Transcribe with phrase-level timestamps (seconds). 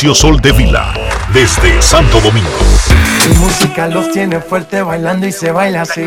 [0.00, 0.94] Dionisio Sol de Vila,
[1.32, 2.48] desde Santo Domingo.
[3.28, 6.02] Mi música los tiene fuerte bailando y se baila así.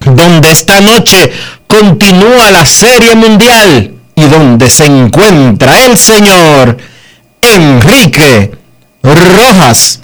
[0.00, 1.30] donde esta noche
[1.70, 6.76] continúa la Serie Mundial y donde se encuentra el señor
[7.40, 8.50] Enrique
[9.02, 10.00] Rojas.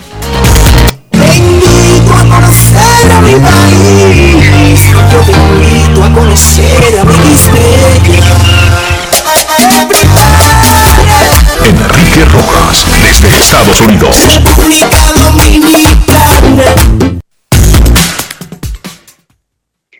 [1.10, 4.81] Te invito a conocer a mi país,
[5.12, 7.37] yo te invito a conocer a mi
[11.66, 14.16] Enrique Rojas, desde Estados Unidos.
[14.34, 17.06] República Dominicana.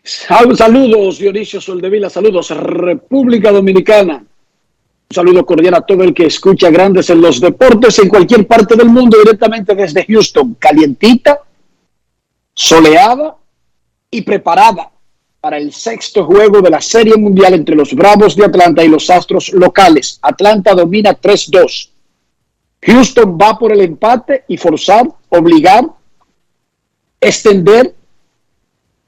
[0.06, 4.19] Saludos, Dionisio Soldevila, saludos, República Dominicana.
[4.19, 8.77] Un saludo cordial a todo el que escucha Grandes en los Deportes en cualquier parte
[8.77, 11.41] del mundo, directamente desde Houston, calientita,
[12.55, 13.37] soleada
[14.09, 14.93] y preparada
[15.41, 19.11] para el sexto juego de la Serie Mundial entre los Bravos de Atlanta y los
[19.11, 20.21] Astros locales.
[20.23, 21.91] Atlanta domina 3-2.
[22.83, 25.84] Houston va por el empate y forzar, obligar,
[27.21, 27.93] extender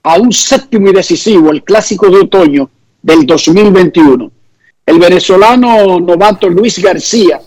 [0.02, 2.70] a un séptimo y decisivo, el clásico de otoño
[3.02, 4.30] del 2021.
[4.86, 7.40] El venezolano novato Luis García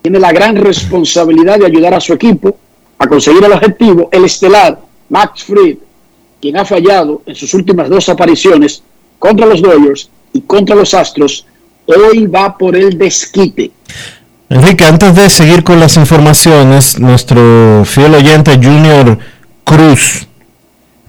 [0.00, 2.56] tiene la gran responsabilidad de ayudar a su equipo
[2.98, 4.08] a conseguir el objetivo.
[4.10, 5.76] El estelar Max Fried,
[6.40, 8.82] quien ha fallado en sus últimas dos apariciones
[9.18, 11.46] contra los Dodgers y contra los Astros,
[11.86, 13.70] hoy va por el desquite.
[14.48, 19.18] Enrique, antes de seguir con las informaciones, nuestro fiel oyente Junior
[19.64, 20.26] Cruz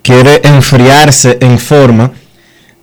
[0.04, 2.12] quiere enfriarse en forma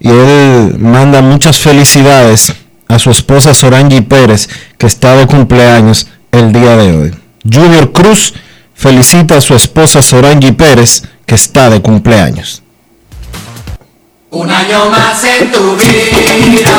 [0.01, 2.53] y él manda muchas felicidades
[2.89, 7.15] a su esposa Sorangi Pérez, que está de cumpleaños el día de hoy.
[7.45, 8.35] Junior Cruz
[8.75, 12.63] felicita a su esposa Sorangi Pérez, que está de cumpleaños.
[14.31, 16.71] Un año más en tu vida,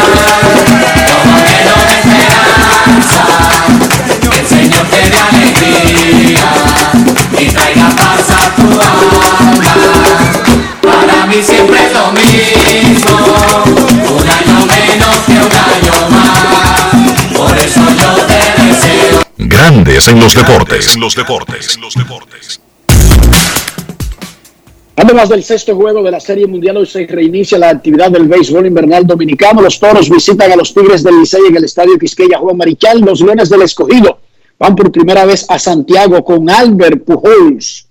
[1.22, 2.41] como esperanza,
[4.31, 6.53] que el Señor te dé alegría
[7.40, 9.81] y traiga paz a tu alma
[19.61, 20.95] Grandes en los deportes.
[20.95, 21.75] En los deportes.
[21.75, 22.59] En los deportes.
[24.96, 28.66] Además del sexto juego de la Serie Mundial, hoy se reinicia la actividad del béisbol
[28.66, 29.61] invernal dominicano.
[29.61, 33.02] Los toros visitan a los Tigres del Licey en el Estadio Quisqueya Juan Marichal.
[33.02, 34.22] Los Leones del Escogido
[34.58, 37.87] van por primera vez a Santiago con Albert Pujols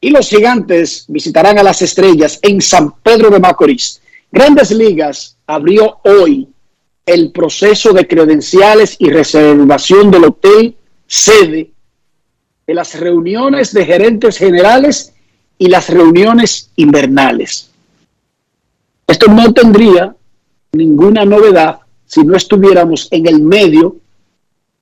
[0.00, 4.00] y los gigantes visitarán a las estrellas en San Pedro de Macorís.
[4.30, 6.46] Grandes Ligas abrió hoy
[7.08, 10.76] el proceso de credenciales y reservación del hotel
[11.06, 11.70] sede
[12.66, 15.14] de las reuniones de gerentes generales
[15.56, 17.70] y las reuniones invernales.
[19.06, 20.14] Esto no tendría
[20.72, 23.96] ninguna novedad si no estuviéramos en el medio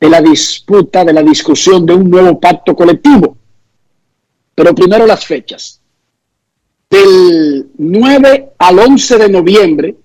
[0.00, 3.36] de la disputa, de la discusión de un nuevo pacto colectivo
[4.52, 5.80] Pero primero las fechas.
[6.90, 9.96] Del 9 al 11 de noviembre,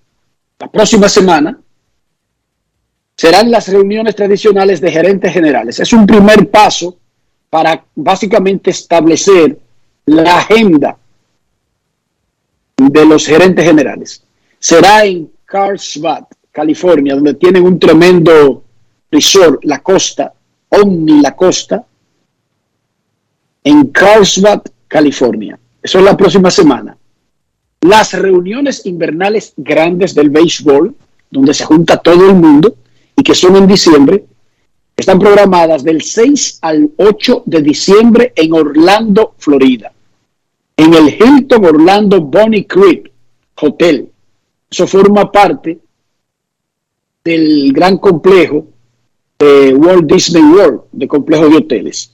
[0.60, 1.60] la próxima semana,
[3.22, 5.80] serán las reuniones tradicionales de gerentes generales.
[5.80, 6.98] Es un primer paso
[7.52, 9.60] para básicamente establecer
[10.08, 10.98] la agenda
[12.78, 14.24] de los gerentes generales.
[14.58, 18.64] Será en Carlsbad, California, donde tienen un tremendo
[19.12, 20.34] resort, la costa,
[20.70, 21.86] Omni la costa,
[23.64, 25.60] en Carlsbad, California.
[25.80, 26.98] Eso es la próxima semana.
[27.82, 30.96] Las reuniones invernales grandes del béisbol,
[31.30, 32.78] donde se junta todo el mundo
[33.16, 34.26] y que son en diciembre,
[34.96, 39.92] están programadas del 6 al 8 de diciembre en Orlando, Florida,
[40.78, 43.12] en el Hilton Orlando Bonnie Creek
[43.60, 44.10] Hotel.
[44.70, 45.80] Eso forma parte
[47.24, 48.68] del gran complejo
[49.38, 52.12] de Walt Disney World, de complejo de hoteles.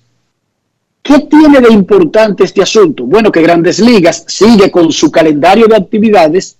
[1.01, 3.05] ¿Qué tiene de importante este asunto?
[3.05, 6.57] Bueno, que Grandes Ligas sigue con su calendario de actividades,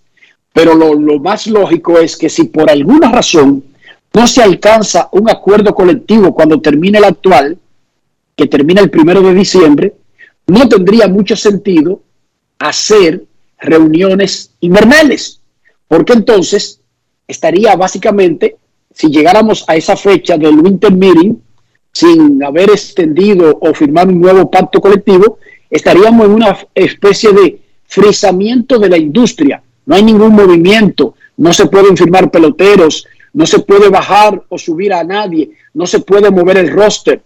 [0.54, 3.64] pero lo, lo más lógico es que si por alguna razón
[4.18, 7.56] no se alcanza un acuerdo colectivo cuando termine el actual,
[8.36, 9.94] que termina el primero de diciembre,
[10.48, 12.02] no tendría mucho sentido
[12.58, 13.26] hacer
[13.60, 15.40] reuniones invernales,
[15.88, 16.82] porque entonces
[17.28, 18.56] estaría básicamente,
[18.92, 21.36] si llegáramos a esa fecha del Winter Meeting,
[21.94, 25.38] sin haber extendido o firmar un nuevo pacto colectivo,
[25.70, 29.62] estaríamos en una especie de frisamiento de la industria.
[29.86, 33.06] No hay ningún movimiento, no se pueden firmar peloteros,
[33.38, 37.22] no se puede bajar o subir a nadie, no se puede mover el roster.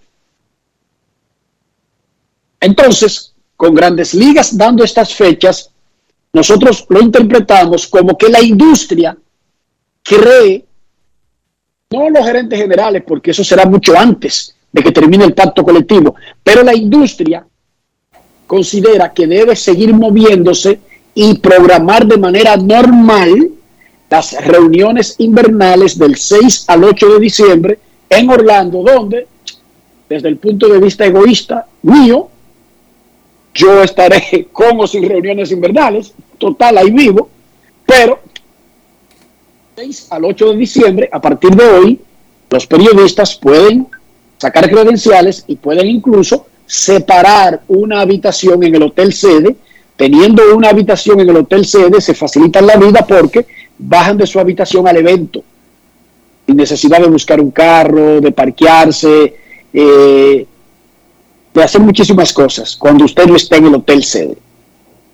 [2.60, 5.72] Entonces, con grandes ligas dando estas fechas,
[6.34, 9.18] nosotros lo interpretamos como que la industria
[10.04, 10.66] cree,
[11.92, 16.16] no los gerentes generales, porque eso será mucho antes de que termine el pacto colectivo,
[16.44, 17.48] pero la industria
[18.46, 20.78] considera que debe seguir moviéndose
[21.16, 23.61] y programar de manera normal
[24.12, 27.80] las reuniones invernales del 6 al 8 de diciembre
[28.10, 29.26] en Orlando, donde,
[30.10, 32.28] desde el punto de vista egoísta mío,
[33.54, 37.30] yo estaré con o sin reuniones invernales, total, ahí vivo,
[37.86, 38.20] pero
[39.78, 42.00] 6 al 8 de diciembre, a partir de hoy,
[42.50, 43.88] los periodistas pueden
[44.38, 49.56] sacar credenciales y pueden incluso separar una habitación en el hotel sede.
[49.96, 53.46] Teniendo una habitación en el hotel sede, se facilita la vida porque
[53.82, 55.44] bajan de su habitación al evento,
[56.46, 59.36] sin necesidad de buscar un carro, de parquearse,
[59.74, 60.46] eh,
[61.54, 64.38] de hacer muchísimas cosas cuando usted no está en el hotel sede.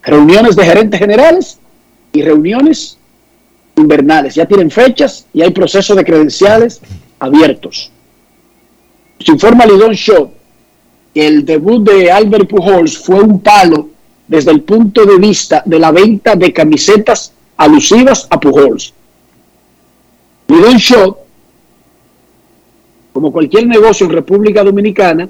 [0.03, 1.57] Reuniones de gerentes generales
[2.11, 2.97] y reuniones
[3.75, 4.35] invernales.
[4.35, 6.81] Ya tienen fechas y hay procesos de credenciales
[7.19, 7.91] abiertos.
[9.19, 10.31] Se informa Lidón Show
[11.13, 13.89] que el debut de Albert Pujols fue un palo
[14.27, 18.93] desde el punto de vista de la venta de camisetas alusivas a Pujols.
[20.47, 21.17] Lidón Show,
[23.11, 25.27] como cualquier negocio en República Dominicana,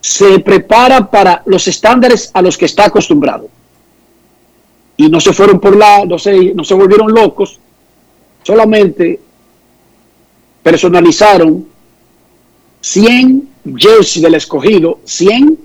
[0.00, 3.48] se prepara para los estándares a los que está acostumbrado.
[4.96, 7.60] Y no se fueron por la, no se, no se volvieron locos,
[8.42, 9.20] solamente
[10.62, 11.68] personalizaron
[12.80, 15.58] 100 jerseys del escogido, 100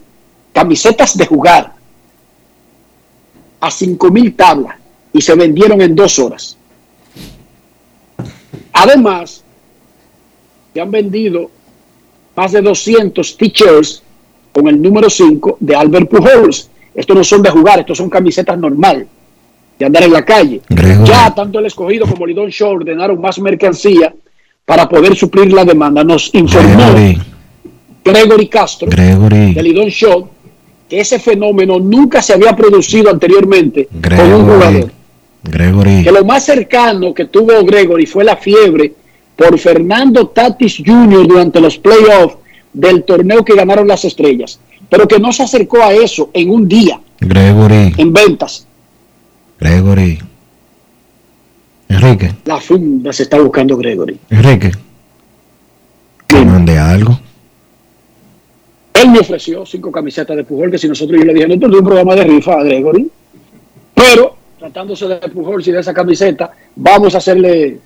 [0.52, 1.74] camisetas de jugar
[3.60, 4.83] a 5 mil tablas
[5.14, 6.58] y se vendieron en dos horas.
[8.74, 9.44] Además,
[10.74, 11.50] se han vendido
[12.36, 14.02] más de 200 t-shirts
[14.52, 16.70] con el número 5 de Albert Pujols.
[16.96, 19.08] Estos no son de jugar, estos son camisetas normal
[19.78, 20.62] de andar en la calle.
[21.06, 24.14] Ya tanto el escogido como Lidón Show ordenaron más mercancía
[24.66, 26.04] para poder suplir la demanda.
[26.04, 27.22] Nos informó Gregory,
[28.04, 30.30] Gregory Castro Gregory, de Lidón Show
[30.90, 34.92] que ese fenómeno nunca se había producido anteriormente con un jugador.
[35.44, 36.04] Gregory.
[36.04, 38.94] Que lo más cercano que tuvo Gregory fue la fiebre
[39.36, 41.28] por Fernando Tatis Jr.
[41.28, 42.38] durante los playoffs
[42.72, 44.60] del torneo que ganaron las estrellas,
[44.90, 48.66] pero que no se acercó a eso en un día Gregory, en ventas.
[49.60, 50.20] Gregory.
[51.90, 54.18] Enrique, La funda se está buscando Gregory.
[54.30, 54.72] Enrique.
[56.28, 56.52] Que Dime.
[56.52, 57.20] mande algo.
[58.94, 61.84] Él me ofreció cinco camisetas de Pujol, que si nosotros yo le dije, no, un
[61.84, 63.10] programa de rifa a Gregory,
[63.94, 64.33] pero
[64.64, 67.80] tratándose de Pujol y de esa camiseta, vamos a hacerle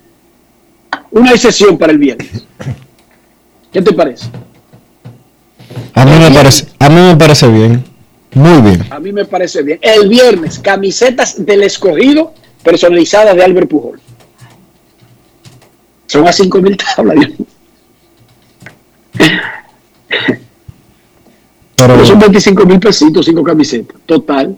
[1.09, 2.45] una excepción para el viernes.
[3.73, 4.27] ¿Qué te parece?
[5.95, 7.83] A mí me parece, a mí me parece bien.
[8.35, 8.85] Muy bien.
[8.91, 9.79] A mí me parece bien.
[9.81, 13.99] El viernes, camisetas del escogido personalizadas de Albert Pujol.
[16.05, 17.15] Son a 5 mil tablas.
[21.75, 23.97] Pero Pero son 25 mil pesitos, cinco camisetas.
[24.05, 24.55] Total.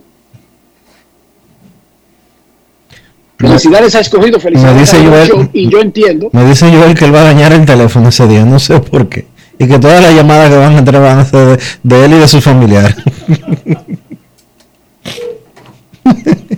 [3.40, 6.30] Felicidades a escogido, me felicidades dice a Joel, y yo entiendo.
[6.34, 9.08] me dice Joel que él va a dañar el teléfono ese día, no sé por
[9.08, 9.28] qué.
[9.58, 12.14] Y que todas las llamadas que van a entrar van a ser de, de él
[12.14, 12.94] y de su familiar.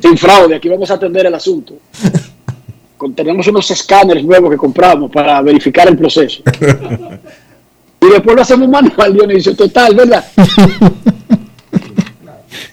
[0.02, 1.76] Sin fraude, aquí vamos a atender el asunto.
[3.16, 6.42] Tenemos unos escáneres nuevos que compramos para verificar el proceso.
[8.02, 10.26] Y después lo hacemos manual, Dionisio, total, ¿verdad?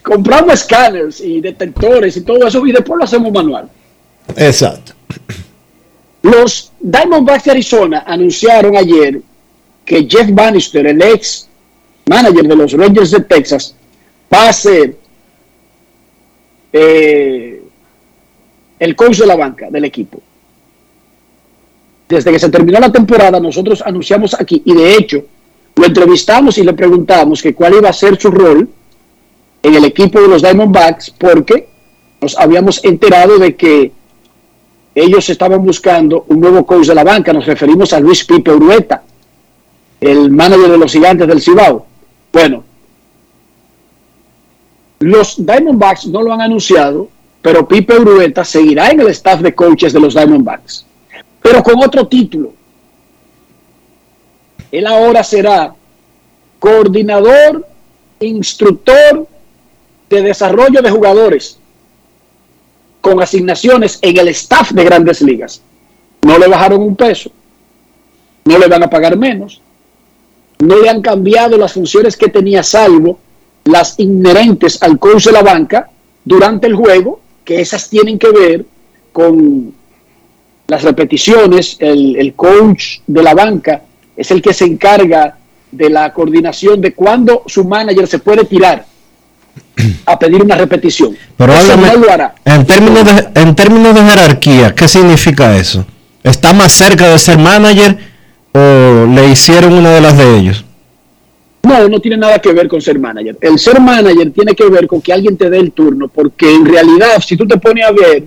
[0.01, 3.69] compramos escáneres y detectores y todo eso y después lo hacemos manual.
[4.35, 4.93] Exacto.
[6.21, 9.21] Los Diamondbacks de Arizona anunciaron ayer
[9.85, 11.47] que Jeff Bannister, el ex
[12.05, 13.75] manager de los Rangers de Texas,
[14.31, 14.95] va a ser
[16.73, 17.61] eh,
[18.79, 20.21] el coach de la banca del equipo.
[22.07, 25.25] Desde que se terminó la temporada, nosotros anunciamos aquí, y de hecho,
[25.75, 28.67] lo entrevistamos y le preguntamos que cuál iba a ser su rol
[29.61, 31.69] en el equipo de los Diamondbacks, porque
[32.21, 33.91] nos habíamos enterado de que
[34.95, 37.31] ellos estaban buscando un nuevo coach de la banca.
[37.33, 39.03] Nos referimos a Luis Pipe Urueta,
[40.01, 41.85] el manager de los gigantes del Cibao.
[42.31, 42.63] Bueno,
[44.99, 47.09] los Diamondbacks no lo han anunciado,
[47.41, 50.85] pero Pipe Urueta seguirá en el staff de coaches de los Diamondbacks,
[51.41, 52.53] pero con otro título.
[54.71, 55.73] Él ahora será
[56.59, 57.65] coordinador,
[58.19, 59.27] instructor
[60.09, 61.58] de desarrollo de jugadores
[63.01, 65.61] con asignaciones en el staff de grandes ligas.
[66.21, 67.31] No le bajaron un peso,
[68.45, 69.61] no le van a pagar menos,
[70.59, 73.19] no le han cambiado las funciones que tenía salvo
[73.65, 75.89] las inherentes al coach de la banca
[76.25, 78.65] durante el juego, que esas tienen que ver
[79.11, 79.73] con
[80.67, 83.83] las repeticiones, el, coach de la banca
[84.15, 85.37] es el que se encarga
[85.71, 88.85] de la coordinación de cuándo su manager se puede tirar
[90.05, 91.15] a pedir una repetición.
[91.37, 92.35] Háblame, no lo hará.
[92.45, 95.85] en términos, de, en términos de jerarquía, ¿qué significa eso?
[96.23, 97.97] ¿Está más cerca de ser manager
[98.53, 100.65] o le hicieron una de las de ellos?
[101.63, 103.37] No, no tiene nada que ver con ser manager.
[103.41, 106.65] El ser manager tiene que ver con que alguien te dé el turno, porque en
[106.65, 108.23] realidad, si tú te pones a ver,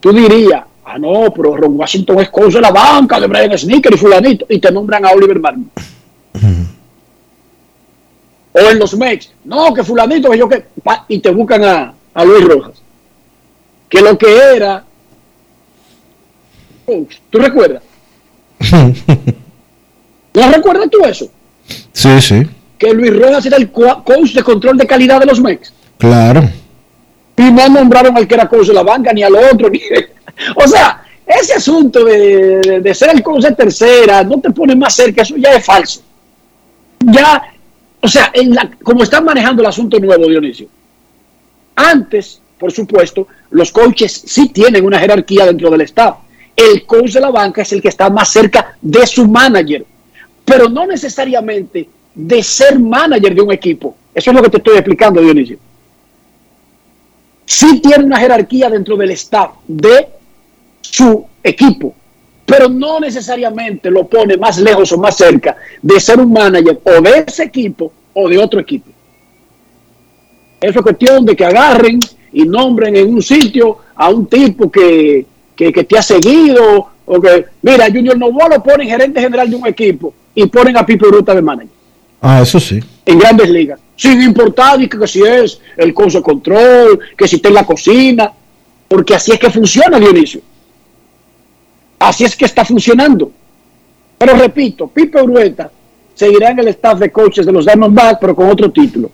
[0.00, 3.94] tú dirías, ah, no, pero Ron Washington es coach de la banca, de Brian Sneaker
[3.94, 5.70] y fulanito, y te nombran a Oliver Marmon.
[8.58, 10.64] O en los Mets, no, que fulanito, que yo que,
[11.08, 12.80] y te buscan a, a Luis Rojas.
[13.88, 14.82] Que lo que era,
[17.30, 17.82] ¿tú recuerdas?
[20.34, 21.26] ¿No recuerdas tú eso?
[21.92, 22.42] Sí, sí,
[22.78, 25.72] que Luis Rojas era el co- coach de control de calidad de los Mex.
[25.98, 26.48] claro.
[27.38, 29.68] Y no nombraron al que era coach de la banca, ni al otro.
[29.70, 29.78] Ni...
[30.54, 34.74] O sea, ese asunto de, de- de ser el coach de tercera no te pone
[34.74, 36.00] más cerca, eso ya es falso.
[37.00, 37.42] Ya,
[38.00, 40.68] o sea, en la, como están manejando el asunto nuevo, Dionisio.
[41.74, 46.16] Antes, por supuesto, los coaches sí tienen una jerarquía dentro del staff.
[46.54, 49.84] El coach de la banca es el que está más cerca de su manager,
[50.44, 53.94] pero no necesariamente de ser manager de un equipo.
[54.14, 55.58] Eso es lo que te estoy explicando, Dionisio.
[57.44, 60.08] Sí tiene una jerarquía dentro del staff de
[60.80, 61.94] su equipo,
[62.46, 67.00] pero no necesariamente lo pone más lejos o más cerca de ser un manager o
[67.02, 68.90] de ese equipo o de otro equipo.
[70.60, 71.98] Eso es cuestión de que agarren
[72.32, 77.20] y nombren en un sitio a un tipo que, que, que te ha seguido o
[77.20, 81.06] que, mira, Junior Novoa lo pone gerente general de un equipo y ponen a Pipe
[81.06, 81.76] Ruta de manager
[82.20, 82.80] Ah, eso sí.
[83.04, 87.36] en grandes ligas, sin importar y que, que si es el de control, que si
[87.36, 88.32] está en la cocina,
[88.88, 90.40] porque así es que funciona Dionisio.
[91.98, 93.30] Así es que está funcionando.
[94.18, 95.70] Pero repito, Pipe Urueta
[96.14, 99.10] seguirá en el staff de coaches de los Diamondbacks, pero con otro título.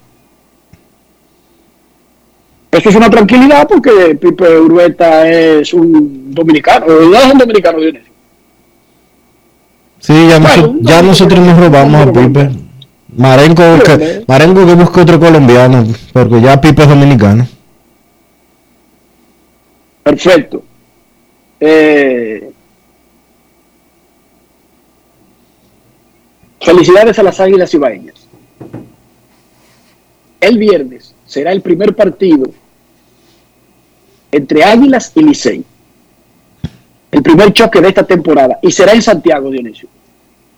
[2.70, 8.12] Eso es una tranquilidad porque Pipe Urueta es un dominicano, no es un dominicano Dionisio.
[9.98, 12.50] Sí, ya, Bueno, ya no, nosotros no, nos robamos a Pipe.
[13.14, 14.24] Marenco que.
[14.26, 17.46] Marenco que busca otro colombiano, porque ya Pipe es dominicano.
[20.02, 20.62] Perfecto.
[21.60, 22.50] Eh,
[26.64, 28.26] felicidades a las Águilas Ibaeñas.
[30.40, 32.50] El viernes será el primer partido
[34.30, 35.64] entre Águilas y Licey.
[37.10, 38.58] El primer choque de esta temporada.
[38.62, 39.88] Y será en Santiago, Dionisio.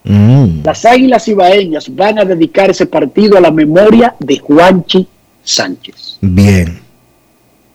[0.04, 0.62] Mm.
[0.62, 5.06] Las Águilas Ibaeñas van a dedicar ese partido a la memoria de Juanchi
[5.42, 6.18] Sánchez.
[6.20, 6.78] Bien.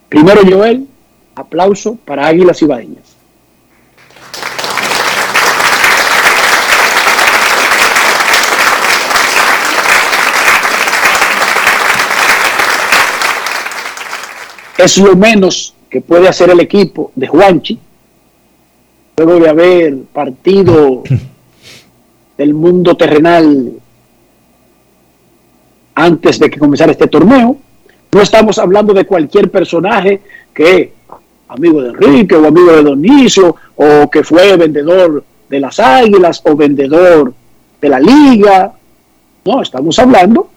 [0.08, 0.86] Primero, Joel,
[1.34, 3.09] aplauso para Águilas Ibaeñas.
[14.84, 17.78] Es lo menos que puede hacer el equipo de Juanchi,
[19.16, 21.02] luego de haber partido
[22.38, 23.72] del mundo terrenal
[25.94, 27.56] antes de que comenzara este torneo.
[28.12, 30.20] No estamos hablando de cualquier personaje
[30.54, 30.92] que
[31.48, 36.54] amigo de Enrique o amigo de Donicio o que fue vendedor de las águilas o
[36.54, 37.34] vendedor
[37.80, 38.72] de la liga.
[39.44, 40.48] No, estamos hablando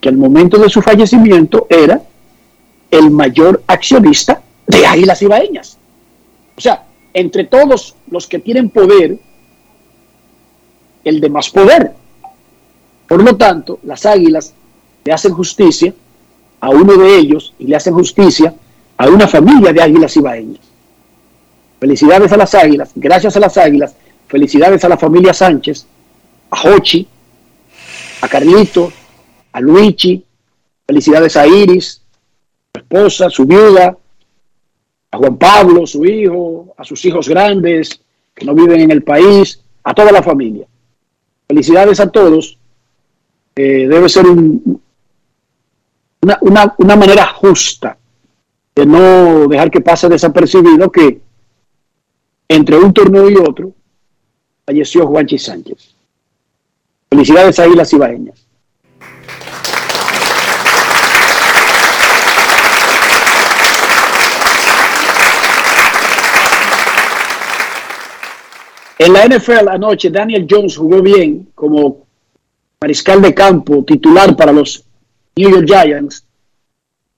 [0.00, 2.00] que al momento de su fallecimiento era
[2.90, 5.78] el mayor accionista de Águilas Ibaeñas.
[6.56, 9.18] O sea, entre todos los que tienen poder,
[11.04, 11.92] el de más poder.
[13.08, 14.54] Por lo tanto, las Águilas
[15.04, 15.92] le hacen justicia
[16.60, 18.54] a uno de ellos y le hacen justicia
[18.96, 20.60] a una familia de Águilas Ibaeñas.
[21.80, 23.94] Felicidades a las Águilas, gracias a las Águilas,
[24.28, 25.86] felicidades a la familia Sánchez,
[26.50, 27.08] a Hochi,
[28.20, 28.92] a Carlito,
[29.52, 30.22] a Luigi,
[30.86, 31.99] felicidades a Iris,
[32.80, 33.96] esposa, su viuda,
[35.12, 38.00] a Juan Pablo, su hijo, a sus hijos grandes
[38.34, 40.66] que no viven en el país, a toda la familia.
[41.48, 42.56] Felicidades a todos.
[43.56, 44.80] Eh, debe ser un-
[46.22, 47.98] una, una- una manera justa
[48.74, 51.20] de no dejar que pase desapercibido que
[52.48, 53.72] entre un torneo y otro
[54.64, 55.94] falleció Juanchi Sánchez.
[57.10, 58.46] Felicidades a Islas Ibaeñas.
[69.02, 72.04] En la NFL anoche, Daniel Jones jugó bien como
[72.82, 74.84] mariscal de campo titular para los
[75.36, 76.22] New York Giants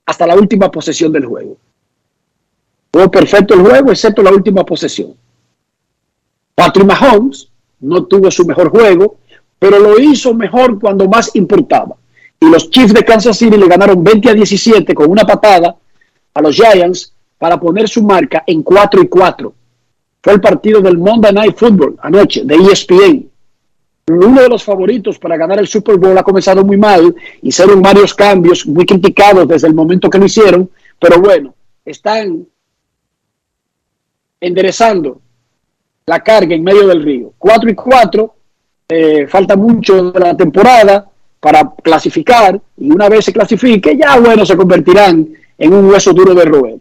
[0.06, 1.56] hasta la última posesión del juego.
[2.92, 5.12] Fue perfecto el juego, excepto la última posesión.
[6.54, 7.48] Patrick Mahomes
[7.80, 9.16] no tuvo su mejor juego,
[9.58, 11.96] pero lo hizo mejor cuando más importaba.
[12.38, 15.74] Y los Chiefs de Kansas City le ganaron 20 a 17 con una patada
[16.32, 19.54] a los Giants para poner su marca en 4 y 4.
[20.22, 23.28] Fue el partido del Monday Night Football anoche de ESPN.
[24.06, 28.14] Uno de los favoritos para ganar el Super Bowl ha comenzado muy mal, hicieron varios
[28.14, 31.54] cambios muy criticados desde el momento que lo hicieron, pero bueno,
[31.84, 32.46] están
[34.40, 35.20] enderezando
[36.06, 37.32] la carga en medio del río.
[37.38, 38.34] 4 y 4,
[38.88, 41.08] eh, falta mucho de la temporada
[41.40, 46.34] para clasificar y una vez se clasifique ya bueno se convertirán en un hueso duro
[46.34, 46.78] de roer.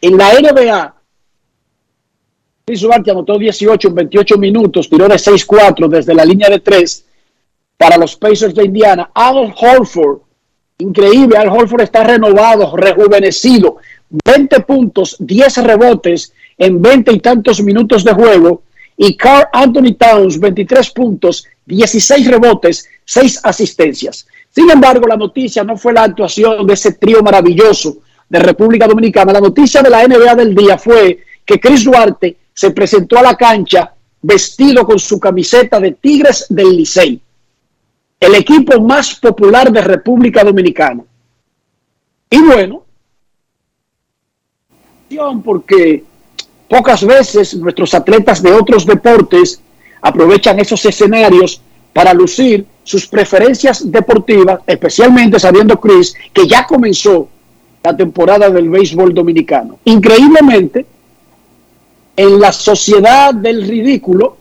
[0.00, 0.94] En la NBA,
[2.68, 7.06] Chris Duarte anotó 18 en 28 minutos, tiró de 6-4 desde la línea de 3
[7.78, 9.10] para los Pacers de Indiana.
[9.14, 10.18] Al Holford,
[10.76, 13.78] increíble, Al Holford está renovado, rejuvenecido,
[14.22, 18.64] 20 puntos, 10 rebotes en 20 y tantos minutos de juego.
[18.98, 24.26] Y Carl Anthony Towns, 23 puntos, 16 rebotes, 6 asistencias.
[24.50, 27.96] Sin embargo, la noticia no fue la actuación de ese trío maravilloso
[28.28, 29.32] de República Dominicana.
[29.32, 33.36] La noticia de la NBA del día fue que Chris Duarte se presentó a la
[33.36, 37.22] cancha vestido con su camiseta de Tigres del Licey,
[38.18, 41.04] el equipo más popular de República Dominicana.
[42.28, 42.82] Y bueno,
[45.44, 46.02] porque
[46.68, 49.62] pocas veces nuestros atletas de otros deportes
[50.02, 51.60] aprovechan esos escenarios
[51.92, 57.28] para lucir sus preferencias deportivas, especialmente sabiendo Chris que ya comenzó
[57.84, 59.78] la temporada del béisbol dominicano.
[59.84, 60.97] Increíblemente,
[62.18, 64.36] en la sociedad del ridículo,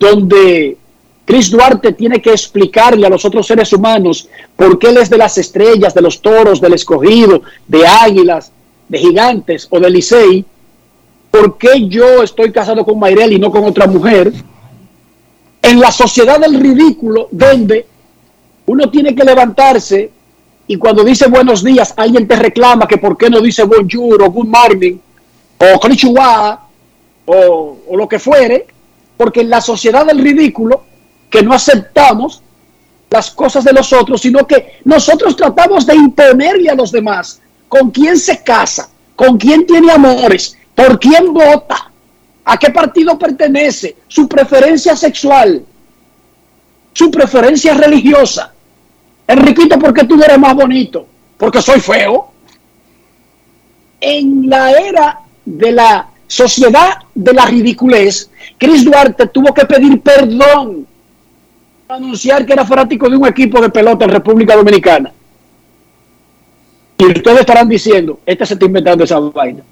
[0.00, 0.78] donde
[1.26, 5.18] Chris Duarte tiene que explicarle a los otros seres humanos por qué él es de
[5.18, 8.50] las estrellas, de los toros, del escogido, de águilas,
[8.88, 10.42] de gigantes o de Licey,
[11.30, 14.32] por qué yo estoy casado con Mayrel y no con otra mujer,
[15.60, 17.86] en la sociedad del ridículo, donde
[18.64, 20.10] uno tiene que levantarse
[20.66, 24.30] y cuando dice buenos días, alguien te reclama que por qué no dice bonjour o
[24.30, 24.96] good morning
[25.58, 26.68] o konnichiwa
[27.26, 28.66] o, o lo que fuere,
[29.16, 30.84] porque en la sociedad del ridículo,
[31.30, 32.42] que no aceptamos
[33.10, 37.90] las cosas de los otros, sino que nosotros tratamos de imponerle a los demás con
[37.90, 41.90] quién se casa, con quién tiene amores, por quién vota,
[42.44, 45.64] a qué partido pertenece, su preferencia sexual,
[46.92, 48.52] su preferencia religiosa.
[49.26, 51.06] Enriquito, ¿por qué tú eres más bonito?
[51.38, 52.30] Porque soy feo.
[54.00, 60.86] En la era de la sociedad de la ridiculez, Chris Duarte tuvo que pedir perdón
[61.88, 65.12] anunciar que era fanático de un equipo de pelota en República Dominicana.
[66.98, 69.62] Y ustedes estarán diciendo, este se está inventando esa vaina.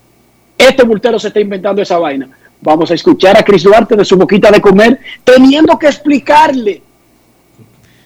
[0.59, 2.29] Este bultero se está inventando esa vaina.
[2.61, 6.83] Vamos a escuchar a Chris Duarte de su boquita de comer, teniendo que explicarle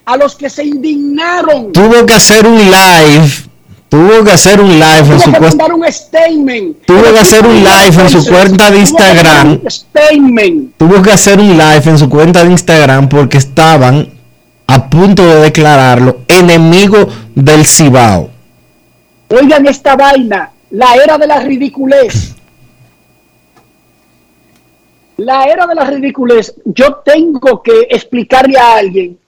[0.05, 1.73] a los que se indignaron.
[1.73, 3.29] Tuvo que hacer un live
[3.89, 5.49] Tuvo que hacer un live en su cuenta.
[5.49, 6.85] mandar un statement.
[6.87, 9.61] Tuvo que hacer un live en su cuenta de Instagram.
[10.77, 14.09] Tuvo que hacer un live en su cuenta de Instagram porque estaban
[14.67, 18.31] a punto de declararlo enemigo del Cibao.
[19.29, 22.35] Oigan esta vaina, la era de la ridiculez.
[25.19, 26.55] La era de la ridiculez.
[26.65, 29.19] Yo tengo que explicarle a alguien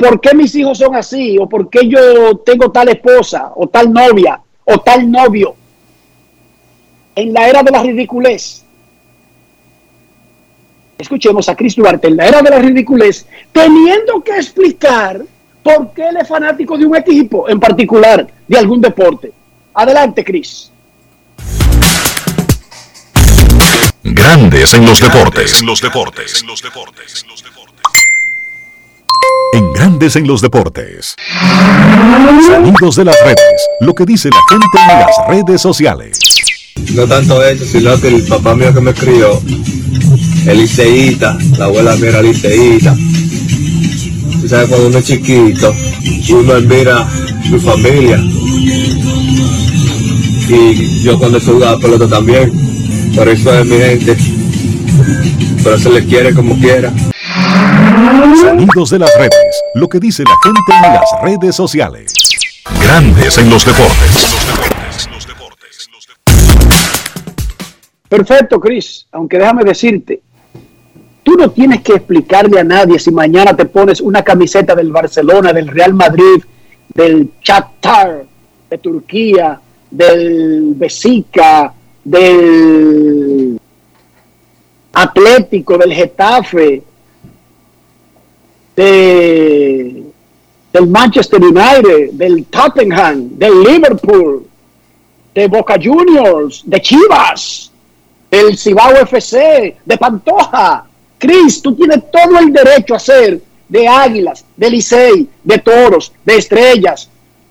[0.00, 3.92] por qué mis hijos son así, o por qué yo tengo tal esposa, o tal
[3.92, 5.54] novia, o tal novio.
[7.14, 8.64] En la era de la ridiculez.
[10.96, 15.20] Escuchemos a Chris Duarte en la era de la ridiculez, teniendo que explicar
[15.62, 19.32] por qué él es fanático de un equipo en particular, de algún deporte.
[19.74, 20.72] Adelante, Chris.
[24.02, 25.60] Grandes en los deportes.
[25.60, 26.40] En los deportes.
[26.40, 27.26] En los deportes.
[29.52, 31.16] En Grandes en los deportes.
[32.46, 33.68] Sonidos de las redes.
[33.80, 36.18] Lo que dice la gente en las redes sociales.
[36.94, 39.40] No tanto eso, sino que el papá mío que me crió,
[40.46, 42.96] el liceísta, la abuela mía era liceísta.
[44.40, 45.74] Tú sabes, cuando uno es chiquito,
[46.30, 47.08] uno admira
[47.48, 48.18] su familia.
[50.48, 52.52] Y yo cuando jugaba pelota también,
[53.14, 54.16] por eso es mi gente.
[55.62, 56.92] Pero se le quiere como quiera.
[58.40, 59.62] Sonidos de las redes.
[59.74, 62.14] Lo que dice la gente en las redes sociales.
[62.82, 64.36] Grandes en los deportes.
[68.08, 69.06] Perfecto, Chris.
[69.12, 70.20] Aunque déjame decirte,
[71.22, 75.52] tú no tienes que explicarle a nadie si mañana te pones una camiseta del Barcelona,
[75.52, 76.42] del Real Madrid,
[76.88, 78.24] del Shakhtar
[78.70, 79.60] de Turquía,
[79.90, 81.72] del Besica,
[82.04, 83.60] del
[84.92, 86.82] Atlético, del Getafe,
[88.80, 90.02] de-
[90.72, 94.46] del Manchester United, del Tottenham, del Liverpool,
[95.34, 97.70] de Boca Juniors, de Chivas,
[98.30, 100.84] del Cibao FC, de Pantoja.
[101.18, 106.36] Cris, tú tienes todo el derecho a ser de Águilas, de Licey, de Toros, de
[106.36, 107.08] Estrellas,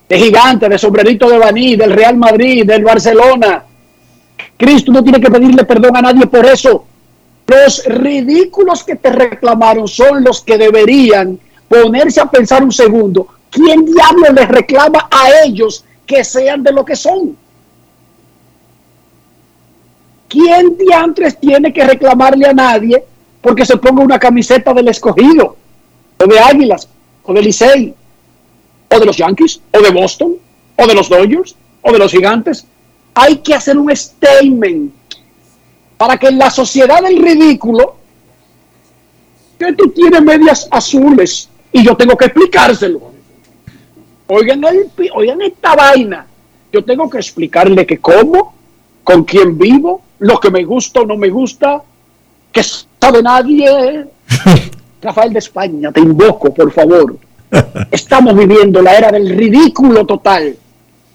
[0.07, 3.63] de Gigantes, de Sombrerito de Baní, del Real Madrid, del Barcelona.
[4.57, 6.85] Cris, tú no tienes que pedirle perdón a nadie por eso.
[7.49, 13.27] Los ridículos que te reclamaron son los que deberían ponerse a pensar un segundo.
[13.49, 17.35] ¿Quién diablo les reclama a ellos que sean de lo que son?
[20.27, 23.03] ¿Quién diantres tiene que reclamarle a nadie
[23.41, 25.55] porque se ponga una camiseta del escogido?
[26.19, 26.87] O de Águilas,
[27.23, 27.95] o de Licey,
[28.91, 30.35] o de los Yankees, o de Boston,
[30.75, 32.67] o de los Dodgers, o de los Gigantes.
[33.15, 34.98] Hay que hacer un statement
[35.99, 37.97] para que en la sociedad del ridículo,
[39.59, 43.11] que tú tienes medias azules y yo tengo que explicárselo.
[44.27, 46.25] Oigan, el oigan esta vaina.
[46.71, 48.53] Yo tengo que explicarle que como,
[49.03, 51.83] con quién vivo, lo que me gusta o no me gusta,
[52.49, 54.05] que sabe nadie.
[55.01, 57.17] Rafael de España, te invoco, por favor.
[57.91, 60.55] Estamos viviendo la era del ridículo total.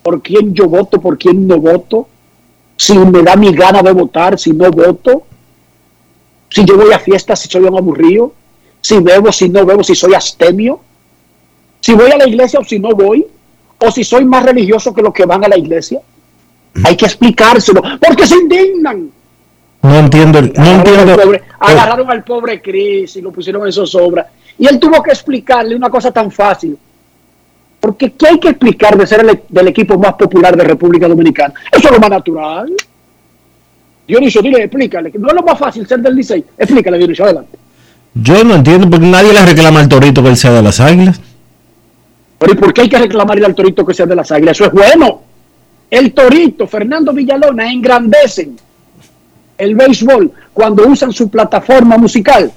[0.03, 2.07] ¿Por quién yo voto, por quién no voto?
[2.77, 5.23] Si me da mi gana de votar, si no voto.
[6.51, 8.33] Si yo voy a fiestas, si soy un aburrido.
[8.81, 10.81] Si bebo, si no bebo, si soy astemio.
[11.81, 13.27] Si voy a la iglesia o si no voy.
[13.79, 16.01] O si soy más religioso que los que van a la iglesia.
[16.85, 17.83] Hay que explicárselo.
[18.01, 19.11] Porque se indignan.
[19.83, 21.13] No entiendo, no Agarraron entiendo.
[21.13, 24.27] al pobre, eh, agarraron al pobre Chris y lo pusieron en zozobra.
[24.59, 26.79] Y él tuvo que explicarle una cosa tan fácil.
[27.85, 31.53] Porque ¿qué hay que explicar de ser el, del equipo más popular de República Dominicana?
[31.71, 32.73] Eso es lo más natural.
[34.09, 35.13] Dionisio, dile, explícale.
[35.19, 36.43] No es lo más fácil ser del Licey.
[36.57, 37.59] Explícale, Dionisio, adelante.
[38.15, 41.21] Yo no entiendo porque nadie le reclama al Torito que él sea de las Águilas.
[42.39, 44.57] Pero ¿y por qué hay que reclamarle al Torito que sea de las Águilas?
[44.59, 45.21] Eso es bueno.
[45.91, 48.57] El Torito, Fernando Villalona, engrandecen
[49.59, 52.51] el béisbol cuando usan su plataforma musical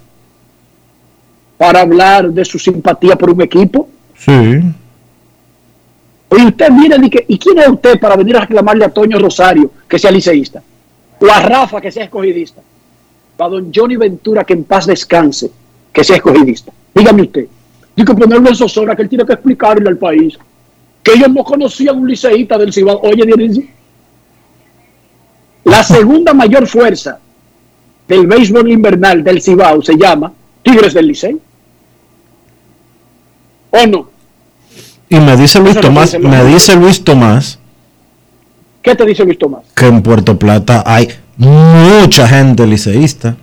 [1.57, 3.89] para hablar de su simpatía por un equipo.
[4.15, 4.61] Sí.
[6.29, 9.17] Oye, usted mire, y, que, ¿y quién es usted para venir a reclamarle a Toño
[9.17, 10.61] Rosario que sea liceísta?
[11.19, 12.61] O a Rafa que sea escogidista.
[13.37, 15.49] O a don Johnny Ventura que en paz descanse,
[15.91, 16.71] que sea escogidista.
[16.93, 17.47] Dígame usted.
[17.95, 20.37] Digo ponerlo en zozobra que él tiene que explicarle al país
[21.01, 22.99] que ellos no conocían un liceísta del Cibao.
[23.01, 23.63] Oye, Dionisio.
[25.63, 27.19] La segunda mayor fuerza
[28.07, 31.37] del béisbol invernal del Cibao se llama Tigres del Licey.
[33.71, 34.09] ¿O no?
[35.09, 37.59] Y me dice Luis Tomás, dice me dice Luis Tomás
[38.81, 39.63] ¿Qué te dice Luis Tomás?
[39.75, 43.35] que en Puerto Plata hay mucha gente liceísta.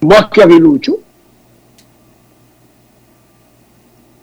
[0.00, 0.96] Más que aguilucho.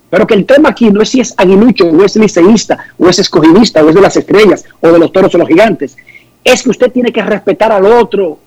[0.10, 3.19] Pero que el tema aquí no es si es aguilucho o es liceísta o es
[3.19, 5.95] escogidista o es de las estrellas o de los toros o los gigantes.
[6.43, 8.39] Es que usted tiene que respetar al otro.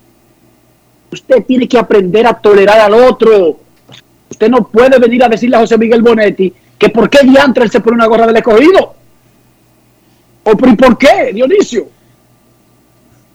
[1.11, 3.59] Usted tiene que aprender a tolerar al otro.
[4.29, 7.71] Usted no puede venir a decirle a José Miguel Bonetti que por qué diantre él
[7.71, 8.93] se pone una gorra del escogido.
[10.43, 11.87] ¿O por, qué, Dionisio?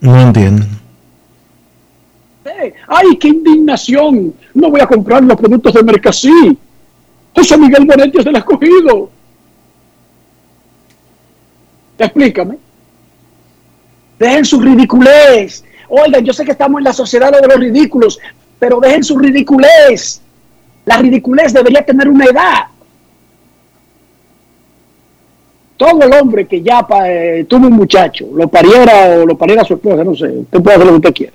[0.01, 0.67] No entiendo.
[2.45, 4.35] Eh, ¡Ay, qué indignación!
[4.53, 6.59] No voy a comprar los productos de Mercasí.
[7.35, 9.11] José Miguel Bonetti es del escogido.
[11.97, 12.59] Explícame.
[14.19, 15.65] Dejen su ridiculez.
[15.89, 18.19] Oigan, yo sé que estamos en la sociedad de los ridículos,
[18.59, 20.21] pero dejen su ridiculez.
[20.85, 22.67] La ridiculez debería tener una edad.
[25.79, 29.75] Todo el hombre que ya eh, tuvo un muchacho, lo pariera o lo pariera su
[29.75, 31.33] esposa, no sé, usted puede hacer lo que usted quiera.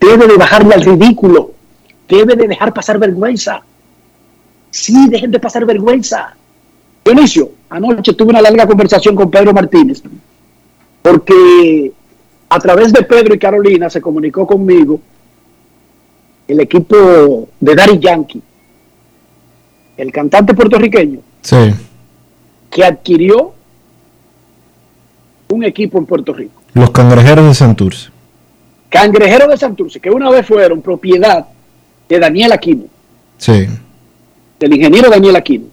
[0.00, 1.52] Debe de bajarle al ridículo.
[2.08, 3.62] Debe de dejar pasar vergüenza.
[4.70, 6.34] Sí, dejen de pasar vergüenza.
[7.04, 10.02] Dionisio, anoche tuve una larga conversación con Pedro Martínez,
[11.02, 11.92] porque
[12.48, 15.00] a través de Pedro y Carolina se comunicó conmigo
[16.48, 18.42] el equipo de Daddy Yankee,
[19.98, 21.56] el cantante puertorriqueño, Sí.
[22.74, 23.54] Que adquirió
[25.50, 26.60] un equipo en Puerto Rico.
[26.72, 28.08] Los cangrejeros de Santurce.
[28.88, 31.46] Cangrejeros de Santurce, que una vez fueron propiedad
[32.08, 32.82] de Daniel Aquino,
[33.38, 33.66] Sí.
[34.58, 35.66] del ingeniero Daniel Aquino.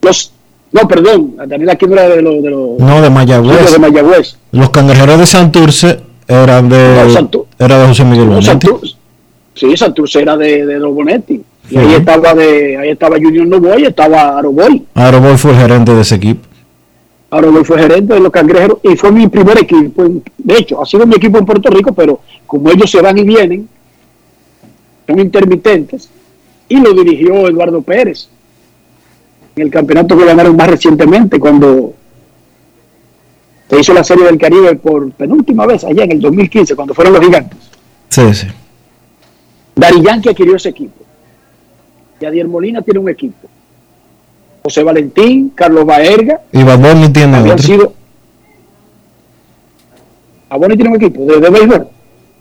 [0.00, 0.32] Los,
[0.72, 3.72] no, perdón, Daniel Aquino era de los de los No, de Mayagüez.
[3.72, 4.38] de Mayagüez.
[4.52, 8.46] Los cangrejeros de Santurce eran de, No, era de José Miguel No, Bonetti.
[8.46, 8.94] Santurce.
[9.54, 11.42] Sí, Santurce era de, de los Bonetti.
[11.70, 14.84] Y ahí estaba de, ahí estaba Junior Novoy, estaba Aroboy.
[14.94, 16.46] Aroboy fue el gerente de ese equipo.
[17.30, 20.04] Aroboy fue gerente de los cangrejeros y fue mi primer equipo.
[20.38, 23.24] De hecho, ha sido mi equipo en Puerto Rico, pero como ellos se van y
[23.24, 23.68] vienen,
[25.06, 26.08] son intermitentes,
[26.68, 28.28] y lo dirigió Eduardo Pérez
[29.56, 31.94] en el campeonato que ganaron más recientemente, cuando
[33.68, 37.14] se hizo la Serie del Caribe por penúltima vez, allá en el 2015, cuando fueron
[37.14, 37.58] los gigantes.
[38.08, 38.46] Sí, sí.
[39.74, 41.03] Dari Yankee adquirió ese equipo.
[42.20, 43.48] Yadier Molina tiene un equipo.
[44.62, 47.66] José Valentín, Carlos Baerga, Y Bad Bunny tiene habían otro.
[47.66, 47.92] sido.
[50.48, 51.88] Aboni tiene un equipo de, de béisbol.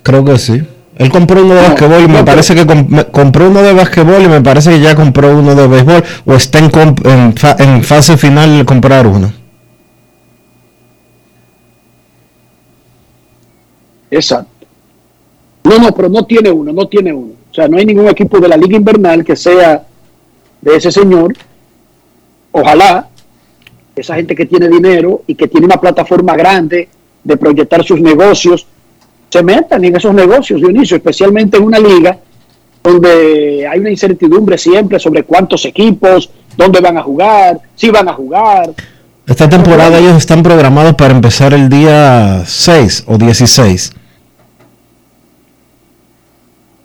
[0.03, 0.62] Creo que sí.
[0.97, 2.65] Él compró uno de No, basquetbol y me no, parece que
[3.12, 6.59] compró uno de basquetbol y me parece que ya compró uno de béisbol o está
[6.59, 9.33] en, comp- en, fa- en fase final de comprar uno.
[14.12, 14.49] Exacto.
[15.63, 17.33] No, no, pero no tiene uno, no tiene uno.
[17.54, 19.84] O sea, no hay ningún equipo de la Liga Invernal que sea
[20.60, 21.36] de ese señor.
[22.52, 23.08] Ojalá
[23.96, 26.89] esa gente que tiene dinero y que tiene una plataforma grande
[27.24, 28.66] de proyectar sus negocios,
[29.30, 32.18] se metan en esos negocios, Dionisio, especialmente en una liga
[32.82, 38.13] donde hay una incertidumbre siempre sobre cuántos equipos, dónde van a jugar, si van a
[38.13, 38.74] jugar.
[39.28, 43.94] Esta temporada ellos están programados para empezar el día 6 o 16.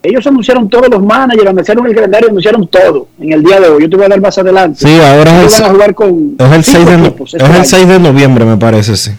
[0.09, 3.83] Ellos anunciaron todos los managers, anunciaron el calendario, anunciaron todo en el día de hoy.
[3.83, 4.81] Yo te voy a dar más adelante.
[4.81, 7.35] Sí, ahora es van a el, jugar con es el 6 cinco de, equipos es
[7.35, 7.64] este el año.
[7.64, 9.11] 6 de noviembre, me parece, sí.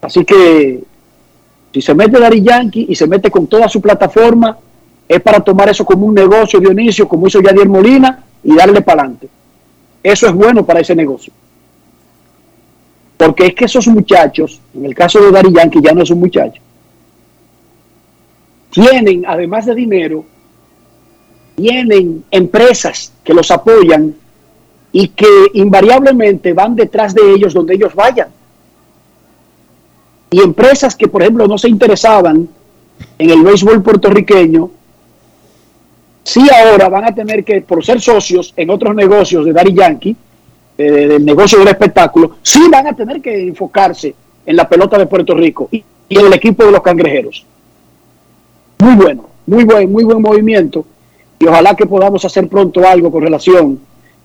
[0.00, 0.82] Así que
[1.72, 4.58] si se mete Dari Yankee y se mete con toda su plataforma,
[5.08, 9.02] es para tomar eso como un negocio, Dionisio, como hizo Yadier Molina, y darle para
[9.02, 9.28] adelante.
[10.02, 11.32] Eso es bueno para ese negocio.
[13.16, 16.18] Porque es que esos muchachos, en el caso de Dari Yankee ya no es un
[16.18, 16.60] muchacho,
[18.74, 20.24] tienen, además de dinero,
[21.54, 24.14] tienen empresas que los apoyan
[24.92, 28.28] y que invariablemente van detrás de ellos donde ellos vayan
[30.34, 32.48] y empresas que, por ejemplo, no se interesaban
[33.18, 34.68] en el béisbol puertorriqueño,
[36.24, 40.16] sí ahora van a tener que, por ser socios en otros negocios de Dari Yankee,
[40.76, 44.12] eh, del negocio del espectáculo, sí van a tener que enfocarse
[44.44, 47.46] en la pelota de Puerto Rico y, y en el equipo de los cangrejeros.
[48.84, 50.84] Muy bueno, muy buen, muy buen movimiento.
[51.38, 53.80] Y ojalá que podamos hacer pronto algo con relación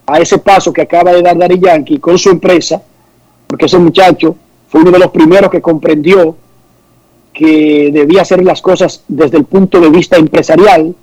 [0.05, 2.83] a ese paso que acaba de dar Dari Yankee con su empresa,
[3.47, 4.35] porque ese muchacho
[4.67, 6.35] fue uno de los primeros que comprendió
[7.31, 10.93] que debía hacer las cosas desde el punto de vista empresarial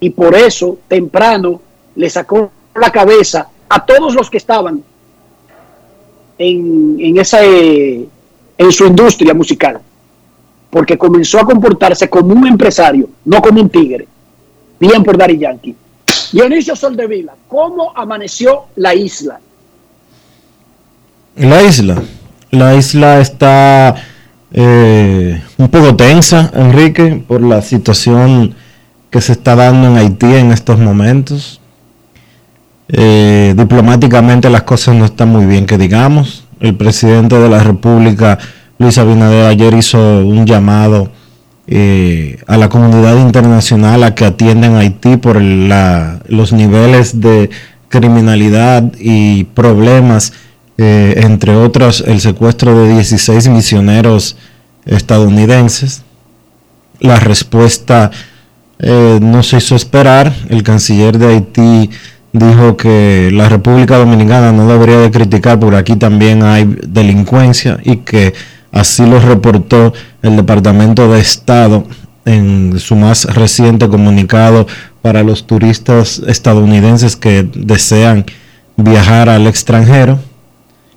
[0.00, 1.60] y por eso temprano
[1.94, 4.82] le sacó la cabeza a todos los que estaban
[6.36, 8.08] en, en esa eh,
[8.58, 9.80] en su industria musical
[10.74, 14.08] porque comenzó a comportarse como un empresario, no como un tigre.
[14.80, 15.76] Bien por Dari Yankee.
[16.32, 19.38] Dionisio Soldevila, ¿cómo amaneció la isla?
[21.36, 22.02] La isla.
[22.50, 23.94] La isla está
[24.50, 28.56] eh, un poco tensa, Enrique, por la situación
[29.10, 31.60] que se está dando en Haití en estos momentos.
[32.88, 36.46] Eh, diplomáticamente las cosas no están muy bien, que digamos.
[36.58, 38.40] El presidente de la República,
[38.78, 41.10] Luis Abinader, ayer hizo un llamado
[41.66, 47.50] eh, a la comunidad internacional a que atiendan a Haití por los niveles de
[47.88, 50.32] criminalidad y problemas,
[50.76, 54.36] eh, entre otros el secuestro de 16 misioneros
[54.84, 56.02] estadounidenses.
[56.98, 58.10] La respuesta
[58.80, 60.34] eh, no se hizo esperar.
[60.48, 61.90] El canciller de Haití
[62.32, 67.98] dijo que la República Dominicana no debería de criticar porque aquí también hay delincuencia y
[67.98, 68.34] que
[68.74, 71.84] así lo reportó el Departamento de Estado
[72.26, 74.66] en su más reciente comunicado
[75.02, 78.24] para los turistas estadounidenses que desean
[78.76, 80.18] viajar al extranjero.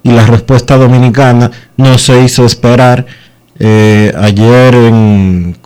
[0.03, 3.05] Y la respuesta dominicana no se hizo esperar.
[3.59, 5.57] Eh, ayer en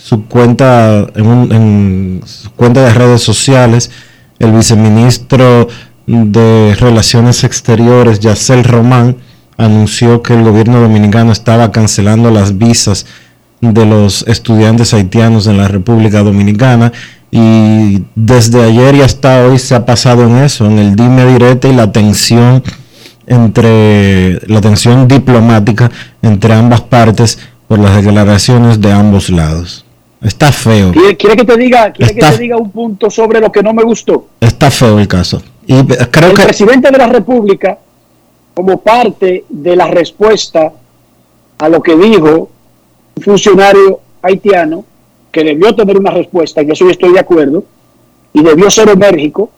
[0.00, 3.90] su cuenta en, un- en su cuenta de redes sociales
[4.38, 5.66] el viceministro
[6.06, 9.16] de Relaciones Exteriores Yacel Román
[9.56, 13.06] anunció que el gobierno dominicano estaba cancelando las visas
[13.60, 16.92] de los estudiantes haitianos en la República Dominicana
[17.30, 21.68] y desde ayer y hasta hoy se ha pasado en eso, en el dime direte
[21.68, 22.62] y la tensión
[23.26, 25.90] entre la tensión diplomática
[26.22, 29.84] entre ambas partes por las declaraciones de ambos lados.
[30.22, 33.50] Está feo, ¿Quiere, que te diga, quiere Está- que te diga un punto sobre lo
[33.52, 34.28] que no me gustó?
[34.40, 35.42] está feo el caso.
[35.66, 37.78] Y creo el que presidente de la República,
[38.56, 40.72] como parte de la respuesta
[41.58, 42.48] a lo que dijo
[43.16, 44.82] un funcionario haitiano,
[45.30, 47.64] que debió tener una respuesta, en eso yo estoy de acuerdo,
[48.32, 49.50] y debió ser enérgico,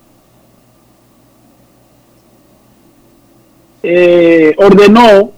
[3.85, 5.31] eh, ordenó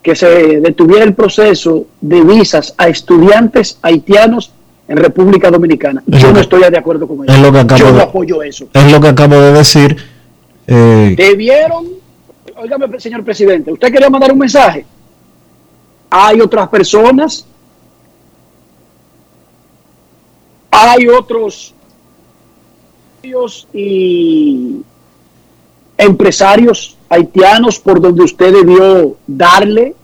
[0.00, 4.52] que se detuviera el proceso de visas a estudiantes haitianos
[4.86, 6.04] en República Dominicana.
[6.08, 7.34] Es Yo no estoy de acuerdo con eso.
[7.34, 8.68] es lo que acabo Yo no apoyo eso.
[8.72, 9.96] es lo que acabo de decir.
[10.68, 12.03] eh, Debieron,
[12.56, 14.86] óigame, señor presidente, usted quería mandar un mensaje.
[16.10, 17.46] Hay otras personas,
[20.70, 21.74] hay otros
[23.72, 24.82] y
[25.96, 29.94] empresarios haitianos por donde usted debió darle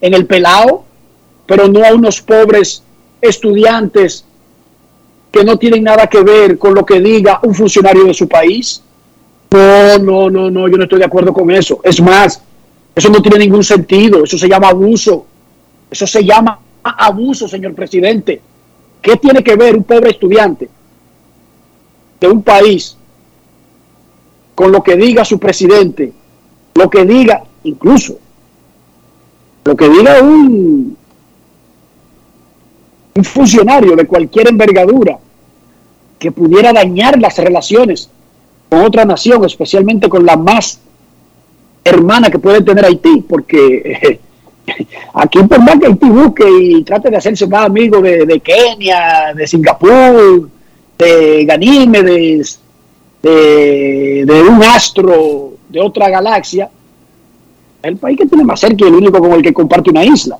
[0.00, 0.84] en el pelao,
[1.46, 2.82] pero no a unos pobres
[3.20, 4.24] estudiantes
[5.32, 8.82] que no tienen nada que ver con lo que diga un funcionario de su país.
[9.54, 11.80] No, no, no, no, yo no estoy de acuerdo con eso.
[11.84, 12.42] Es más,
[12.92, 14.24] eso no tiene ningún sentido.
[14.24, 15.26] Eso se llama abuso.
[15.88, 18.40] Eso se llama abuso, señor presidente.
[19.00, 20.68] ¿Qué tiene que ver un pobre estudiante
[22.20, 22.96] de un país
[24.56, 26.12] con lo que diga su presidente?
[26.74, 28.18] Lo que diga, incluso,
[29.64, 30.96] lo que diga un,
[33.14, 35.16] un funcionario de cualquier envergadura
[36.18, 38.10] que pudiera dañar las relaciones
[38.74, 40.80] con otra nación, especialmente con la más
[41.84, 44.20] hermana que puede tener Haití, porque
[44.66, 44.80] eh,
[45.14, 49.46] aquí por más que Haití busque y trate de hacerse más amigo de, Kenia, de
[49.46, 50.48] Singapur,
[50.98, 52.58] de Ganímedes,
[53.22, 56.68] de, de un astro de otra galaxia,
[57.82, 60.36] el país que tiene más cerca y el único con el que comparte una isla.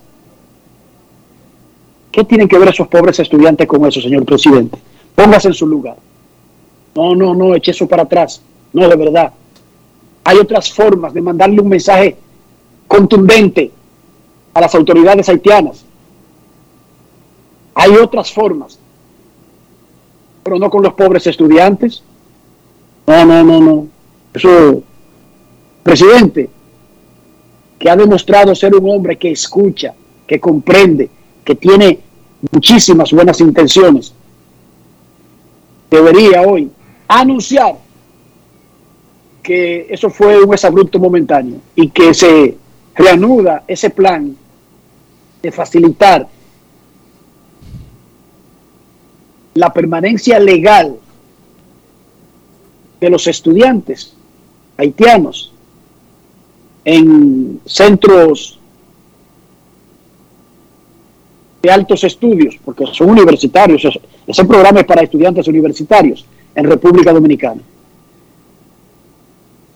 [2.10, 4.76] ¿Qué tienen que ver esos pobres estudiantes con eso, señor presidente?
[5.14, 5.96] Póngase en su lugar.
[6.94, 8.40] No, no, no, eche eso para atrás.
[8.72, 9.32] No, de verdad.
[10.24, 12.16] Hay otras formas de mandarle un mensaje
[12.86, 13.70] contundente
[14.54, 15.84] a las autoridades haitianas.
[17.74, 18.78] Hay otras formas.
[20.42, 22.02] Pero no con los pobres estudiantes.
[23.06, 23.86] No, no, no, no.
[24.32, 24.82] Eso,
[25.82, 26.48] presidente,
[27.78, 29.94] que ha demostrado ser un hombre que escucha,
[30.26, 31.10] que comprende,
[31.44, 31.98] que tiene
[32.50, 34.14] muchísimas buenas intenciones,
[35.90, 36.70] debería hoy
[37.08, 37.76] anunciar
[39.42, 42.56] que eso fue un exabrupto momentáneo y que se
[42.94, 44.34] reanuda ese plan
[45.42, 46.26] de facilitar
[49.54, 50.96] la permanencia legal
[53.00, 54.14] de los estudiantes
[54.76, 55.52] haitianos
[56.84, 58.58] en centros
[61.62, 66.24] de altos estudios, porque son universitarios, es- ese programa es para estudiantes universitarios
[66.54, 67.60] en República Dominicana.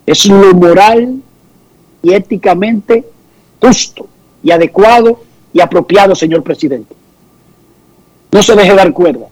[0.06, 1.20] Es lo moral
[2.02, 3.04] y éticamente
[3.60, 4.06] justo
[4.42, 5.20] y adecuado
[5.52, 6.94] y apropiado, señor presidente.
[8.30, 9.26] No se deje dar cuerda.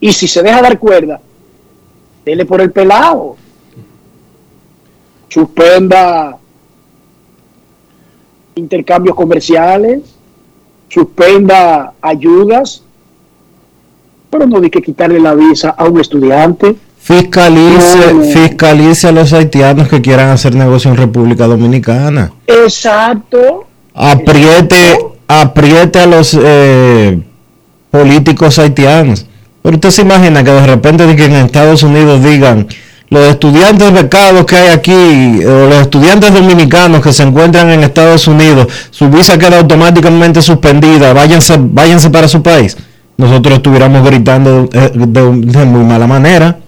[0.00, 1.20] Y si se deja dar cuerda,
[2.24, 3.36] dele por el pelado.
[5.28, 6.38] Suspenda
[8.54, 10.02] intercambios comerciales,
[10.88, 12.83] suspenda ayudas,
[14.34, 16.74] Pero no hay que quitarle la visa a un estudiante.
[16.98, 18.22] Fiscalice, No.
[18.24, 22.32] fiscalice a los haitianos que quieran hacer negocio en República Dominicana.
[22.48, 23.64] Exacto.
[23.94, 27.22] Apriete, apriete a los eh,
[27.92, 29.24] políticos haitianos.
[29.62, 32.66] Pero usted se imagina que de repente de que en Estados Unidos digan
[33.10, 38.26] los estudiantes becados que hay aquí, o los estudiantes dominicanos que se encuentran en Estados
[38.26, 42.76] Unidos, su visa queda automáticamente suspendida, váyanse, váyanse para su país.
[43.16, 46.58] Nosotros estuviéramos gritando eh, de, de muy mala manera.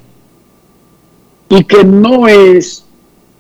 [1.48, 2.84] y que no es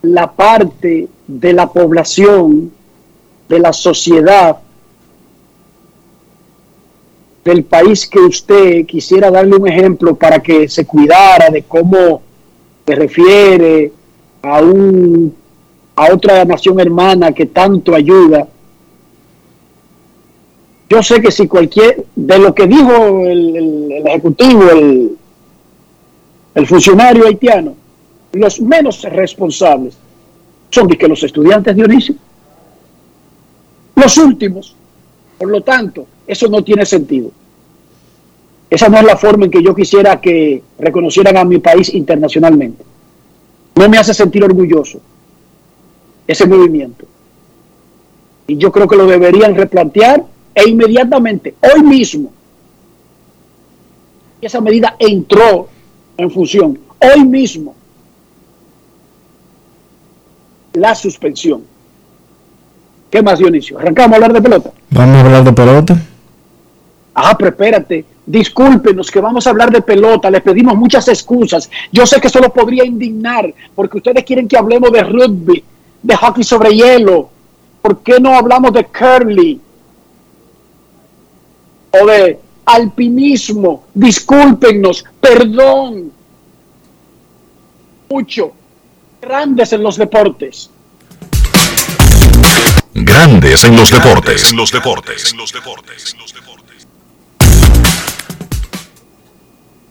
[0.02, 2.72] la parte de la población,
[3.48, 4.58] de la sociedad,
[7.44, 12.20] del país que usted quisiera darle un ejemplo para que se cuidara de cómo
[12.84, 13.92] se refiere
[14.42, 15.32] a un
[15.94, 18.46] a otra nación hermana que tanto ayuda.
[20.88, 24.70] Yo sé que si cualquier de lo que dijo el, ejecutivo,
[26.54, 27.74] el, funcionario haitiano,
[28.32, 29.98] los menos responsables
[30.70, 32.14] son de que los estudiantes Dionisio.
[33.96, 34.74] Los últimos.
[35.38, 37.30] Por lo tanto, eso no tiene sentido.
[38.70, 42.84] Esa no es la forma en que yo quisiera que reconocieran a mi país internacionalmente.
[43.74, 45.00] No me hace sentir orgulloso
[46.26, 47.06] ese movimiento.
[48.46, 50.24] Y yo creo que lo deberían replantear
[50.56, 52.32] e inmediatamente, hoy mismo,
[54.40, 55.68] esa medida entró
[56.16, 57.74] en función, hoy mismo,
[60.72, 61.62] la suspensión.
[63.10, 63.78] ¿Qué más, Dionisio?
[63.78, 64.70] ¿Arrancamos a hablar de pelota?
[64.90, 66.02] Vamos a hablar de pelota.
[67.14, 71.70] Ah, pero espérate, discúlpenos que vamos a hablar de pelota, les pedimos muchas excusas.
[71.92, 75.62] Yo sé que eso lo podría indignar, porque ustedes quieren que hablemos de rugby,
[76.02, 77.28] de hockey sobre hielo.
[77.82, 79.60] ¿Por qué no hablamos de curly?
[81.90, 83.84] O de alpinismo.
[83.94, 86.12] Discúlpenos, perdón.
[88.08, 88.52] Mucho.
[89.20, 90.70] Grandes en los deportes.
[92.94, 94.50] Grandes en los deportes.
[94.50, 95.32] En los deportes.
[95.32, 96.06] En los deportes.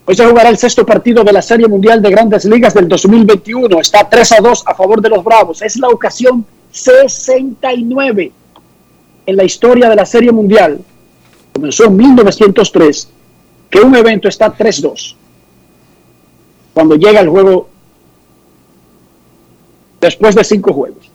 [0.07, 3.79] Hoy se jugará el sexto partido de la Serie Mundial de Grandes Ligas del 2021.
[3.79, 5.61] Está 3 a 2 a favor de los Bravos.
[5.63, 8.31] Es la ocasión 69
[9.25, 10.79] en la historia de la Serie Mundial.
[11.55, 13.07] Comenzó en 1903
[13.69, 15.15] que un evento está 3-2.
[16.73, 17.69] Cuando llega el juego
[20.01, 21.09] después de cinco juegos.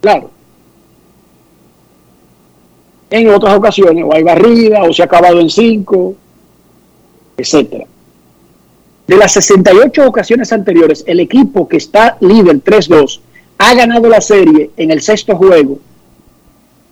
[0.00, 0.30] Claro.
[3.10, 6.14] En otras ocasiones, o hay barrida, o se ha acabado en cinco,
[7.36, 7.84] etcétera.
[9.06, 13.20] De las 68 ocasiones anteriores, el equipo que está líder 3-2
[13.58, 15.78] ha ganado la serie en el sexto juego.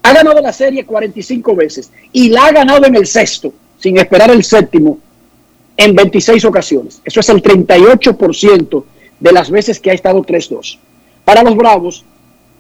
[0.02, 4.30] Ha ganado la serie 45 veces y la ha ganado en el sexto, sin esperar
[4.30, 4.98] el séptimo,
[5.76, 7.00] en 26 ocasiones.
[7.04, 8.84] Eso es el 38%
[9.20, 10.78] de las veces que ha estado 3-2.
[11.24, 12.04] Para los Bravos,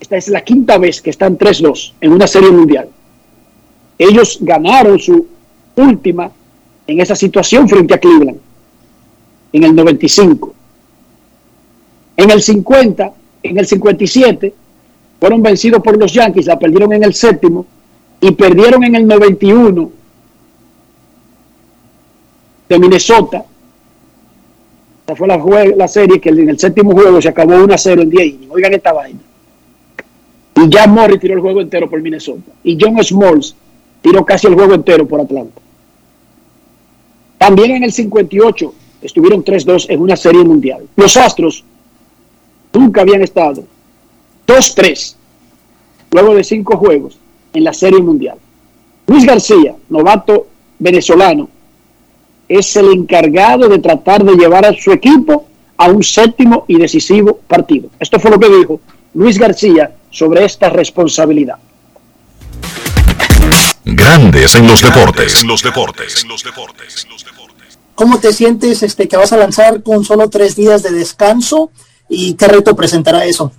[0.00, 2.88] esta es la quinta vez que están 3-2 en una serie mundial.
[3.98, 5.26] Ellos ganaron su
[5.76, 6.30] última
[6.86, 8.38] en esa situación frente a Cleveland
[9.52, 10.54] en el 95.
[12.16, 13.12] En el 50,
[13.42, 14.54] en el 57,
[15.22, 17.64] fueron vencidos por los Yankees, la perdieron en el séptimo
[18.20, 19.92] y perdieron en el 91
[22.68, 23.44] de Minnesota.
[25.06, 28.10] Esa fue la, serie que en el séptimo juego se acabó 1 a 0 en
[28.10, 28.50] 10 innings.
[28.50, 29.20] Oigan esta vaina.
[30.56, 32.50] Y Jan Morris tiró el juego entero por Minnesota.
[32.64, 33.54] Y John Smalls
[34.00, 35.60] tiró casi el juego entero por Atlanta.
[37.38, 40.88] También en el 58 estuvieron 3-2 en una serie mundial.
[40.96, 41.62] Los Astros
[42.72, 43.62] nunca habían estado
[44.46, 45.16] 2-3
[46.10, 47.18] luego de cinco juegos
[47.52, 48.38] en la serie mundial.
[49.06, 50.46] Luis García, novato
[50.78, 51.48] venezolano,
[52.48, 57.40] es el encargado de tratar de llevar a su equipo a un séptimo y decisivo
[57.48, 57.88] partido.
[57.98, 58.80] Esto fue lo que dijo
[59.14, 61.56] Luis García sobre esta responsabilidad.
[63.84, 65.42] Grandes en los deportes.
[65.42, 66.22] En los deportes.
[66.22, 67.08] En los deportes.
[67.94, 71.70] ¿Cómo te sientes este, que vas a lanzar con solo tres días de descanso?
[72.08, 73.52] ¿Y qué reto presentará eso?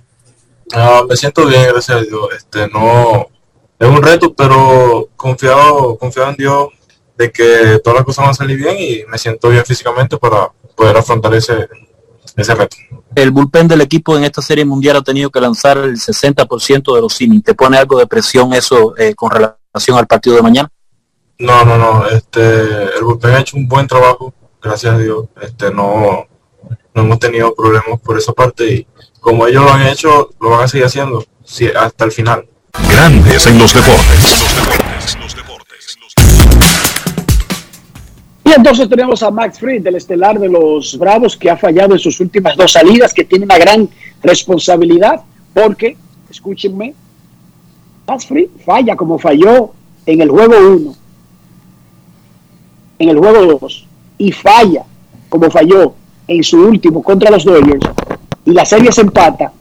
[0.72, 2.28] Ah, me siento bien, gracias a Dios.
[2.36, 3.28] Este, no,
[3.78, 6.68] es un reto, pero confiado, confiado en Dios
[7.16, 10.50] de que todas las cosas van a salir bien y me siento bien físicamente para
[10.74, 11.68] poder afrontar ese,
[12.36, 12.76] ese reto.
[13.14, 17.00] El bullpen del equipo en esta serie mundial ha tenido que lanzar el 60% de
[17.00, 17.44] los innings.
[17.44, 20.70] ¿Te pone algo de presión eso eh, con relación al partido de mañana?
[21.38, 22.06] No, no, no.
[22.08, 25.26] Este, el bullpen ha hecho un buen trabajo, gracias a Dios.
[25.40, 26.26] Este, no,
[26.94, 28.86] no hemos tenido problemas por esa parte y
[29.24, 31.24] como ellos lo han hecho, lo van a seguir haciendo
[31.80, 32.46] hasta el final.
[32.90, 34.20] Grandes en los deportes.
[34.20, 35.18] Los deportes.
[35.18, 35.98] Los deportes.
[38.44, 42.20] entonces tenemos a Max Fried, del estelar de los Bravos, que ha fallado en sus
[42.20, 43.88] últimas dos salidas, que tiene una gran
[44.22, 45.22] responsabilidad,
[45.54, 45.96] porque,
[46.30, 46.94] escúchenme,
[48.06, 49.72] Max Fried falla como falló
[50.04, 50.94] en el juego 1,
[52.98, 53.86] en el juego 2,
[54.18, 54.84] y falla
[55.30, 55.94] como falló
[56.28, 57.88] en su último contra los Dodgers,
[58.44, 59.52] y la serie se empata,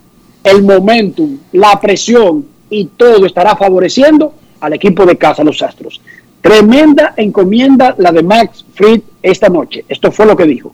[0.43, 6.01] el momentum, la presión y todo estará favoreciendo al equipo de casa, los Astros.
[6.41, 9.85] Tremenda encomienda la de Max Fried esta noche.
[9.87, 10.73] Esto fue lo que dijo.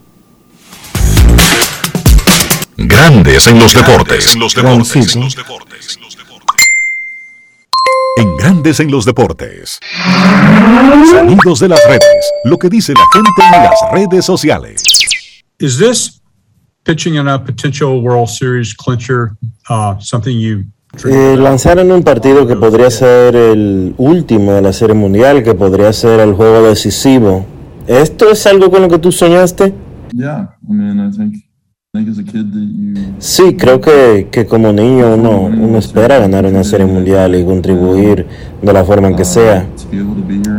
[2.76, 4.34] Grandes en los deportes.
[4.34, 5.98] En los deportes.
[8.16, 9.78] En Grandes en los deportes.
[11.10, 12.32] Sonidos de las redes.
[12.44, 14.82] Lo que dice la gente en las redes sociales.
[15.58, 16.19] Is this
[16.90, 19.36] pitching in a potential World Series clincher
[19.68, 20.64] uh, something you
[21.08, 25.92] Eh, lanzaron un partido que podría ser el último de la Serie Mundial, que podría
[25.92, 27.46] ser el juego decisivo.
[27.86, 29.72] ¿Esto es algo con lo que tú soñaste?
[30.12, 34.26] Yeah, I mean, I think, I think as a kid that you Sí, creo que,
[34.32, 38.26] que como niño uno, uno espera ganar una Serie Mundial y contribuir
[38.60, 39.68] de la forma en que sea.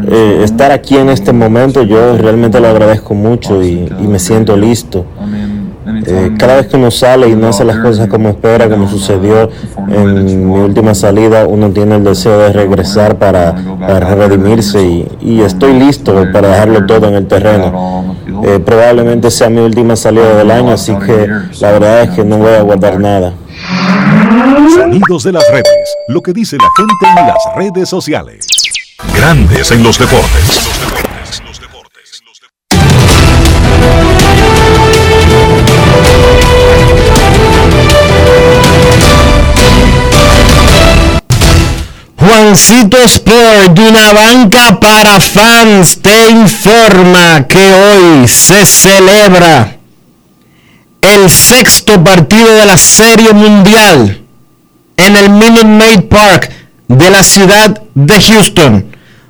[0.07, 4.55] Eh, estar aquí en este momento yo realmente lo agradezco mucho y, y me siento
[4.55, 5.05] listo.
[6.05, 9.49] Eh, cada vez que uno sale y no hace las cosas como espera, como sucedió
[9.89, 13.51] en mi última salida, uno tiene el deseo de regresar para,
[14.15, 18.15] redimirse y, y estoy listo para dejarlo todo en el terreno.
[18.43, 21.27] Eh, probablemente sea mi última salida del año, así que
[21.59, 23.33] la verdad es que no voy a guardar nada.
[24.73, 25.95] Sonidos de las redes.
[26.07, 28.47] Lo que dice la gente en las redes sociales.
[29.15, 31.10] Grandes en los deportes.
[42.53, 49.77] Sport, de una banca para fans, te informa que hoy se celebra
[51.01, 54.21] el sexto partido de la Serie Mundial
[54.97, 56.51] en el Minute Maid Park
[56.87, 58.85] de la ciudad de Houston.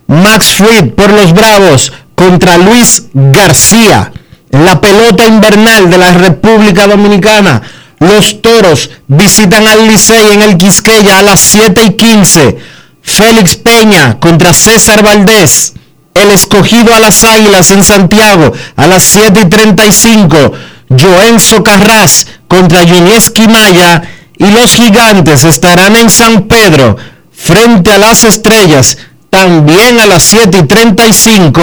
[0.07, 4.11] Max Fried por los Bravos contra Luis García.
[4.49, 7.61] La pelota invernal de la República Dominicana.
[7.99, 12.80] Los Toros visitan al Licey en el Quisqueya a las 7 y 15.
[13.01, 15.73] Félix Peña contra César Valdés.
[16.13, 20.53] El escogido a las Águilas en Santiago a las 7 y 35.
[20.89, 24.01] Joenzo Carras contra Yunieski Maya.
[24.37, 26.97] Y los gigantes estarán en San Pedro
[27.31, 28.97] frente a las estrellas
[29.29, 31.61] también a las 7 y 35.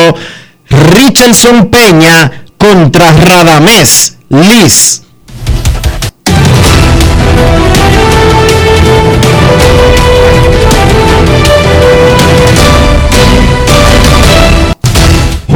[0.68, 5.03] Richardson Peña contra Radamés Liz.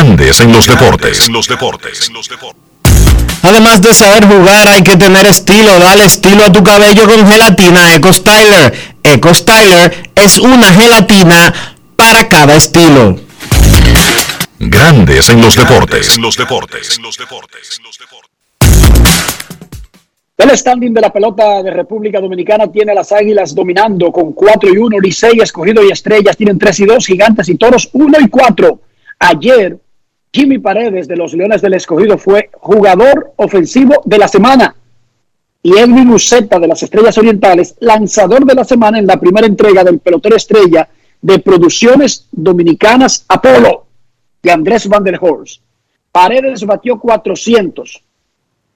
[0.00, 1.26] Grandes en los deportes.
[1.26, 2.08] En los deportes.
[3.42, 5.76] Además de saber jugar, hay que tener estilo.
[5.80, 8.72] Dale estilo a tu cabello con gelatina Eco Styler.
[9.02, 11.52] Eco Styler es una gelatina
[11.96, 13.18] para cada estilo.
[14.60, 16.14] Grandes en los deportes.
[16.14, 17.00] En los deportes.
[20.36, 24.72] El standing de la pelota de República Dominicana tiene a las Águilas dominando con 4
[24.72, 28.28] y 1, Licey, Escogido y Estrellas tienen 3 y 2, Gigantes y Toros 1 y
[28.28, 28.80] 4.
[29.18, 29.76] Ayer,
[30.32, 34.74] Jimmy Paredes de los Leones del Escogido fue jugador ofensivo de la semana.
[35.62, 39.82] Y Edwin Uceta de las Estrellas Orientales, lanzador de la semana en la primera entrega
[39.82, 40.88] del pelotero estrella
[41.20, 43.86] de Producciones Dominicanas Apolo
[44.42, 45.62] de Andrés Van der Horst.
[46.12, 48.02] Paredes batió 400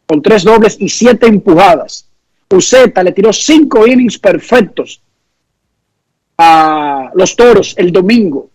[0.07, 2.09] con tres dobles y siete empujadas.
[2.51, 5.01] Uceta le tiró cinco innings perfectos
[6.37, 8.51] a los toros el domingo.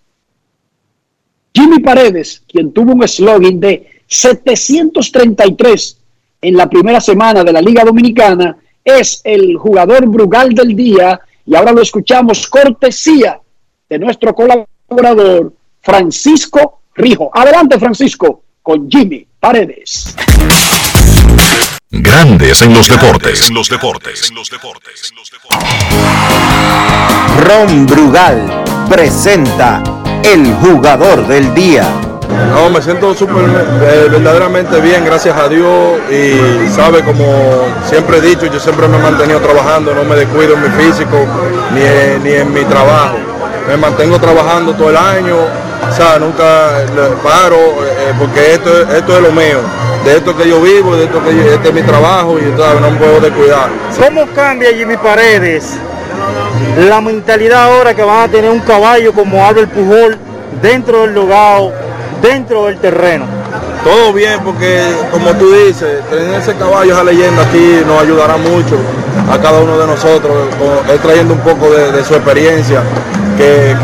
[1.57, 5.97] Jimmy Paredes, quien tuvo un slogan de 733
[6.43, 8.55] en la primera semana de la Liga Dominicana,
[8.85, 13.41] es el jugador Brugal del día y ahora lo escuchamos cortesía
[13.89, 15.51] de nuestro colaborador
[15.81, 17.31] Francisco Rijo.
[17.33, 20.15] Adelante Francisco con Jimmy Paredes.
[21.89, 23.49] Grandes en los deportes.
[23.49, 24.31] los deportes.
[27.39, 29.81] Ron Brugal presenta
[30.23, 31.83] el jugador del día.
[32.53, 35.97] No, me siento súper eh, verdaderamente bien, gracias a Dios.
[36.11, 37.23] Y sabe, como
[37.87, 41.17] siempre he dicho, yo siempre me he mantenido trabajando, no me descuido en mi físico
[41.73, 43.17] ni en, ni en mi trabajo.
[43.67, 46.69] Me mantengo trabajando todo el año, o sea, nunca
[47.23, 49.59] paro, eh, porque esto, es- esto es lo mío.
[50.05, 52.81] De esto que yo vivo, de esto que yo- este es mi trabajo y ¿sabes?
[52.81, 53.67] no me puedo descuidar.
[54.01, 55.73] ¿Cómo cambia Jimmy Paredes
[56.87, 60.17] la mentalidad ahora que van a tener un caballo como Albert Pujol
[60.61, 61.73] dentro del logado,
[62.21, 63.25] dentro del terreno?
[63.83, 64.81] Todo bien, porque
[65.11, 68.77] como tú dices, tener ese caballo, esa leyenda aquí nos ayudará mucho
[69.31, 70.35] a cada uno de nosotros,
[71.01, 72.81] trayendo un poco de, su experiencia
[73.37, 73.75] que,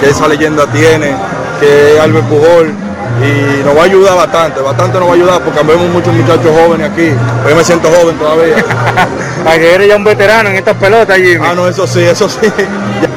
[0.00, 1.14] que esa leyenda tiene,
[1.60, 2.74] que Albert Pujol,
[3.22, 6.50] y nos va a ayudar bastante, bastante nos va a ayudar porque vemos muchos muchachos
[6.50, 7.12] jóvenes aquí,
[7.48, 8.56] yo me siento joven todavía.
[9.46, 11.44] A que eres ya un veterano en estas pelotas, Jimmy.
[11.44, 12.52] Ah, no, eso sí, eso sí.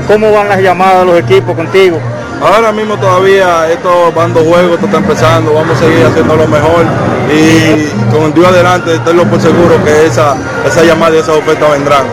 [0.07, 1.99] ¿Cómo van las llamadas de los equipos contigo?
[2.41, 6.47] Ahora mismo todavía estos van dos juegos, esto está empezando, vamos a seguir haciendo lo
[6.47, 6.85] mejor
[7.31, 10.35] y con Dios adelante, tenlo por seguro que esa,
[10.65, 12.05] esa llamada y esa oferta vendrán.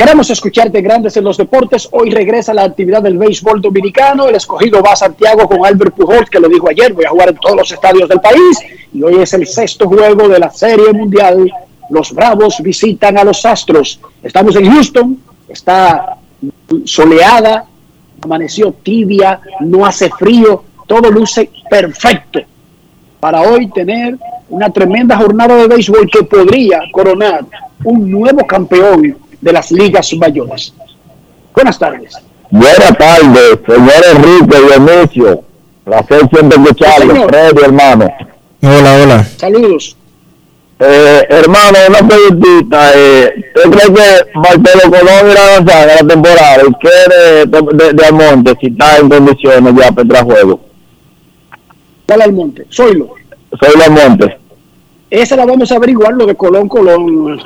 [0.00, 1.86] Queremos escucharte grandes en los deportes.
[1.92, 4.28] Hoy regresa la actividad del béisbol dominicano.
[4.28, 6.94] El escogido va a Santiago con Albert Pujols, que lo dijo ayer.
[6.94, 8.58] Voy a jugar en todos los estadios del país.
[8.94, 11.52] Y hoy es el sexto juego de la Serie Mundial.
[11.90, 14.00] Los Bravos visitan a los Astros.
[14.22, 15.18] Estamos en Houston.
[15.50, 16.16] Está
[16.86, 17.66] soleada,
[18.22, 20.64] amaneció tibia, no hace frío.
[20.86, 22.40] Todo luce perfecto
[23.20, 24.16] para hoy tener
[24.48, 27.44] una tremenda jornada de béisbol que podría coronar
[27.84, 30.74] un nuevo campeón de las ligas mayores.
[31.54, 32.14] Buenas tardes.
[32.50, 35.44] Buenas tardes, señor Enrique Dionisio.
[35.84, 37.28] Placer siempre escucharlo.
[37.28, 38.08] Freddy, hermano.
[38.62, 39.24] Hola, hola.
[39.36, 39.96] Saludos.
[40.82, 42.92] Eh, hermano, una preguntita.
[42.94, 46.62] Eh, ¿Usted cree que Marcelo Colón irá a lanzar en la temporada?
[46.66, 50.60] ¿Y qué de, de, de- Almonte, si está en condiciones ya para entrar a juego?
[52.06, 52.64] Dale al monte.
[52.70, 53.10] Soylo.
[53.60, 54.36] Soy Almonte.
[55.10, 57.36] Esa la vamos a averiguar, lo de Colón, Colón.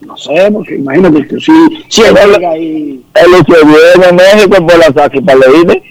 [0.00, 1.52] No sé, porque imagínate tú, si,
[1.88, 5.82] si él ahí, Él lució bien en México por la saque para leír.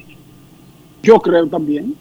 [1.02, 1.95] yo creo también.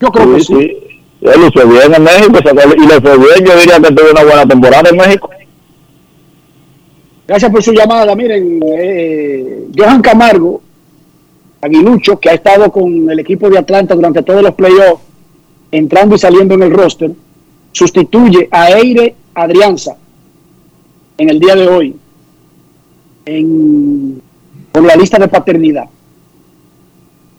[0.00, 0.76] Yo creo que sí.
[1.20, 2.38] Él lució bien en México
[2.76, 3.46] y le fue bien.
[3.46, 5.30] Yo diría que tuvo una buena temporada en México.
[7.26, 8.14] Gracias por su llamada.
[8.14, 10.60] Miren, eh, Johan Camargo,
[11.60, 15.02] Aguilucho, que ha estado con el equipo de Atlanta durante todos los playoffs,
[15.72, 17.10] entrando y saliendo en el roster,
[17.72, 19.96] sustituye a Eire Adrianza
[21.18, 21.96] en el día de hoy
[23.24, 24.22] en,
[24.70, 25.86] por la lista de paternidad.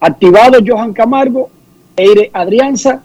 [0.00, 1.48] Activado Johan Camargo,
[1.96, 3.02] Eire Adrianza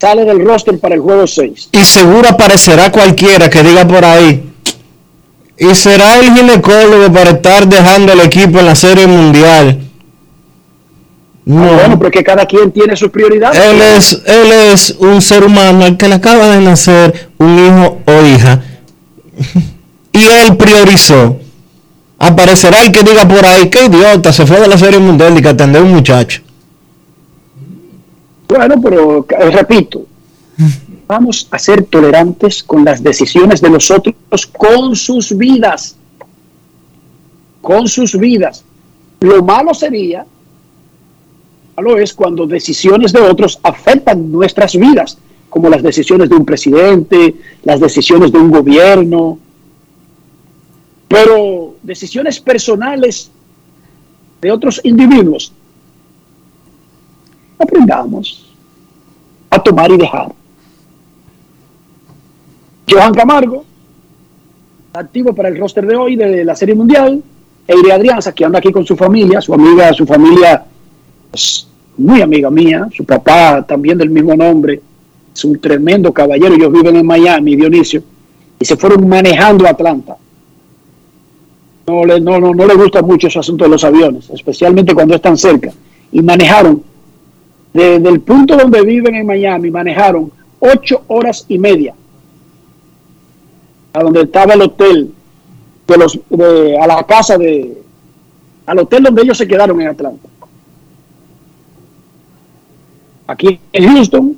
[0.00, 1.70] sale del roster para el juego 6.
[1.72, 4.44] Y seguro aparecerá cualquiera que diga por ahí.
[5.58, 9.80] Y será el ginecólogo para estar dejando el equipo en la serie mundial.
[11.44, 11.74] No.
[11.74, 13.58] Bueno, porque cada quien tiene sus prioridades.
[13.58, 17.98] Él es, él es un ser humano al que le acaba de nacer un hijo
[18.06, 18.62] o hija.
[20.12, 21.38] y él priorizó.
[22.20, 25.42] Aparecerá el que diga por ahí, qué idiota, se fue de la serie mundial y
[25.42, 26.42] que atender a un muchacho.
[28.48, 30.06] Bueno, pero eh, repito,
[31.06, 35.96] vamos a ser tolerantes con las decisiones de los otros, con sus vidas.
[37.60, 38.64] Con sus vidas.
[39.20, 40.24] Lo malo sería,
[41.76, 45.18] malo es cuando decisiones de otros afectan nuestras vidas.
[45.48, 47.34] como las decisiones de un presidente,
[47.64, 49.38] las decisiones de un gobierno,
[51.08, 53.30] pero decisiones personales
[54.42, 55.52] de otros individuos,
[57.58, 58.46] aprendamos
[59.50, 60.32] a tomar y dejar.
[62.88, 63.64] Johan Camargo,
[64.92, 67.22] activo para el roster de hoy de la Serie Mundial.
[67.66, 70.64] Eire Adrianza, que anda aquí con su familia, su amiga, su familia
[71.32, 74.80] es muy amiga mía, su papá también del mismo nombre,
[75.34, 78.02] es un tremendo caballero, ellos viven en Miami, Dionisio,
[78.58, 80.16] y se fueron manejando a Atlanta.
[81.86, 85.14] No le, no, no, no le gusta mucho ese asunto de los aviones, especialmente cuando
[85.14, 85.72] están cerca.
[86.12, 86.82] Y manejaron,
[87.82, 91.94] desde el punto donde viven en Miami, manejaron ocho horas y media
[93.92, 95.12] a donde estaba el hotel,
[95.86, 97.80] de los, de- a la casa de,
[98.66, 100.28] al hotel donde ellos se quedaron en Atlanta.
[103.26, 104.36] Aquí en Houston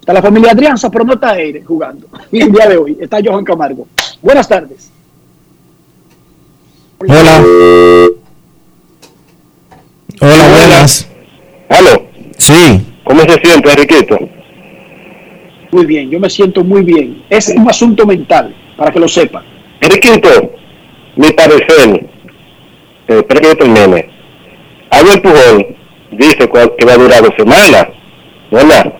[0.00, 2.06] está la familia Adrianza, pero no está Eire jugando.
[2.32, 3.86] Y el día de hoy está Johan Camargo.
[4.22, 4.90] Buenas tardes.
[7.00, 7.44] Hola.
[10.20, 11.06] Hola, buenas.
[11.68, 12.06] Aló,
[12.36, 12.80] Sí.
[13.04, 14.18] ¿cómo se siente, Enriquito?
[15.70, 17.22] Muy bien, yo me siento muy bien.
[17.28, 19.44] Es un asunto mental, para que lo sepan.
[19.80, 20.52] Enriquito,
[21.16, 22.06] mi parecer,
[23.08, 24.08] eh, espera que yo termine.
[24.90, 25.76] Albert Pujol
[26.12, 27.88] dice que va a durar dos semanas,
[28.50, 28.94] ¿verdad?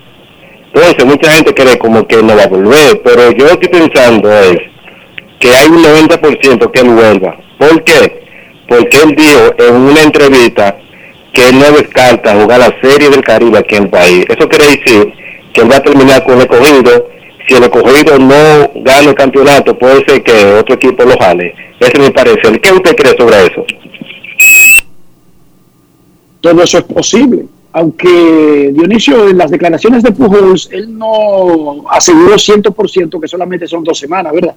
[0.75, 4.59] Entonces, mucha gente cree como que no va a volver, pero yo estoy pensando es
[5.41, 7.37] que hay un 90% que él vuelva.
[7.59, 8.23] ¿Por qué?
[8.69, 10.77] Porque él dijo en una entrevista
[11.33, 14.25] que él no descarta jugar la Serie del Caribe aquí en el país.
[14.29, 15.13] Eso quiere decir
[15.53, 17.09] que él va a terminar con el escogido.
[17.47, 21.55] Si el escogido no gana el campeonato, puede ser que otro equipo lo jale.
[21.81, 22.61] Ese es mi parecer.
[22.61, 23.65] ¿Qué usted cree sobre eso?
[26.41, 27.47] todo eso es posible.
[27.73, 33.99] Aunque Dionisio, en las declaraciones de Pujols, él no aseguró 100% que solamente son dos
[33.99, 34.55] semanas, ¿verdad?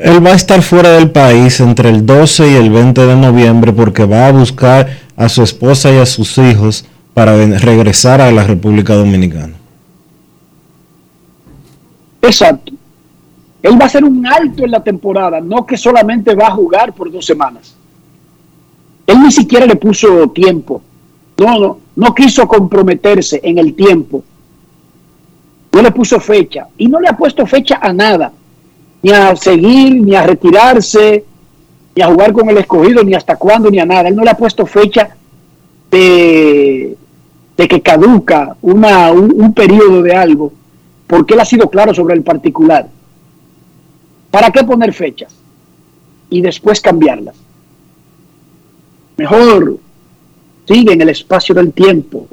[0.00, 3.70] Él va a estar fuera del país entre el 12 y el 20 de noviembre
[3.70, 8.44] porque va a buscar a su esposa y a sus hijos para regresar a la
[8.44, 9.52] República Dominicana.
[12.22, 12.72] Exacto.
[13.62, 16.94] Él va a hacer un alto en la temporada, no que solamente va a jugar
[16.94, 17.76] por dos semanas.
[19.06, 20.80] Él ni siquiera le puso tiempo.
[21.36, 24.24] No, no, no quiso comprometerse en el tiempo.
[25.74, 26.68] No le puso fecha.
[26.78, 28.32] Y no le ha puesto fecha a nada.
[29.02, 31.24] Ni a seguir, ni a retirarse,
[31.94, 34.08] ni a jugar con el escogido, ni hasta cuándo, ni a nada.
[34.08, 35.16] Él no le ha puesto fecha
[35.90, 36.96] de,
[37.56, 40.52] de que caduca una, un, un periodo de algo,
[41.06, 42.88] porque él ha sido claro sobre el particular.
[44.30, 45.34] ¿Para qué poner fechas?
[46.28, 47.34] Y después cambiarlas.
[49.16, 49.78] Mejor
[50.66, 52.28] sigue en el espacio del tiempo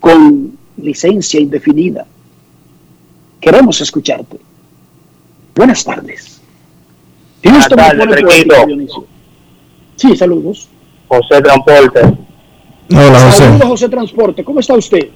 [0.00, 2.04] con licencia indefinida.
[3.42, 4.38] Queremos escucharte.
[5.56, 6.40] Buenas tardes.
[7.42, 8.16] Buenas tardes.
[9.96, 10.68] Sí, saludos.
[11.08, 12.00] José Transporte.
[12.94, 14.44] Hola, Saludos, José Transporte.
[14.44, 15.08] ¿Cómo está usted?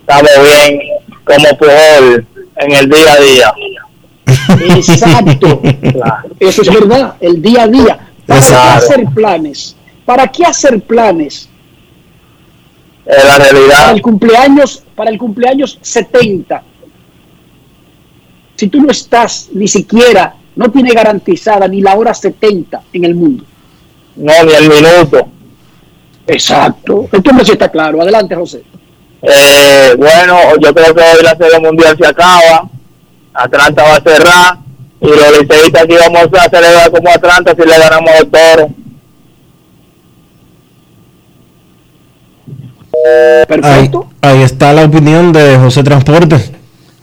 [0.00, 0.80] Estamos bien,
[1.24, 2.26] como Pujol,
[2.56, 3.54] en el día a día.
[4.76, 5.60] Exacto.
[6.40, 8.08] Eso es verdad, el día a día.
[8.26, 9.76] ¿Para qué hacer planes?
[10.06, 11.50] ¿Para qué hacer planes?
[13.04, 13.90] Es la Para realidad.
[13.92, 16.62] el cumpleaños, para el cumpleaños 70.
[18.64, 23.14] Si tú no estás ni siquiera, no tiene garantizada ni la hora 70 en el
[23.14, 23.44] mundo.
[24.16, 25.28] No, ni el minuto.
[26.26, 27.06] Exacto.
[27.44, 28.00] Sí está claro.
[28.00, 28.62] Adelante, José.
[29.20, 32.70] Eh, bueno, yo creo que hoy la Serie Mundial se acaba.
[33.34, 34.56] Atlanta va a cerrar.
[35.02, 38.68] Y los liceístas aquí vamos a celebrar como Atlanta si le ganamos el toro.
[43.62, 43.90] Ahí,
[44.22, 46.36] ahí está la opinión de José Transporte.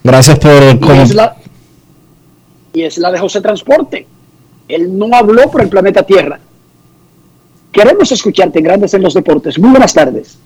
[0.03, 0.51] Gracias por...
[0.73, 1.35] Y como- es, la,
[2.73, 4.07] y es la de José Transporte.
[4.67, 6.39] Él no habló por el planeta Tierra.
[7.71, 9.57] Queremos escucharte en Grandes en los Deportes.
[9.59, 10.37] Muy buenas tardes.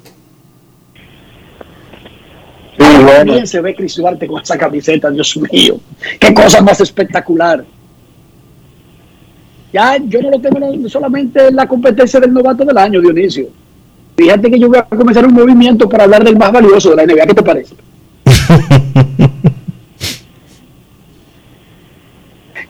[3.24, 5.80] Bien se ve Cris Duarte con esa camiseta, Dios mío.
[6.20, 7.64] Qué cosa más espectacular.
[9.72, 13.48] Ya yo no lo tengo solamente en la competencia del novato del año, Dionisio.
[14.16, 17.06] Fíjate que yo voy a comenzar un movimiento para hablar del más valioso de la
[17.06, 17.28] NBA.
[17.28, 17.76] ¿Qué te parece?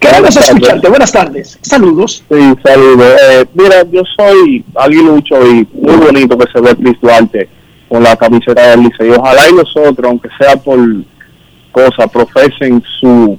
[0.06, 0.90] Queremos escucharte.
[0.90, 1.58] Buenas tardes.
[1.62, 2.24] Saludos.
[2.30, 3.14] Sí, saludos.
[3.30, 7.50] Eh, mira, yo soy aguilucho y muy bonito que se ve Chris Duarte
[7.90, 9.10] con la camiseta del Licey.
[9.12, 10.80] Ojalá y nosotros, aunque sea por
[11.72, 13.38] cosa, profesen su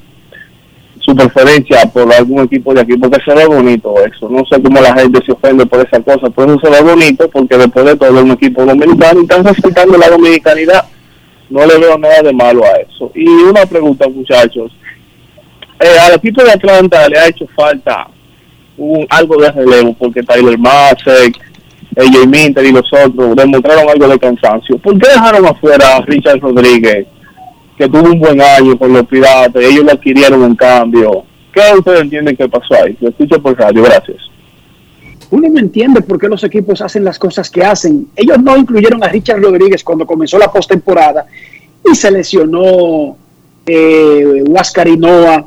[1.06, 4.28] su preferencia por algún equipo de aquí, porque se ve bonito eso.
[4.28, 7.30] No sé cómo la gente se ofende por esa cosa, pero eso se ve bonito
[7.30, 10.84] porque después de todo es un equipo dominicano y están respetando la dominicanidad.
[11.48, 13.12] No le veo nada de malo a eso.
[13.14, 14.72] Y una pregunta, muchachos.
[15.80, 18.08] Eh, al equipo de Atlanta le ha hecho falta
[18.78, 21.38] un, algo de relevo porque Tyler Masek,
[21.96, 24.78] AJ Minter y los otros demostraron algo de cansancio.
[24.78, 27.06] ¿Por qué dejaron afuera a Richard Rodríguez,
[27.76, 31.24] que tuvo un buen año con los Piratas ellos le adquirieron un cambio?
[31.52, 32.96] ¿Qué ustedes entienden que pasó ahí?
[33.00, 34.18] Lo escucho por radio, gracias.
[35.30, 38.08] Uno no entiende por qué los equipos hacen las cosas que hacen.
[38.14, 41.26] Ellos no incluyeron a Richard Rodríguez cuando comenzó la postemporada
[41.90, 43.16] y se lesionó
[43.66, 45.44] eh, Huáscar Hinoa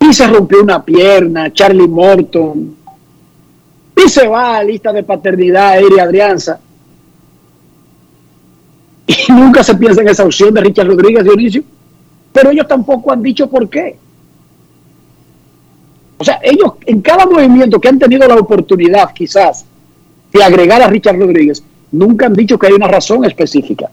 [0.00, 2.74] y se rompió una pierna, Charlie Morton,
[3.94, 6.58] y se va a lista de paternidad Eri Adrianza.
[9.06, 11.62] Y nunca se piensa en esa opción de Richard Rodríguez Dionisio.
[12.32, 13.98] Pero ellos tampoco han dicho por qué.
[16.16, 19.64] O sea, ellos en cada movimiento que han tenido la oportunidad quizás
[20.32, 23.90] de agregar a Richard Rodríguez, nunca han dicho que hay una razón específica.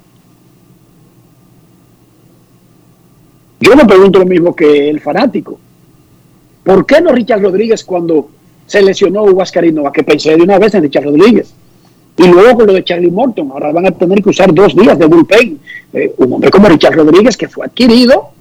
[3.59, 5.59] Yo me pregunto lo mismo que el fanático.
[6.67, 8.27] ¿Por qué no Richard Rodríguez cuando
[8.65, 9.89] se lesionó Huáscar Innova?
[9.89, 11.53] Que pensé de una vez en Richard Rodríguez.
[12.17, 14.99] Y luego con lo de Charlie Morton, ahora van a tener que usar dos días
[14.99, 15.59] de bullpen.
[15.93, 18.31] Eh, un hombre como Richard Rodríguez que fue adquirido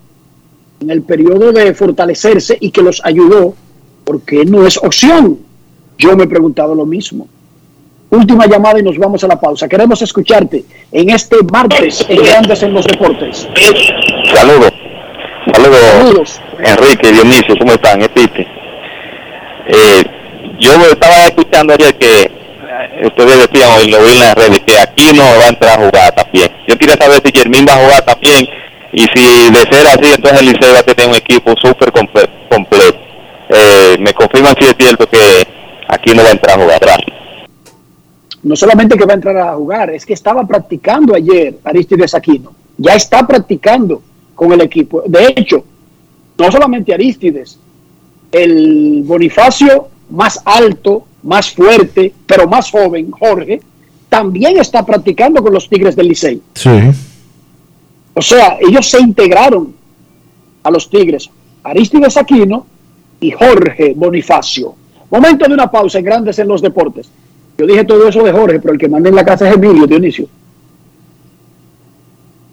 [0.81, 3.55] en el periodo de fortalecerse y que los ayudó,
[4.03, 5.39] porque no es opción.
[5.97, 7.29] Yo me he preguntado lo mismo.
[8.11, 9.69] Última llamada y nos vamos a la pausa.
[9.69, 13.47] Queremos escucharte en este martes en Grandes en los Deportes.
[14.35, 14.76] Saludos.
[15.53, 15.81] Saludos.
[15.81, 16.41] Saludos.
[16.59, 18.03] Enrique, Dionisio, ¿cómo están?
[18.03, 18.11] Es.
[19.69, 20.05] Eh,
[20.59, 22.31] yo estaba escuchando ayer que eh,
[23.07, 25.85] ustedes decían, hoy lo vi en las redes, que aquí no va a entrar a
[25.87, 26.51] jugar también.
[26.67, 28.47] Yo quería saber si Germín va a jugar también
[28.93, 32.29] y si de ser así, entonces el Liceo va a tener un equipo súper comple-
[32.51, 32.99] completo.
[33.49, 35.19] Eh, me confirman si es cierto que
[35.89, 36.81] aquí no va a entrar a jugar.
[36.81, 37.17] Gracias.
[38.43, 42.53] no solamente que va a entrar a jugar, es que estaba practicando ayer Aristides Aquino.
[42.79, 44.03] Ya está practicando
[44.37, 45.03] con el equipo.
[45.07, 45.65] De hecho,
[46.39, 47.59] no solamente Aristides,
[48.31, 53.61] el Bonifacio más alto, más fuerte, pero más joven, Jorge,
[54.09, 56.41] también está practicando con los Tigres del Licey.
[56.55, 56.71] Sí.
[58.15, 59.75] O sea, ellos se integraron
[60.63, 61.29] a los Tigres.
[61.65, 62.67] Aristides Aquino
[63.21, 64.75] y Jorge Bonifacio.
[65.11, 67.11] Momento de una pausa en Grandes en los Deportes.
[67.59, 69.87] Yo dije todo eso de Jorge, pero el que manda en la casa es Emilio
[69.87, 70.29] Dionisio.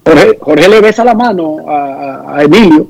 [0.05, 2.89] Jorge, Jorge le besa la mano a, Emilio.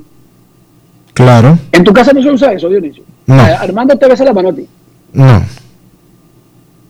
[1.14, 1.57] Claro.
[1.72, 3.03] ¿En tu casa no se usa eso, Dionisio?
[3.28, 3.36] No.
[3.41, 4.68] Armando te besa la mano a ti.
[5.14, 5.43] No.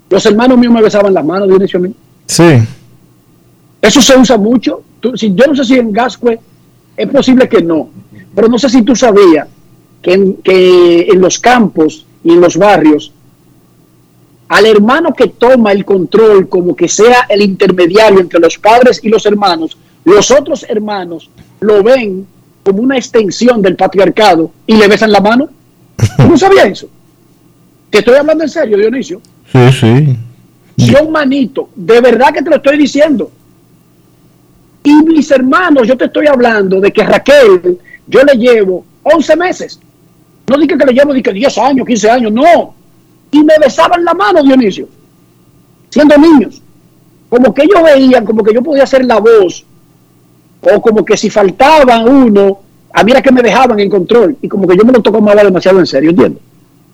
[0.10, 1.94] Los hermanos míos me besaban las manos, Dionisio, a mí.
[2.26, 2.60] Sí.
[3.82, 4.82] Eso se usa mucho.
[5.00, 6.40] Tú- si, yo no sé si en Gascue
[6.96, 7.90] es posible que no,
[8.34, 9.48] pero no sé si tú sabías
[10.02, 13.12] que en, que en los campos y en los barrios,
[14.48, 19.10] al hermano que toma el control como que sea el intermediario entre los padres y
[19.10, 21.30] los hermanos, los otros hermanos
[21.60, 22.28] lo ven
[22.64, 25.50] como una extensión del patriarcado y le besan la mano.
[26.18, 26.90] ¿Tú no sabías eso?
[27.90, 29.22] Te estoy hablando en serio, Dionisio.
[29.52, 30.18] Sí, sí.
[31.02, 33.32] Un manito, de verdad que te lo estoy diciendo.
[34.84, 39.80] Y mis hermanos, yo te estoy hablando de que Raquel, yo le llevo 11 meses.
[40.48, 42.74] No dije que le llevo que 10 años, 15 años, no.
[43.32, 44.88] Y me besaban la mano, Dionisio,
[45.90, 46.62] siendo niños.
[47.30, 49.66] Como que ellos veían, como que yo podía hacer la voz,
[50.64, 52.60] o como que si faltaba uno,
[52.94, 55.44] a mí era que me dejaban en control, y como que yo me lo tomaba
[55.44, 56.42] demasiado en serio, ¿entiendes?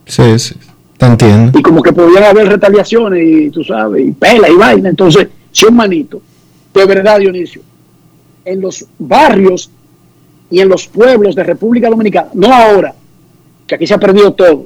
[0.05, 0.55] Sí, sí.
[0.97, 1.57] Te entiendo.
[1.57, 4.89] y como que podían haber retaliaciones y tú sabes, y pela y vaina.
[4.89, 6.21] Entonces, si un manito,
[6.73, 7.61] de verdad, Dionisio,
[8.43, 9.71] en los barrios
[10.51, 12.93] y en los pueblos de República Dominicana, no ahora,
[13.65, 14.65] que aquí se ha perdido todo.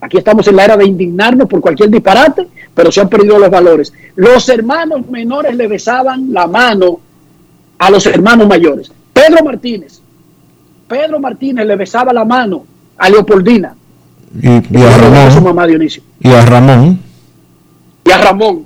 [0.00, 3.50] Aquí estamos en la era de indignarnos por cualquier disparate, pero se han perdido los
[3.50, 3.92] valores.
[4.16, 7.00] Los hermanos menores le besaban la mano
[7.78, 8.90] a los hermanos mayores.
[9.12, 10.00] Pedro Martínez,
[10.88, 12.64] Pedro Martínez le besaba la mano
[12.96, 13.74] a Leopoldina,
[14.42, 15.44] Y, y a su Ramón.
[15.44, 16.98] mamá Dionisio Y a Ramón.
[18.04, 18.64] y a Ramón,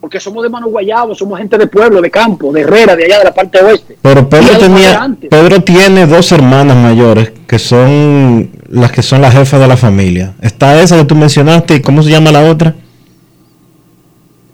[0.00, 3.18] porque somos de Mano Guayabo, somos gente de pueblo, de campo, de Herrera, de allá
[3.18, 3.98] de la parte oeste.
[4.00, 5.16] Pero Pedro tenía.
[5.28, 10.34] Pedro tiene dos hermanas mayores que son las que son las jefas de la familia.
[10.40, 12.74] Está esa que tú mencionaste y cómo se llama la otra.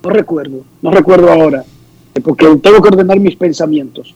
[0.03, 1.63] No recuerdo, no recuerdo ahora,
[2.21, 4.13] porque tengo que ordenar mis pensamientos.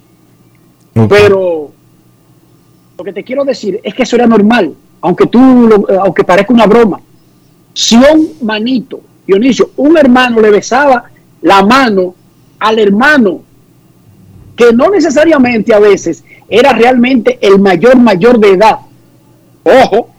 [1.07, 1.71] Pero
[2.97, 6.23] lo que te quiero decir es que eso era normal, aunque tú, lo- eh, aunque
[6.23, 6.99] parezca una broma.
[7.73, 11.03] Si un manito, Dionisio, un hermano le besaba
[11.41, 12.15] la mano
[12.59, 13.41] al hermano,
[14.55, 18.79] que no necesariamente a veces era realmente el mayor mayor de edad,
[19.63, 20.09] Ojo,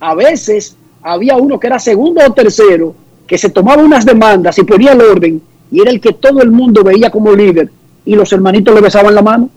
[0.00, 2.94] a veces había uno que era segundo o tercero,
[3.26, 5.42] que se tomaba unas demandas y ponía el orden,
[5.74, 7.68] y era el que todo el mundo veía como líder,
[8.06, 9.50] y los hermanitos le besaban la mano.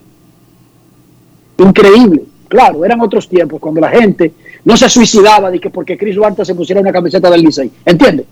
[1.59, 2.23] Increíble.
[2.47, 4.33] Claro, eran otros tiempos, cuando la gente
[4.65, 7.69] no se suicidaba de que porque Chris Duarte se pusiera una camiseta del Licey.
[7.85, 8.25] ¿Entiendes?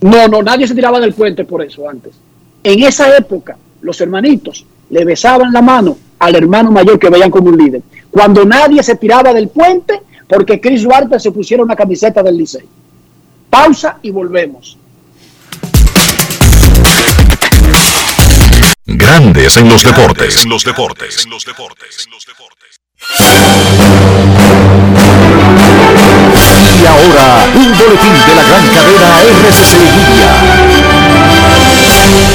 [0.00, 2.14] No, no, nadie se tiraba del puente por eso antes.
[2.62, 7.50] En esa época, los hermanitos le besaban la mano al hermano mayor que veían como
[7.50, 7.82] un líder.
[8.10, 12.64] Cuando nadie se tiraba del puente porque Chris Duarte se pusiera una camiseta del Licey.
[13.50, 14.78] Pausa y volvemos.
[18.86, 20.44] Grandes en los deportes.
[20.44, 21.24] En los deportes.
[21.24, 22.06] En los deportes.
[26.82, 30.93] Y ahora, un boletín de la gran cadena RCC Media.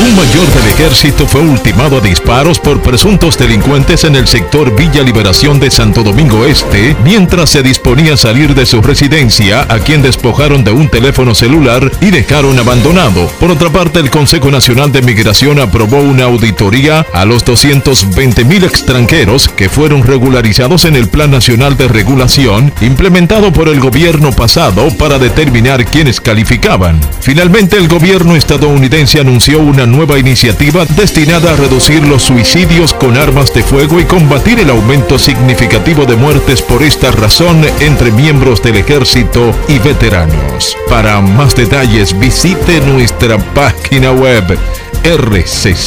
[0.02, 5.04] Un mayor del ejército fue ultimado a disparos por presuntos delincuentes en el sector Villa
[5.04, 10.02] Liberación de Santo Domingo Este, mientras se disponía a salir de su residencia, a quien
[10.02, 13.28] despojaron de un teléfono celular y dejaron abandonado.
[13.40, 18.64] Por otra parte, el Consejo Nacional de Migración aprobó una auditoría a los 220 mil
[18.64, 24.90] extranjeros que fueron regularizados en el Plan Nacional de Regulación, implementado por el gobierno pasado
[24.98, 27.00] para determinar quiénes calificaban.
[27.22, 33.54] Finalmente, el gobierno estadounidense anunció una nueva iniciativa destinada a reducir los suicidios con armas
[33.54, 38.78] de fuego y combatir el aumento significativo de muertes por esta razón entre miembros del
[38.78, 40.76] ejército y veteranos.
[40.90, 44.58] Para más detalles visite nuestra página web
[45.04, 45.80] rccmedia.com.do.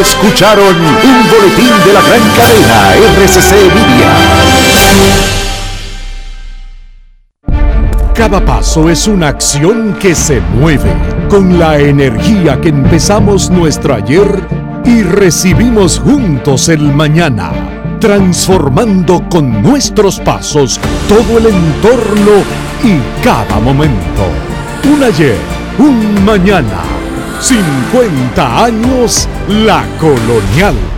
[0.00, 5.33] Escucharon un boletín de la gran cadena RCC Media.
[8.14, 10.92] Cada paso es una acción que se mueve
[11.28, 14.46] con la energía que empezamos nuestro ayer
[14.84, 17.50] y recibimos juntos el mañana,
[17.98, 22.44] transformando con nuestros pasos todo el entorno
[22.84, 24.22] y cada momento.
[24.84, 25.36] Un ayer,
[25.78, 26.82] un mañana,
[27.40, 30.93] 50 años la colonial.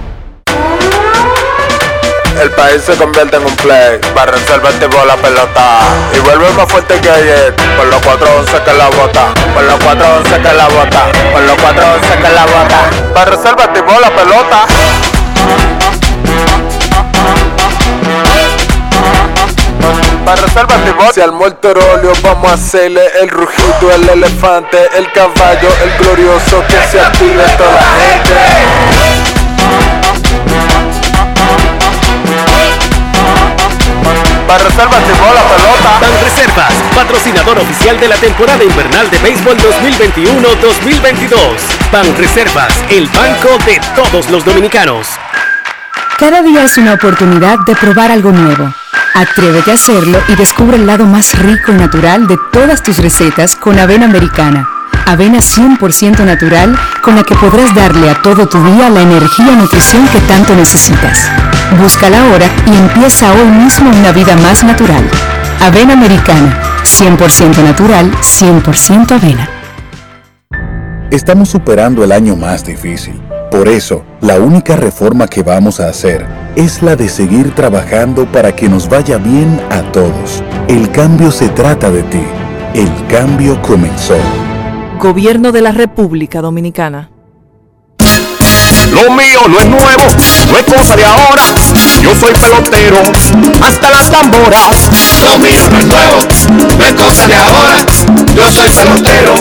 [2.41, 3.99] El país se convierte en un play.
[4.15, 5.81] Para reservar tipo la pelota.
[6.15, 7.55] Y vuelve más fuerte que ayer.
[7.77, 9.35] Por los 411 que la bota.
[9.55, 11.13] Por los 411 que la bota.
[11.33, 13.15] Por los 411 que la bota.
[13.15, 14.67] Para reservar tipo la pelota.
[20.25, 26.05] Para reservar Si al óleo vamos a hacerle el rugido, el elefante, el caballo, el
[26.05, 29.06] glorioso que se active toda la gente.
[34.47, 35.99] Para reservas llegó la pelota.
[36.01, 41.37] Ban Reservas, patrocinador oficial de la temporada invernal de béisbol 2021-2022.
[41.91, 45.09] Ban Reservas, el banco de todos los dominicanos.
[46.19, 48.73] Cada día es una oportunidad de probar algo nuevo.
[49.15, 53.57] Atrévete a hacerlo y descubre el lado más rico y natural de todas tus recetas
[53.57, 54.69] con avena americana.
[55.07, 59.57] Avena 100% natural con la que podrás darle a todo tu día la energía y
[59.57, 61.31] nutrición que tanto necesitas.
[61.75, 65.05] Búscala ahora y empieza hoy mismo una vida más natural.
[65.61, 69.49] Avena americana, 100% natural, 100% avena.
[71.11, 73.21] Estamos superando el año más difícil.
[73.51, 78.55] Por eso, la única reforma que vamos a hacer es la de seguir trabajando para
[78.55, 80.43] que nos vaya bien a todos.
[80.69, 82.23] El cambio se trata de ti.
[82.75, 84.17] El cambio comenzó.
[85.01, 87.11] Gobierno de la República Dominicana.
[88.97, 90.05] Lo mío no es nuevo,
[90.51, 91.43] no es cosa de ahora.
[92.01, 92.97] Yo soy pelotero,
[93.61, 94.89] hasta las tamboras.
[95.23, 96.17] Lo mío no es nuevo,
[96.79, 97.77] no es cosa de ahora.
[98.35, 99.35] Yo soy pelotero,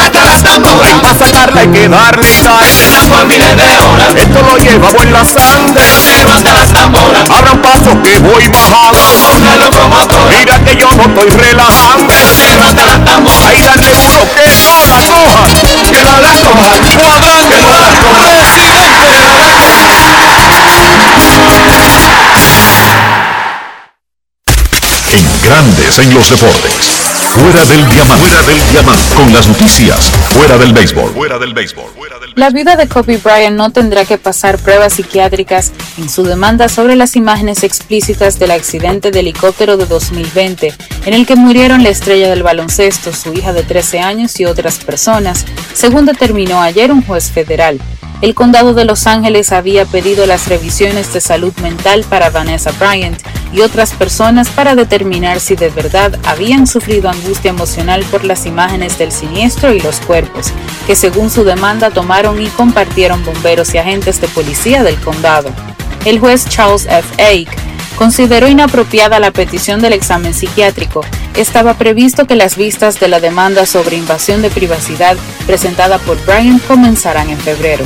[0.00, 1.00] hasta las tamboras.
[1.02, 2.64] Para sacarla hay que darle y dar.
[3.10, 4.14] por miles de horas.
[4.16, 5.74] Esto lo llevamos en la sangre.
[5.74, 7.30] Pelotero hasta las tamboras.
[7.30, 8.98] Abran paso que voy bajando.
[8.98, 10.36] Como una locomotora.
[10.38, 12.06] Mira que yo no estoy relajando.
[12.06, 13.46] Pelotero hasta las tamboras.
[13.46, 15.44] Ahí dale duro que no la coja.
[15.90, 16.70] Que no la coja.
[16.96, 17.56] Cuadrante.
[17.56, 18.75] Que no la coja.
[25.12, 27.05] En Grandes en los deportes.
[27.36, 28.26] Fuera del diamante.
[28.26, 29.14] Fuera del diamante.
[29.14, 30.10] Con las noticias.
[30.30, 31.12] Fuera del béisbol.
[31.12, 31.84] Fuera del béisbol.
[32.34, 36.96] La viuda de Kobe Bryant no tendrá que pasar pruebas psiquiátricas en su demanda sobre
[36.96, 40.74] las imágenes explícitas del accidente de helicóptero de 2020,
[41.04, 44.78] en el que murieron la estrella del baloncesto, su hija de 13 años y otras
[44.78, 47.80] personas, según determinó ayer un juez federal.
[48.22, 53.20] el condado de Los Ángeles había pedido las revisiones de salud mental para Vanessa Bryant
[53.52, 58.98] y otras personas para determinar si de verdad habían sufrido angustia emocional por las imágenes
[58.98, 60.52] del siniestro y los cuerpos,
[60.86, 65.50] que según su demanda tomaron y compartieron bomberos y agentes de policía del condado.
[66.04, 67.22] El juez Charles F.
[67.22, 67.56] Ake
[67.96, 71.00] consideró inapropiada la petición del examen psiquiátrico.
[71.34, 75.16] Estaba previsto que las vistas de la demanda sobre invasión de privacidad
[75.46, 77.84] presentada por Bryant comenzarán en febrero.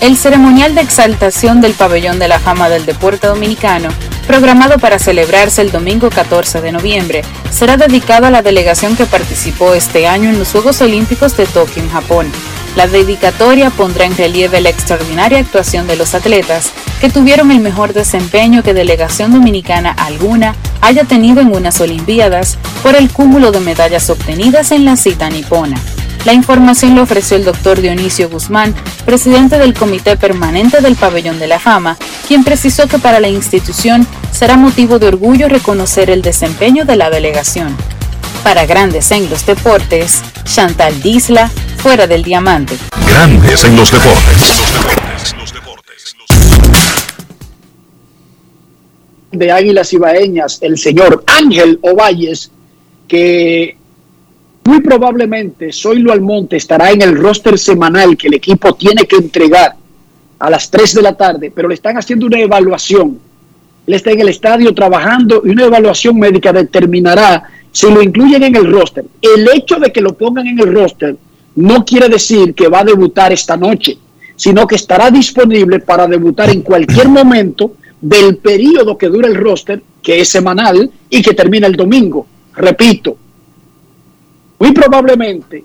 [0.00, 3.88] El ceremonial de exaltación del Pabellón de la Fama del Deporte Dominicano,
[4.28, 9.74] programado para celebrarse el domingo 14 de noviembre, será dedicado a la delegación que participó
[9.74, 12.30] este año en los Juegos Olímpicos de Tokio en Japón.
[12.76, 16.70] La dedicatoria pondrá en relieve la extraordinaria actuación de los atletas
[17.00, 22.94] que tuvieron el mejor desempeño que delegación dominicana alguna haya tenido en unas Olimpiadas por
[22.94, 25.76] el cúmulo de medallas obtenidas en la cita nipona.
[26.24, 31.46] La información lo ofreció el doctor Dionisio Guzmán, presidente del Comité Permanente del Pabellón de
[31.46, 31.96] la Fama,
[32.26, 37.10] quien precisó que para la institución será motivo de orgullo reconocer el desempeño de la
[37.10, 37.76] delegación.
[38.44, 42.76] Para Grandes en los Deportes, Chantal Disla, fuera del diamante.
[43.08, 44.62] Grandes en los deportes.
[49.30, 52.50] de Águilas Ibaeñas, el señor Ángel Ovalles,
[53.06, 53.76] que
[54.68, 59.74] muy probablemente Zoilo Almonte estará en el roster semanal que el equipo tiene que entregar
[60.38, 63.18] a las 3 de la tarde, pero le están haciendo una evaluación.
[63.86, 68.56] Él está en el estadio trabajando y una evaluación médica determinará si lo incluyen en
[68.56, 69.06] el roster.
[69.22, 71.16] El hecho de que lo pongan en el roster
[71.56, 73.96] no quiere decir que va a debutar esta noche,
[74.36, 79.82] sino que estará disponible para debutar en cualquier momento del periodo que dura el roster,
[80.02, 82.26] que es semanal y que termina el domingo.
[82.54, 83.16] Repito,
[84.58, 85.64] muy probablemente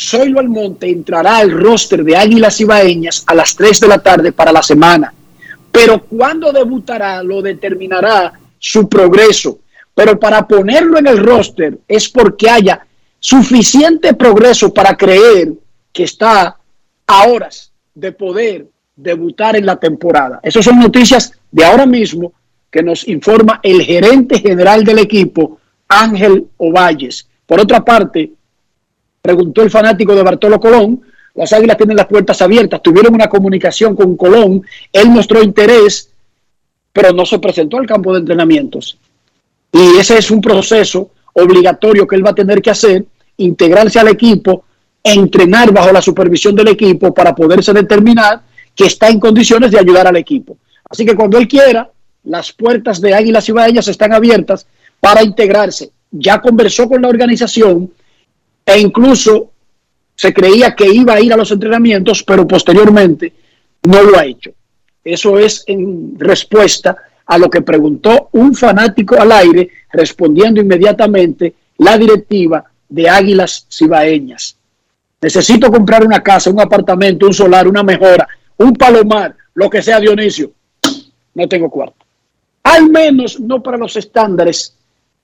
[0.00, 4.52] Zoilo Almonte entrará al roster de Águilas Ibaeñas a las 3 de la tarde para
[4.52, 5.12] la semana.
[5.72, 9.58] Pero cuando debutará lo determinará su progreso.
[9.94, 12.86] Pero para ponerlo en el roster es porque haya
[13.18, 15.52] suficiente progreso para creer
[15.92, 16.56] que está
[17.06, 20.38] a horas de poder debutar en la temporada.
[20.42, 22.32] Esas son noticias de ahora mismo
[22.70, 25.58] que nos informa el gerente general del equipo,
[25.88, 27.26] Ángel Ovalles.
[27.46, 28.30] Por otra parte,
[29.22, 31.02] preguntó el fanático de Bartolo Colón,
[31.34, 34.62] las Águilas tienen las puertas abiertas, tuvieron una comunicación con Colón,
[34.92, 36.10] él mostró interés,
[36.92, 38.98] pero no se presentó al campo de entrenamientos.
[39.72, 43.04] Y ese es un proceso obligatorio que él va a tener que hacer,
[43.36, 44.64] integrarse al equipo,
[45.02, 48.42] entrenar bajo la supervisión del equipo para poderse determinar
[48.74, 50.56] que está en condiciones de ayudar al equipo.
[50.90, 51.90] Así que cuando él quiera,
[52.24, 54.66] las puertas de Águilas Ibaeñas están abiertas
[55.00, 55.90] para integrarse.
[56.10, 57.92] Ya conversó con la organización
[58.64, 59.50] e incluso
[60.14, 63.32] se creía que iba a ir a los entrenamientos, pero posteriormente
[63.84, 64.50] no lo ha hecho.
[65.04, 71.96] Eso es en respuesta a lo que preguntó un fanático al aire, respondiendo inmediatamente la
[71.96, 74.56] directiva de Águilas Cibaeñas.
[75.20, 78.26] Necesito comprar una casa, un apartamento, un solar, una mejora,
[78.56, 80.52] un palomar, lo que sea Dionisio.
[81.34, 82.04] No tengo cuarto.
[82.62, 84.74] Al menos no para los estándares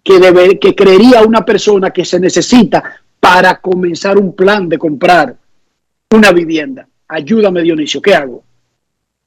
[0.05, 2.83] que, debe, que creería una persona que se necesita
[3.19, 5.35] para comenzar un plan de comprar
[6.11, 6.87] una vivienda.
[7.09, 8.45] Ayúdame Dionisio, ¿qué hago?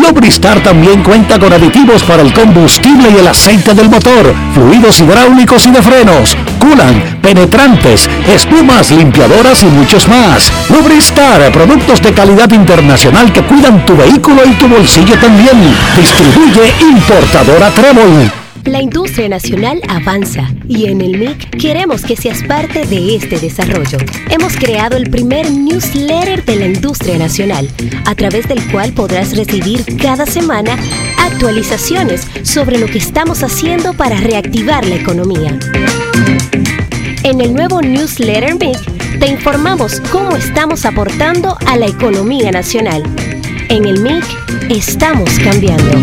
[0.00, 5.66] Lubristar también cuenta con aditivos para el combustible y el aceite del motor, fluidos hidráulicos
[5.66, 10.52] y de frenos, culan, penetrantes, espumas, limpiadoras y muchos más.
[10.70, 15.74] Lubristar, productos de calidad internacional que cuidan tu vehículo y tu bolsillo también.
[15.96, 18.47] Distribuye importadora Trébol.
[18.68, 23.96] La industria nacional avanza y en el MIC queremos que seas parte de este desarrollo.
[24.28, 27.66] Hemos creado el primer newsletter de la industria nacional,
[28.04, 30.76] a través del cual podrás recibir cada semana
[31.18, 35.58] actualizaciones sobre lo que estamos haciendo para reactivar la economía.
[37.22, 43.02] En el nuevo newsletter MIC te informamos cómo estamos aportando a la economía nacional.
[43.70, 44.24] En el MIC
[44.68, 46.02] estamos cambiando.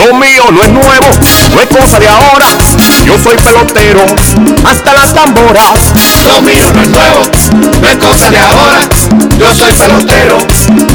[0.00, 1.06] Lo mío no es nuevo,
[1.54, 2.46] no es cosa de ahora.
[3.04, 4.04] Yo soy pelotero,
[4.64, 5.92] hasta las tamboras.
[6.26, 7.22] Lo mío no es nuevo,
[7.82, 8.78] no es cosa de ahora.
[9.38, 10.38] Yo soy pelotero,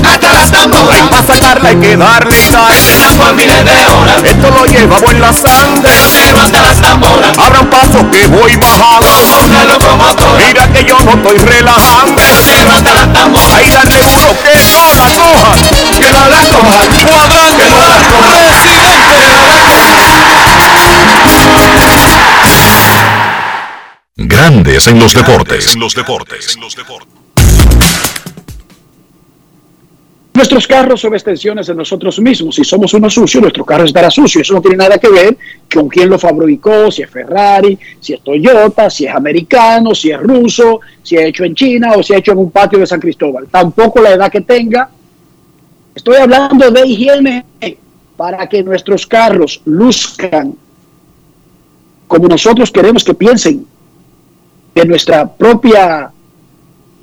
[0.09, 1.09] hasta las tamboras.
[1.09, 3.17] Para sacarla hay que darle y darle.
[3.17, 4.23] Por miles de horas.
[4.23, 5.81] Esto lo llevamos en la sangre.
[5.83, 7.37] Pelotero hasta las tamboras.
[7.37, 9.07] Abran paso que voy bajando.
[9.07, 10.45] Como una locomotora.
[10.45, 12.15] Mira que yo no estoy relajando.
[12.15, 13.53] Pelotero hasta las tamboras.
[13.53, 15.53] Ahí dale duro que no la cojan.
[15.99, 17.34] Que no la cojan.
[24.35, 25.77] Grandes en los deportes.
[30.33, 32.55] Nuestros carros son extensiones de nosotros mismos.
[32.55, 34.41] Si somos uno sucio, nuestro carro estará sucio.
[34.41, 35.37] Eso no tiene nada que ver
[35.73, 40.19] con quién lo fabricó, si es Ferrari, si es Toyota, si es americano, si es
[40.19, 42.99] ruso, si es hecho en China o si es hecho en un patio de San
[42.99, 43.47] Cristóbal.
[43.49, 44.89] Tampoco la edad que tenga.
[45.95, 47.45] Estoy hablando de higiene
[48.17, 50.55] para que nuestros carros luzcan
[52.07, 53.65] como nosotros queremos que piensen
[54.75, 56.11] de nuestra propia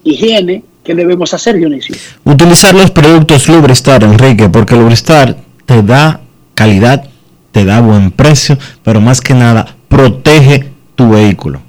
[0.05, 1.97] higiene que debemos hacer, Dionisio.
[2.25, 6.21] Utilizar los productos Lubristar, Enrique, porque Lubristar te da
[6.55, 7.09] calidad,
[7.51, 11.61] te da buen precio, pero más que nada protege tu vehículo.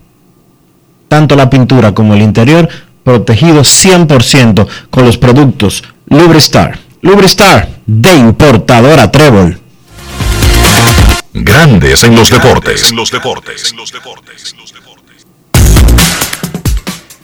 [1.07, 2.67] Tanto la pintura como el interior
[3.03, 6.79] protegido 100% con los productos Lubristar.
[7.01, 9.59] Lubristar de importadora Trébol.
[11.33, 12.93] Grandes en los deportes.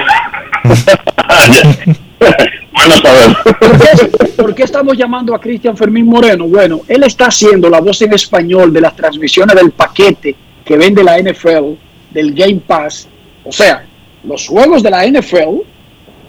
[2.79, 3.37] bueno saber.
[3.59, 6.47] ¿Por qué, por qué estamos llamando a Cristian Fermín Moreno?
[6.47, 10.35] Bueno, él está haciendo la voz en español de las transmisiones del paquete
[10.65, 11.73] que vende la NFL,
[12.11, 13.09] del Game Pass.
[13.45, 13.85] O sea,
[14.25, 15.61] los juegos de la NFL,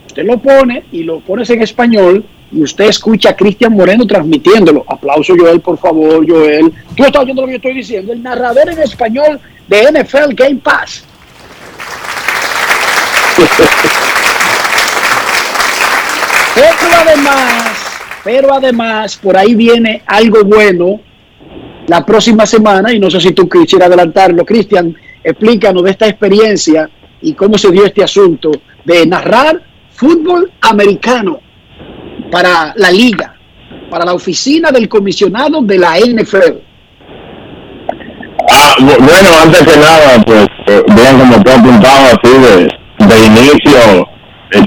[0.07, 4.83] usted lo pone y lo pones en español y usted escucha a Cristian Moreno transmitiéndolo.
[4.87, 6.71] Aplauso, Joel, por favor, Joel.
[6.95, 8.13] Tú estás oyendo lo que yo estoy diciendo.
[8.13, 11.03] El narrador en español de NFL Game Pass.
[17.01, 17.63] Además,
[18.23, 20.99] pero además, por ahí viene algo bueno
[21.87, 26.89] la próxima semana, y no sé si tú quisieras adelantarlo, Cristian, explícanos de esta experiencia
[27.21, 28.51] y cómo se dio este asunto
[28.85, 29.61] de narrar
[29.91, 31.39] fútbol americano
[32.31, 33.33] para la liga,
[33.89, 36.59] para la oficina del comisionado de la NFL.
[38.51, 43.25] Ah, bu- bueno, antes que nada, pues, eh, bien como tú apuntabas así de, de
[43.25, 44.07] inicio,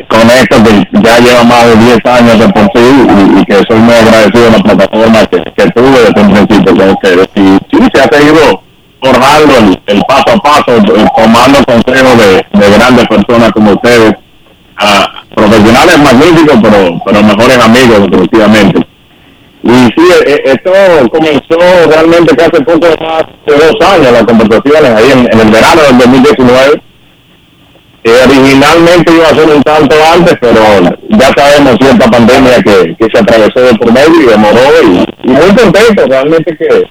[0.09, 3.54] con esto que ya lleva más de 10 años de por sí y, y que
[3.68, 7.28] soy muy agradecido de la plataforma que, que tuve desde un principio con ustedes.
[7.34, 8.62] Y sí, se ha seguido
[9.02, 14.14] forjando el, el paso a paso, eh, tomando consejos de, de grandes personas como ustedes,
[14.76, 18.86] ah, profesionales magníficos, pero, pero mejores amigos, definitivamente.
[19.64, 20.72] Y sí, eh, esto
[21.10, 25.50] comenzó realmente que hace poco más de dos años, las conversaciones ahí en, en el
[25.50, 26.82] verano del 2019.
[28.04, 30.60] Eh, originalmente iba a ser un tanto antes, pero
[31.08, 34.60] ya sabemos cierta pandemia que, que se atravesó de por medio y demoró.
[34.82, 36.90] Y, muy contento realmente que,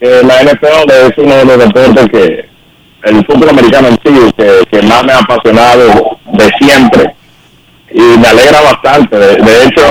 [0.00, 2.48] que la NFL es uno de los deportes que
[3.02, 7.14] el fútbol americano en sí, que, que más me ha apasionado de siempre.
[7.90, 9.16] Y me alegra bastante.
[9.16, 9.82] De, hecho,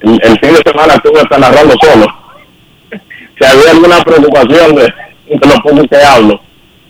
[0.00, 2.06] el, fin de semana estuve hasta narrando solo.
[3.38, 6.40] Si había alguna preocupación de, de lo poco que hablo,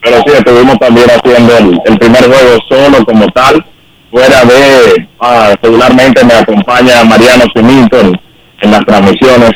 [0.02, 3.64] pero sí, estuvimos también haciendo el, primer juego solo como tal,
[4.10, 9.50] fuera de, ah, regularmente me acompaña Mariano Simito en, las transmisiones,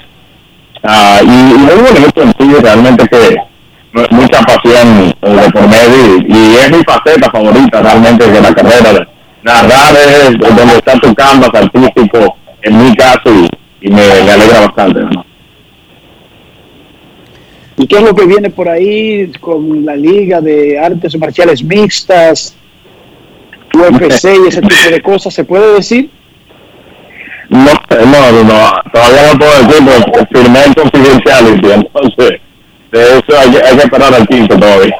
[0.84, 3.36] Ah, y, y muy bonito en sí, realmente que
[3.92, 8.52] mu- mucha pasión eh, de por medio y, es mi faceta favorita realmente de la
[8.52, 9.06] carrera,
[9.44, 13.48] narrar es donde está tu canvas artístico, en mi caso, y,
[13.86, 15.00] y me, me alegra bastante.
[15.02, 15.24] ¿no?
[17.76, 22.54] ¿Y qué es lo que viene por ahí con la Liga de Artes Marciales Mixtas,
[23.74, 25.32] UFC y ese tipo de cosas?
[25.34, 26.10] ¿Se puede decir?
[27.48, 32.40] No, no, no, no, todavía no puedo decir, porque firmé el confidenciality, entonces
[32.92, 34.96] de eso hay, que- hay que esperar al quinto todavía.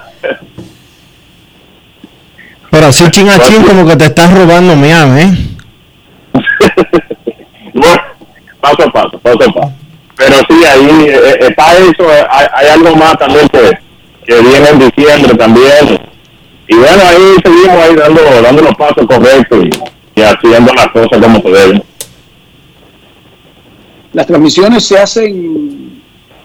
[2.71, 5.33] Pero así chin a chin como que te estás robando Miami, ¿eh?
[7.75, 8.03] Bueno,
[8.61, 9.73] paso a paso, paso a paso.
[10.25, 13.77] Pero sí, ahí eh, está eso, hay, hay algo más también que,
[14.25, 16.01] que viene en diciembre también.
[16.69, 21.21] Y bueno, ahí seguimos ahí dando, dando los pasos correctos y, y haciendo las cosas
[21.21, 21.83] como se deben.
[24.13, 26.03] ¿Las transmisiones se hacen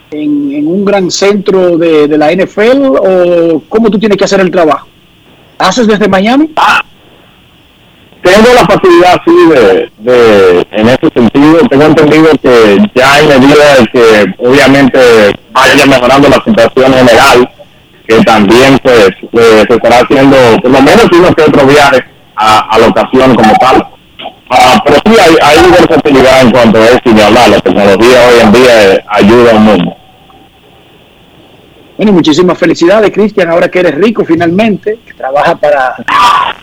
[0.10, 4.40] en, en un gran centro de, de la NFL o cómo tú tienes que hacer
[4.40, 4.88] el trabajo?
[5.60, 6.50] ¿Haces desde Miami?
[8.24, 13.76] Tengo la facilidad, sí, de, de, en ese sentido, tengo entendido que ya en medida
[13.76, 15.00] de que obviamente
[15.52, 17.50] vaya mejorando la situación general,
[18.08, 22.04] que también pues eh, se estará haciendo por lo menos uno que otro viaje
[22.36, 23.88] a, a la ocasión como tal.
[24.50, 28.40] Ah, pero sí hay, hay versatilidad en cuanto a eso y hablar, la tecnología hoy
[28.42, 29.98] en día eh, ayuda un mundo.
[31.98, 35.96] Bueno, muchísimas felicidades, Cristian, ahora que eres rico finalmente, que trabaja para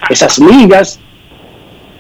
[0.08, 1.00] esas ligas.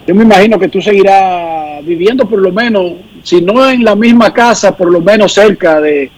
[0.06, 4.32] Yo me imagino que tú seguirás viviendo por lo menos, si no en la misma
[4.34, 6.10] casa, por lo menos cerca de,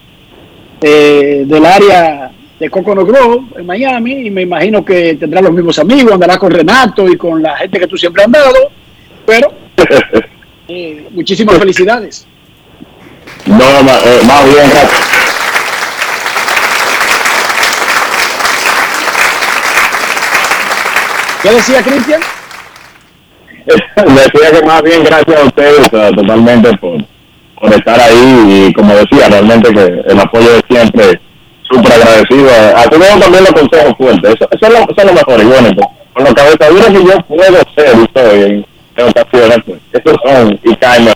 [0.81, 5.79] de- del área de Coconut Grove, en Miami, y me imagino que tendrás los mismos
[5.79, 8.71] amigos, andarás con Renato y con la gente que tú siempre has dado,
[9.25, 9.53] pero
[10.69, 12.27] eh, muchísimas felicidades.
[13.47, 14.71] No, ma- eh, más bien.
[21.43, 22.21] ¿Qué decía Cristian?
[23.97, 26.99] decía que más bien gracias a ustedes totalmente por,
[27.61, 31.21] por estar ahí y como decía, realmente que el apoyo de siempre,
[31.63, 32.49] súper agradecido.
[32.77, 35.41] A dan también los consejos fuertes, eso, eso, es lo, eso es lo mejor.
[35.41, 38.67] Y bueno, pues, con los cabezaduras que yo puedo ser y soy en,
[38.97, 41.09] en ocasiones, pues, esos son y caen.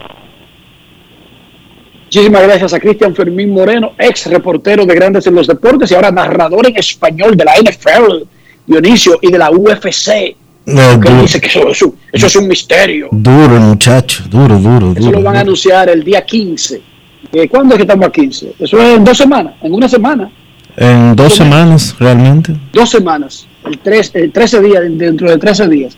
[2.05, 6.10] Muchísimas gracias a Cristian Fermín Moreno, ex reportero de Grandes en los Deportes y ahora
[6.10, 8.24] narrador en español de la NFL,
[8.66, 10.35] Dionisio, y de la UFC.
[10.73, 13.09] No, Que dice que eso, es un- eso es un misterio.
[13.13, 15.19] duro, muchacho, duro, duro, Eso duro.
[15.19, 16.81] lo van a anunciar el día 15.
[17.33, 18.53] Eh, ¿Cuándo es que estamos a 15?
[18.59, 20.31] Eso es en dos semanas, en una semana,
[20.77, 22.55] En dos semanas, realmente.
[22.73, 25.97] dos semanas, el, tres, el 13 días, dentro de 13 días.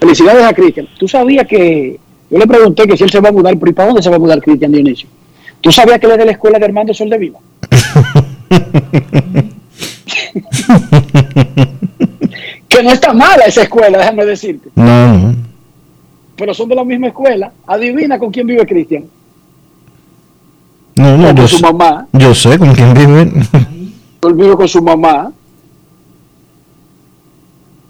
[0.00, 0.88] Felicidades a Cristian.
[0.98, 1.98] ¿Tú sabías que,
[2.30, 4.16] yo le pregunté que si él se va a mudar, ¿y para dónde se va
[4.16, 5.08] a mudar Cristian Dionisio?
[5.60, 7.38] ¿Tú sabías que él es de la escuela de Armando Soldevila?
[12.70, 14.70] que no está mala esa escuela, déjame decirte.
[14.76, 15.34] No, no.
[16.36, 17.52] Pero son de la misma escuela.
[17.66, 19.04] Adivina con quién vive Cristian.
[20.96, 22.06] No, no, Con yo su sé, mamá.
[22.12, 23.22] yo sé con quién vive.
[24.22, 25.32] Él vive con su mamá.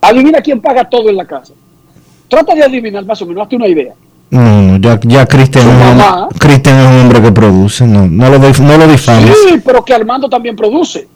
[0.01, 1.53] Adivina quién paga todo en la casa.
[2.29, 3.93] Trata de adivinar más o menos, hazte una idea.
[4.31, 5.73] No, no, ya, ya Cristian es,
[6.57, 9.37] es un hombre que produce, no, no lo, no lo difames.
[9.49, 11.09] Sí, pero que Armando también produce.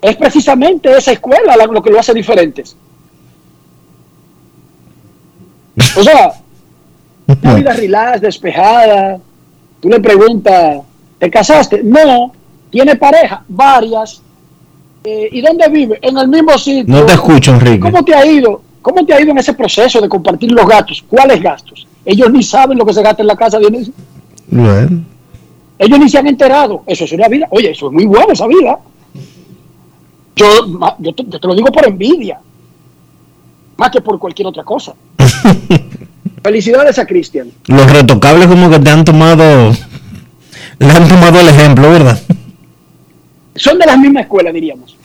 [0.00, 2.76] Es precisamente esa escuela la- lo que lo hace diferentes.
[5.98, 6.32] O sea,
[7.42, 9.18] una vida relax, despejada.
[9.80, 10.80] Tú le preguntas,
[11.18, 11.82] ¿te casaste?
[11.82, 12.32] No.
[12.70, 13.42] ¿Tiene pareja?
[13.48, 14.22] Varias.
[15.04, 15.98] Eh, ¿Y dónde vive?
[16.02, 16.84] En el mismo sitio.
[16.94, 17.80] No te escucho, Enrique.
[17.80, 18.62] ¿Cómo te ha ido?
[18.80, 21.04] ¿Cómo te ha ido en ese proceso de compartir los gastos?
[21.08, 21.86] ¿Cuáles gastos?
[22.04, 23.92] Ellos ni saben lo que se gasta en la casa, Dionisio.
[24.48, 25.02] Bueno,
[25.78, 26.82] Ellos ni se han enterado.
[26.86, 27.46] Eso es una vida.
[27.50, 28.78] Oye, eso es muy bueno, esa vida.
[30.36, 32.40] Yo, ma- yo, te, yo te lo digo por envidia.
[33.76, 34.94] Más que por cualquier otra cosa.
[36.42, 37.50] Felicidades a Cristian.
[37.66, 39.72] Los retocables como que te han tomado,
[40.78, 42.20] le han tomado el ejemplo, ¿verdad?
[43.54, 44.96] Son de la misma escuela, diríamos.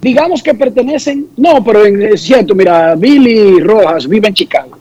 [0.00, 4.78] Digamos que pertenecen, no, pero es cierto, mira, Billy Rojas vive en Chicago.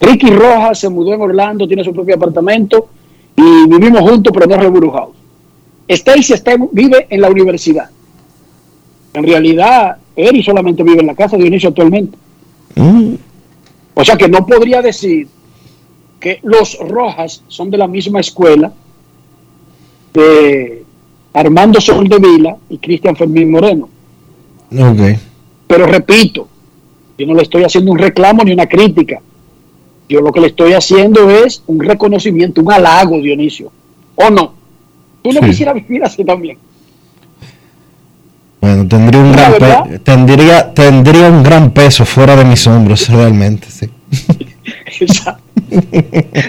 [0.00, 2.88] Ricky Rojas se mudó en Orlando, tiene su propio apartamento
[3.36, 5.14] y vivimos juntos, pero no reburujados.
[5.86, 6.34] Stacy
[6.72, 7.90] vive en la universidad.
[9.14, 12.16] En realidad, Eri solamente vive en la casa de Dionisio actualmente.
[13.94, 15.28] O sea que no podría decir
[16.18, 18.72] que los Rojas son de la misma escuela
[20.14, 20.84] de
[21.32, 23.88] Armando Soldevila y Cristian Fermín Moreno.
[24.72, 25.18] Ok.
[25.66, 26.48] Pero repito,
[27.18, 29.20] yo no le estoy haciendo un reclamo ni una crítica.
[30.08, 33.70] Yo lo que le estoy haciendo es un reconocimiento, un halago, Dionisio.
[34.14, 34.54] ¿O no?
[35.22, 35.46] Tú no Sí.
[35.46, 36.58] quisieras vivir así también.
[38.62, 43.66] Bueno, tendría un gran pe- tendría, tendría un gran peso fuera de mis hombros, realmente,
[43.68, 43.90] sí.
[45.00, 45.42] Exacto.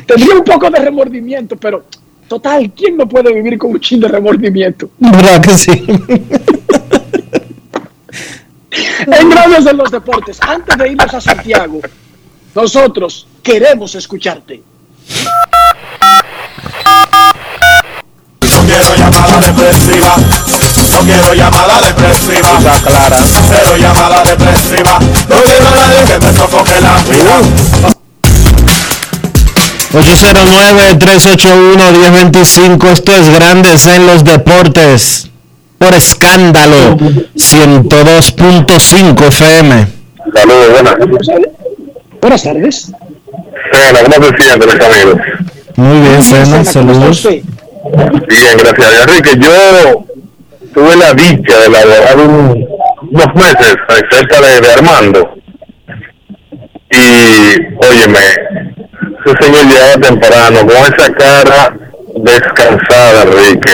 [0.06, 1.85] Tendría un poco de remordimiento, pero
[2.27, 4.91] total, ¿quién no puede vivir con un chin de remordimiento?
[4.99, 5.72] ¿Verdad que sí?
[9.06, 11.80] En Grandes en los Deportes, antes de irnos a Santiago,
[12.53, 14.61] nosotros queremos escucharte.
[21.05, 22.57] Quiero llamada depresiva.
[22.85, 23.17] clara.
[23.49, 24.99] Cero llamada depresiva.
[25.30, 27.41] No quiero a nadie que me sofoque la vida.
[29.93, 35.30] 809-381-1025, esto es Grandes en los Deportes,
[35.77, 36.97] por escándalo,
[37.35, 39.88] 102.5 FM.
[40.34, 40.95] Saludos, buenas.
[42.19, 42.91] Buenas tardes.
[43.71, 45.17] Sena, ¿cómo se siente, mis amigos?
[45.75, 47.21] Muy bien, Sena, saludos.
[47.23, 47.43] Bien,
[48.57, 48.93] gracias.
[49.03, 49.51] Enrique, yo
[50.73, 52.67] tuve la dicha de laborar un-
[53.11, 53.75] unos meses
[54.11, 55.29] cerca de, de Armando.
[56.91, 58.19] Y, óyeme,
[59.25, 61.75] ese señor llegaba temprano con esa cara
[62.15, 63.71] descansada, Enrique.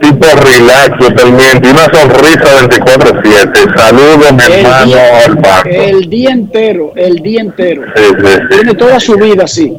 [0.00, 3.76] Tipo relax totalmente, y una sonrisa 24-7.
[3.78, 5.68] Saludos, mi El hermano, día, al banco.
[5.70, 7.82] el día entero, el día entero.
[7.96, 8.38] Sí, sí, sí.
[8.50, 9.72] Tiene toda su vida así.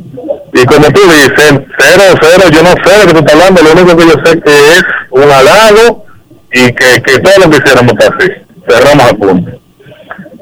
[0.60, 3.72] Y como tú dices, cero, cero, yo no sé de qué tú estás hablando, lo
[3.74, 6.06] único que yo sé que es un halago
[6.52, 8.32] y que, que todo lo que hiciéramos está así.
[8.68, 9.52] Cerramos a punto.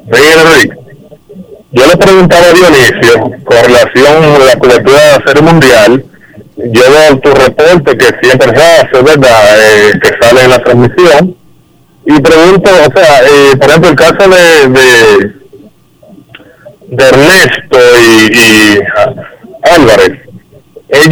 [0.07, 0.77] Enrique,
[1.71, 6.05] yo le preguntaba a Dionisio con relación a la cobertura de la Serie Mundial,
[6.55, 11.35] yo veo tu reporte que siempre se hace, ¿verdad?, eh, que sale en la transmisión,
[12.05, 14.69] y pregunto, o sea, eh, por ejemplo, el caso de,
[16.87, 19.13] de Ernesto y, y ah,
[19.73, 20.11] Álvarez,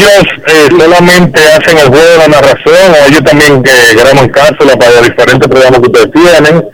[0.03, 4.77] ellos eh, solamente hacen el juego de la narración o ellos también que graban cápsulas
[4.77, 6.65] para los diferentes programas que ustedes tienen.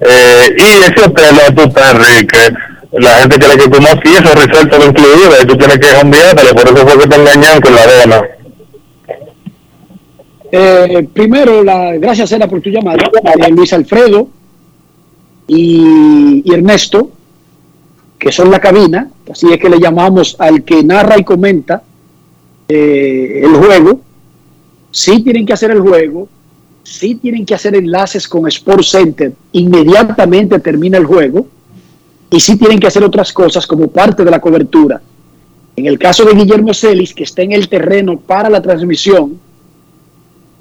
[0.00, 2.38] Eh, y ese hotel tú estás, Enrique,
[2.92, 6.54] la gente quiere que como aquí eso resuelto lo incluido y tú tienes que cambiártelo,
[6.54, 8.22] por eso fue que te engañan con la dona.
[10.52, 12.98] Eh, primero, la, gracias Sena por tu llamada.
[12.98, 14.28] Eh, Luis Alfredo
[15.46, 17.10] y Ernesto,
[18.18, 21.82] que son la cabina, así es que le llamamos al que narra y comenta
[22.72, 24.00] eh, el juego.
[24.92, 26.28] Sí tienen que hacer el juego,
[26.84, 31.46] sí tienen que hacer enlaces con Sport Center inmediatamente termina el juego
[32.30, 35.00] y sí tienen que hacer otras cosas como parte de la cobertura.
[35.74, 39.40] En el caso de Guillermo Celis, que está en el terreno para la transmisión,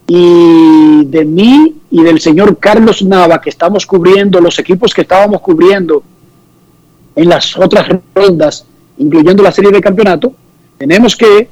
[0.08, 5.42] y de mí y del señor Carlos Nava, que estamos cubriendo los equipos que estábamos
[5.42, 6.02] cubriendo
[7.16, 8.66] en las otras rondas,
[8.98, 10.34] incluyendo la serie de campeonato,
[10.80, 11.50] tenemos que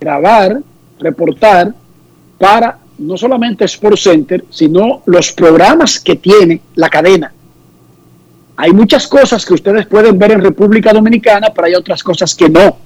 [0.00, 0.60] grabar,
[0.98, 1.74] reportar
[2.38, 7.32] para no solamente Sport Center, sino los programas que tiene la cadena.
[8.56, 12.48] Hay muchas cosas que ustedes pueden ver en República Dominicana, pero hay otras cosas que
[12.48, 12.76] no,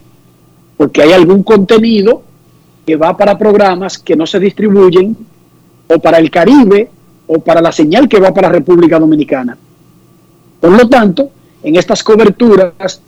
[0.76, 2.22] porque hay algún contenido
[2.84, 5.16] que va para programas que no se distribuyen
[5.86, 6.90] o para el Caribe
[7.28, 9.56] o para la señal que va para República Dominicana.
[10.60, 11.30] Por lo tanto,
[11.62, 13.00] en estas coberturas,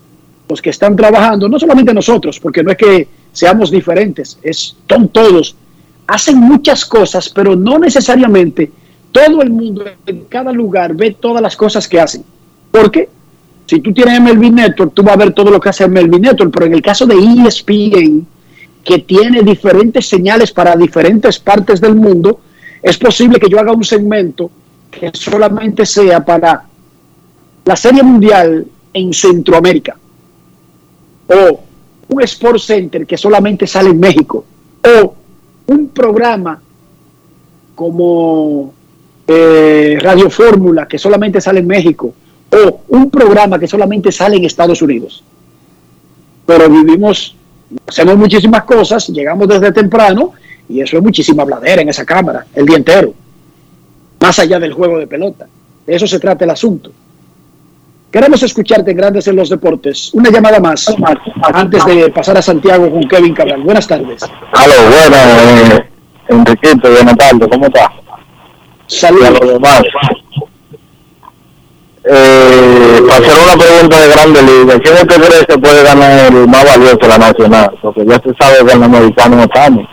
[0.48, 5.08] los que están trabajando, no solamente nosotros, porque no es que seamos diferentes, es, son
[5.08, 5.56] todos,
[6.06, 8.70] hacen muchas cosas, pero no necesariamente
[9.10, 12.24] todo el mundo en cada lugar ve todas las cosas que hacen.
[12.70, 13.08] Porque
[13.66, 16.52] si tú tienes MLB Network, tú vas a ver todo lo que hace MLB Network,
[16.52, 18.26] pero en el caso de ESPN,
[18.82, 22.40] que tiene diferentes señales para diferentes partes del mundo,
[22.82, 24.50] es posible que yo haga un segmento
[24.90, 26.64] que solamente sea para
[27.64, 29.96] la Serie Mundial en Centroamérica,
[31.28, 31.60] o
[32.12, 34.44] un Sport Center que solamente sale en México,
[34.84, 35.14] o
[35.66, 36.60] un programa
[37.74, 38.72] como
[39.26, 42.14] eh, Radio Fórmula que solamente sale en México,
[42.50, 45.24] o un programa que solamente sale en Estados Unidos.
[46.44, 47.34] pero vivimos,
[47.86, 50.32] hacemos muchísimas cosas, llegamos desde temprano
[50.68, 53.14] y eso es muchísima bladera en esa cámara el día entero,
[54.20, 55.46] más allá del juego de pelota.
[55.86, 56.92] De eso se trata el asunto.
[58.12, 60.10] Queremos escucharte en Grandes en los Deportes.
[60.12, 60.94] Una llamada más
[61.54, 63.62] antes de pasar a Santiago con Kevin Cabral.
[63.62, 64.22] Buenas tardes.
[64.52, 65.88] Aló, bueno, eh,
[66.28, 67.90] Enriquito, buenas tardes, ¿cómo está?
[68.86, 69.22] Saludos.
[69.22, 69.82] Y a los demás.
[72.04, 76.48] Eh, para hacer una pregunta de grande liga, ¿quién usted cree que puede ganar el
[76.48, 77.78] más valioso de la nacional?
[77.80, 79.88] Porque ya se sabe que el americano no estamos.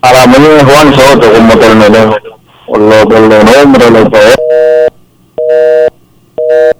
[0.00, 2.16] Para mí es Juan Soto como terminó.
[2.66, 4.38] Por lo, los nombres, los poderes.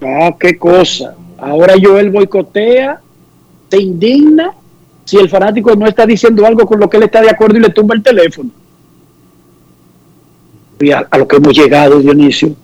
[0.02, 1.14] Ah, qué cosa.
[1.38, 3.00] Ahora Joel boicotea,
[3.70, 4.52] se indigna
[5.04, 7.60] si el fanático no está diciendo algo con lo que él está de acuerdo y
[7.60, 8.50] le tumba el teléfono.
[10.80, 12.54] Y a, a lo que hemos llegado, Dionisio.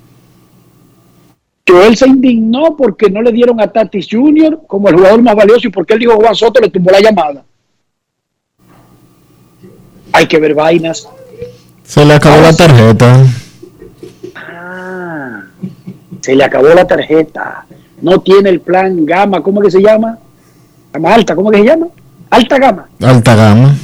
[1.66, 4.60] Joel se indignó porque no le dieron a Tatis Jr.
[4.66, 7.44] como el jugador más valioso y porque él dijo Juan Soto le tumbó la llamada.
[10.12, 11.08] Hay que ver vainas.
[11.82, 13.24] Se le acabó la tarjeta.
[16.24, 17.66] Se le acabó la tarjeta.
[18.00, 20.16] No tiene el plan gama, ¿cómo que se llama?
[20.90, 21.88] Gama alta, ¿cómo que se llama?
[22.30, 22.88] Alta gama.
[23.02, 23.76] Alta gama.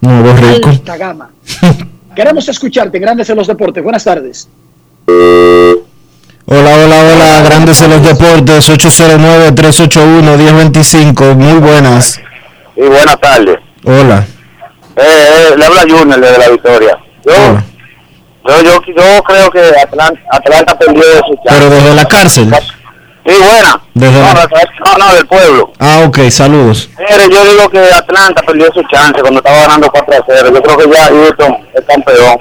[0.00, 0.68] Nuevo rico.
[0.68, 1.30] Alta gama.
[2.14, 3.82] Queremos escucharte, Grandes en los Deportes.
[3.82, 4.48] Buenas tardes.
[5.08, 5.74] Hola,
[6.46, 12.20] hola, hola, Grandes en los Deportes, 809-381-1025, muy buenas.
[12.76, 13.58] Y buenas tardes.
[13.82, 14.24] Hola.
[14.94, 17.00] Eh, eh, le habla Junior de la Victoria.
[17.26, 17.60] Yo,
[18.46, 21.48] yo, yo, yo creo que Atlanta, Atlanta perdió su chance.
[21.48, 22.54] Pero desde la cárcel.
[23.26, 23.80] Sí, buena.
[23.94, 24.48] Desde No, la-
[24.98, 25.72] no, no, del pueblo.
[25.78, 26.88] Ah, ok, saludos.
[26.98, 30.50] Mire, yo digo que Atlanta perdió su chance cuando estaba ganando 4 a 0.
[30.54, 32.38] Yo creo que ya Houston es campeón.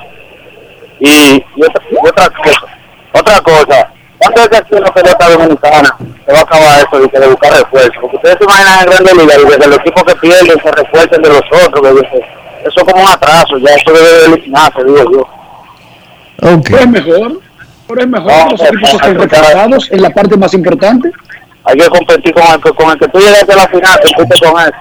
[1.02, 2.62] Y, y otra, y otra cosa,
[3.14, 5.96] otra cosa, ¿cuánto es que aquí en la pelota dominicana
[6.26, 7.96] se va a acabar eso de, que de buscar refuerzos?
[8.02, 11.22] Porque ustedes se imaginan en Grandes Ligas, y desde los equipos que pierden se refuerzan
[11.22, 12.18] de los otros, que
[12.68, 15.28] eso es como un atraso, ya eso debe de eliminarse, digo yo.
[16.42, 17.42] Pero es mejor,
[17.88, 21.12] pero es mejor No, los equipos estén reforzados en la parte más importante.
[21.66, 24.14] Hay que competir con el, que- con el que tú llegaste a la final, te
[24.16, 24.72] fuiste con él.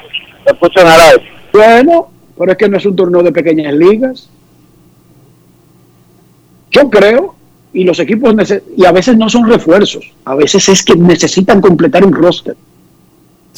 [0.45, 1.23] Te escucho en el aire.
[1.53, 2.09] Bueno,
[2.39, 4.29] pero es que no es un torneo de pequeñas ligas.
[6.71, 7.35] Yo creo,
[7.73, 8.35] y los equipos,
[8.77, 12.57] y a veces no son refuerzos, a veces es que necesitan completar un roster.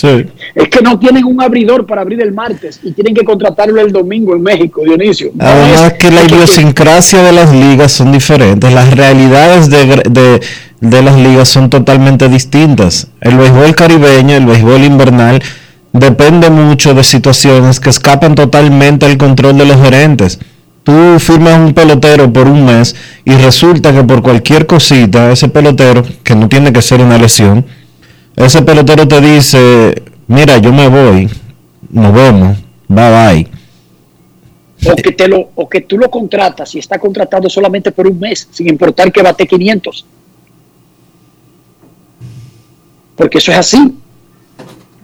[0.01, 0.25] Sí.
[0.55, 3.93] Es que no tienen un abridor para abrir el martes y tienen que contratarlo el
[3.93, 5.31] domingo en México, Dionisio.
[5.35, 9.85] No Además es- que la que- idiosincrasia de las ligas son diferentes, las realidades de,
[10.09, 10.41] de,
[10.81, 13.09] de las ligas son totalmente distintas.
[13.21, 15.43] El béisbol caribeño, el béisbol invernal,
[15.93, 20.39] depende mucho de situaciones que escapan totalmente al control de los gerentes.
[20.83, 22.97] Tú firmas un pelotero por un mes
[23.27, 27.67] y resulta que por cualquier cosita, ese pelotero, que no tiene que ser una lesión,
[28.37, 31.29] ese pelotero te dice, mira, yo me voy,
[31.91, 32.59] nos vemos,
[32.89, 33.49] bye bye.
[34.91, 38.19] o que te lo o que tú lo contratas y está contratado solamente por un
[38.19, 40.07] mes, sin importar que bate 500.
[43.17, 43.95] Porque eso es así.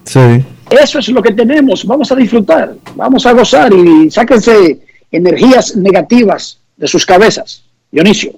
[0.05, 0.45] Sí.
[0.71, 1.85] Eso es lo que tenemos.
[1.85, 4.81] Vamos a disfrutar, vamos a gozar y sáquense
[5.13, 7.63] energías negativas de sus cabezas.
[7.91, 8.33] Dionisio.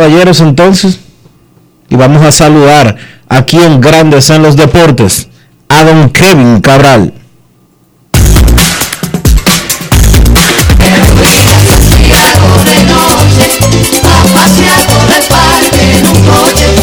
[0.00, 0.98] Caballeros, entonces,
[1.90, 2.96] y vamos a saludar
[3.28, 5.28] aquí en Grandes en los Deportes
[5.68, 7.12] a don Kevin Cabral.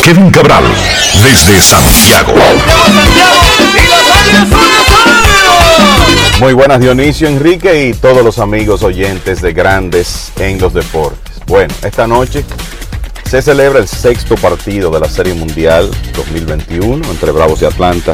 [0.03, 0.65] Kevin Cabral,
[1.23, 2.35] desde Santiago.
[6.39, 11.33] Muy buenas Dionisio Enrique y todos los amigos oyentes de Grandes en los Deportes.
[11.47, 12.45] Bueno, esta noche
[13.27, 18.13] se celebra el sexto partido de la Serie Mundial 2021 entre Bravos de Atlanta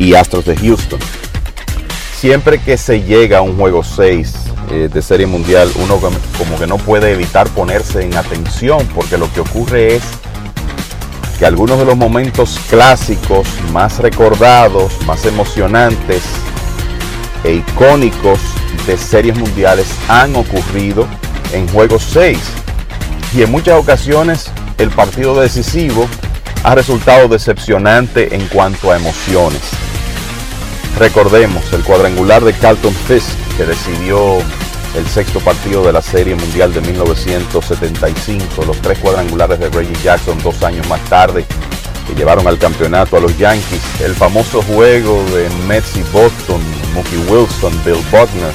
[0.00, 0.98] y Astros de Houston.
[2.16, 4.34] Siempre que se llega a un juego 6
[4.72, 9.32] eh, de Serie Mundial, uno como que no puede evitar ponerse en atención porque lo
[9.32, 10.02] que ocurre es
[11.38, 16.24] que algunos de los momentos clásicos más recordados, más emocionantes
[17.44, 18.40] e icónicos
[18.88, 21.06] de series mundiales han ocurrido
[21.52, 22.38] en juegos 6
[23.34, 26.08] y en muchas ocasiones el partido decisivo
[26.64, 29.60] ha resultado decepcionante en cuanto a emociones.
[30.98, 34.38] Recordemos el cuadrangular de Carlton Fisk que decidió
[34.96, 40.38] el sexto partido de la Serie Mundial de 1975, los tres cuadrangulares de Reggie Jackson
[40.42, 41.44] dos años más tarde
[42.06, 46.60] que llevaron al campeonato a los Yankees, el famoso juego de Mets Boston,
[46.94, 48.52] Mookie Wilson, Bill Buckner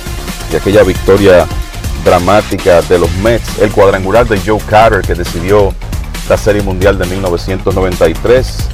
[0.52, 1.48] y aquella victoria
[2.04, 5.74] dramática de los Mets, el cuadrangular de Joe Carter que decidió
[6.30, 8.70] la Serie Mundial de 1993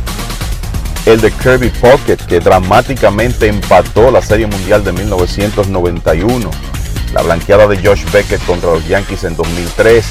[1.06, 6.52] el de Kirby Pocket, que dramáticamente empató la Serie Mundial de 1991,
[7.14, 10.06] la blanqueada de Josh Beckett contra los Yankees en 2003,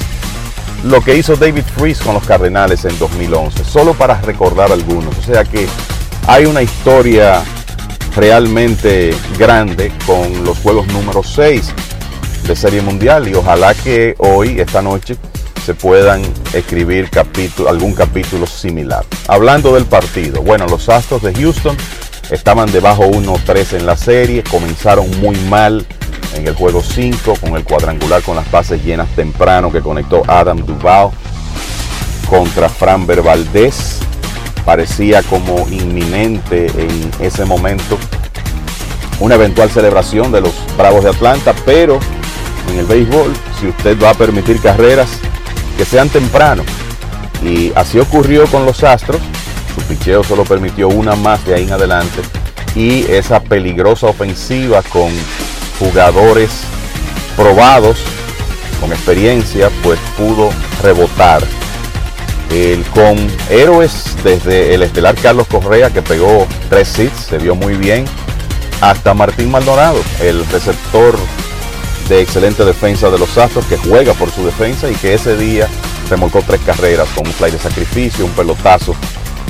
[0.83, 5.17] lo que hizo David Freese con los Cardenales en 2011, solo para recordar algunos.
[5.17, 5.67] O sea que
[6.27, 7.43] hay una historia
[8.15, 11.73] realmente grande con los juegos número 6
[12.47, 15.17] de Serie Mundial y ojalá que hoy, esta noche,
[15.65, 16.21] se puedan
[16.53, 19.05] escribir capítulo, algún capítulo similar.
[19.27, 21.77] Hablando del partido, bueno, los Astros de Houston
[22.31, 25.85] estaban debajo 1-3 en la serie, comenzaron muy mal
[26.35, 30.57] en el juego 5 con el cuadrangular con las bases llenas temprano que conectó Adam
[30.65, 31.09] Duval
[32.29, 33.99] contra Fran Valdez.
[34.65, 37.97] Parecía como inminente en ese momento
[39.19, 41.99] una eventual celebración de los Bravos de Atlanta, pero
[42.69, 45.09] en el béisbol, si usted va a permitir carreras,
[45.77, 46.63] que sean temprano.
[47.43, 49.21] Y así ocurrió con los Astros.
[49.75, 52.21] Su picheo solo permitió una más de ahí en adelante.
[52.75, 55.09] Y esa peligrosa ofensiva con
[55.79, 56.49] jugadores
[57.35, 57.97] probados,
[58.81, 60.49] con experiencia, pues pudo
[60.83, 61.41] rebotar.
[62.51, 63.15] El, con
[63.49, 68.05] héroes desde el estelar Carlos Correa que pegó tres hits, se vio muy bien,
[68.81, 71.15] hasta Martín Maldonado, el receptor
[72.09, 75.67] de excelente defensa de los Astros que juega por su defensa y que ese día
[76.09, 78.95] remolcó tres carreras con un fly de sacrificio, un pelotazo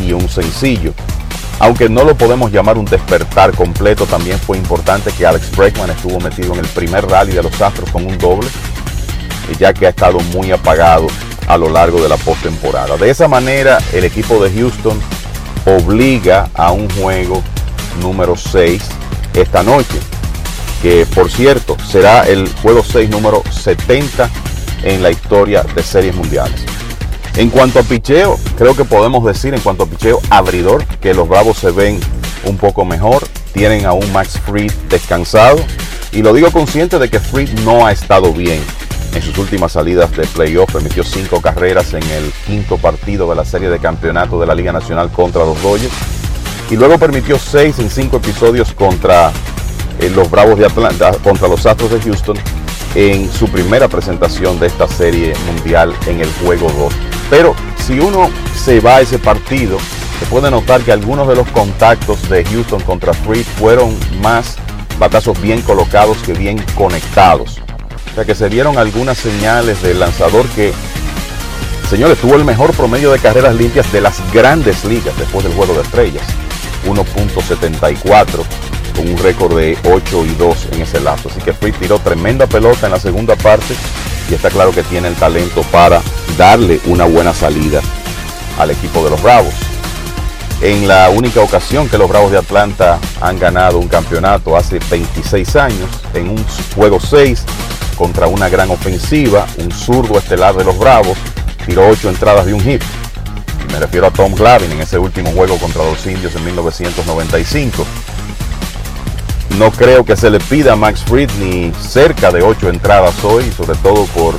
[0.05, 0.93] y un sencillo.
[1.59, 6.19] Aunque no lo podemos llamar un despertar completo, también fue importante que Alex Bregman estuvo
[6.19, 8.47] metido en el primer rally de los Astros con un doble,
[9.57, 11.07] ya que ha estado muy apagado
[11.47, 12.97] a lo largo de la postemporada.
[12.97, 14.99] De esa manera, el equipo de Houston
[15.65, 17.41] obliga a un juego
[18.01, 18.83] número 6
[19.33, 19.99] esta noche
[20.81, 24.29] que por cierto será el juego 6 número 70
[24.83, 26.61] en la historia de series mundiales.
[27.35, 31.27] En cuanto a picheo, creo que podemos decir en cuanto a picheo abridor que los
[31.27, 31.99] Bravos se ven
[32.45, 33.23] un poco mejor,
[33.53, 35.57] tienen a un Max Fried descansado
[36.11, 38.61] y lo digo consciente de que Fried no ha estado bien
[39.13, 43.45] en sus últimas salidas de playoff, permitió cinco carreras en el quinto partido de la
[43.45, 45.93] serie de campeonato de la Liga Nacional contra los Dodgers
[46.69, 49.31] y luego permitió seis en cinco episodios contra
[50.07, 52.37] los Bravos de Atlanta contra los Astros de Houston
[52.95, 56.93] en su primera presentación de esta serie mundial en el juego 2.
[57.29, 57.55] Pero
[57.85, 59.77] si uno se va a ese partido,
[60.19, 64.55] se puede notar que algunos de los contactos de Houston contra Freed fueron más
[64.97, 67.59] batazos bien colocados que bien conectados.
[68.11, 70.73] O sea que se dieron algunas señales del lanzador que,
[71.89, 75.73] señores, tuvo el mejor promedio de carreras limpias de las grandes ligas después del juego
[75.73, 76.23] de estrellas.
[76.85, 81.29] 1.74 con un récord de 8 y 2 en ese lapso.
[81.29, 83.73] Así que Fried tiró tremenda pelota en la segunda parte
[84.29, 86.01] y está claro que tiene el talento para
[86.37, 87.79] darle una buena salida
[88.57, 89.53] al equipo de los Bravos.
[90.61, 95.55] En la única ocasión que los Bravos de Atlanta han ganado un campeonato hace 26
[95.55, 96.45] años, en un
[96.75, 97.45] juego 6
[97.95, 101.17] contra una gran ofensiva, un zurdo estelar de los Bravos
[101.65, 102.83] tiró 8 entradas de un hit.
[103.71, 107.85] Me refiero a Tom Glavine en ese último juego contra los indios en 1995.
[109.57, 113.51] No creo que se le pida a Max Fried ni cerca de ocho entradas hoy,
[113.51, 114.35] sobre todo por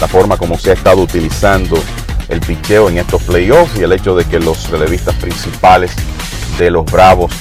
[0.00, 1.78] la forma como se ha estado utilizando
[2.28, 5.92] el picheo en estos playoffs y el hecho de que los relevistas principales
[6.58, 7.32] de los Bravos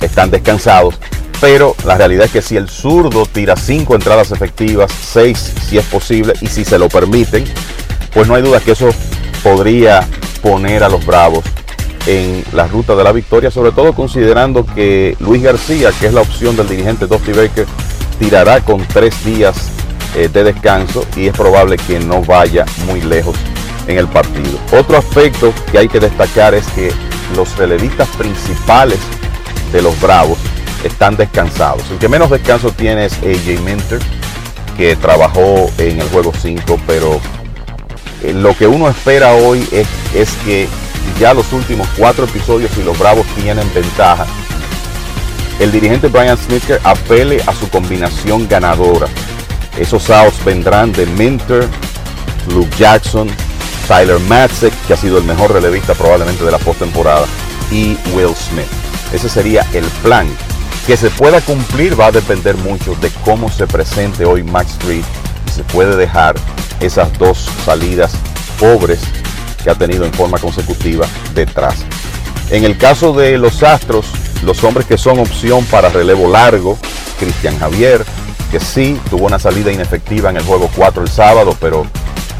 [0.00, 0.94] están descansados.
[1.40, 5.84] Pero la realidad es que si el zurdo tira cinco entradas efectivas, seis si es
[5.86, 7.44] posible y si se lo permiten,
[8.12, 8.88] pues no hay duda que eso
[9.42, 10.06] podría
[10.42, 11.44] poner a los Bravos
[12.08, 16.22] en la ruta de la victoria, sobre todo considerando que Luis García, que es la
[16.22, 17.66] opción del dirigente Dusty Baker,
[18.18, 19.70] tirará con tres días
[20.16, 23.36] eh, de descanso y es probable que no vaya muy lejos
[23.86, 24.58] en el partido.
[24.72, 26.90] Otro aspecto que hay que destacar es que
[27.36, 28.98] los relevistas principales
[29.70, 30.38] de los Bravos
[30.84, 31.82] están descansados.
[31.90, 34.00] El que menos descanso tiene es AJ Minter,
[34.78, 37.20] que trabajó en el juego 5, pero
[38.22, 40.68] eh, lo que uno espera hoy es, es que
[41.18, 44.26] ya los últimos cuatro episodios y los Bravos tienen ventaja,
[45.58, 49.08] el dirigente Brian Snitker apele a su combinación ganadora.
[49.76, 51.68] Esos outs vendrán de Minter,
[52.48, 53.28] Luke Jackson,
[53.88, 57.26] Tyler Matzek, que ha sido el mejor relevista probablemente de la postemporada,
[57.72, 58.68] y Will Smith.
[59.12, 60.28] Ese sería el plan.
[60.86, 65.04] Que se pueda cumplir va a depender mucho de cómo se presente hoy Max Street
[65.58, 66.36] se puede dejar
[66.80, 68.12] esas dos salidas
[68.60, 69.00] pobres
[69.70, 71.84] ha tenido en forma consecutiva detrás.
[72.50, 74.06] En el caso de los Astros,
[74.42, 76.78] los hombres que son opción para relevo largo,
[77.18, 78.04] Cristian Javier,
[78.50, 81.86] que sí tuvo una salida inefectiva en el juego 4 el sábado, pero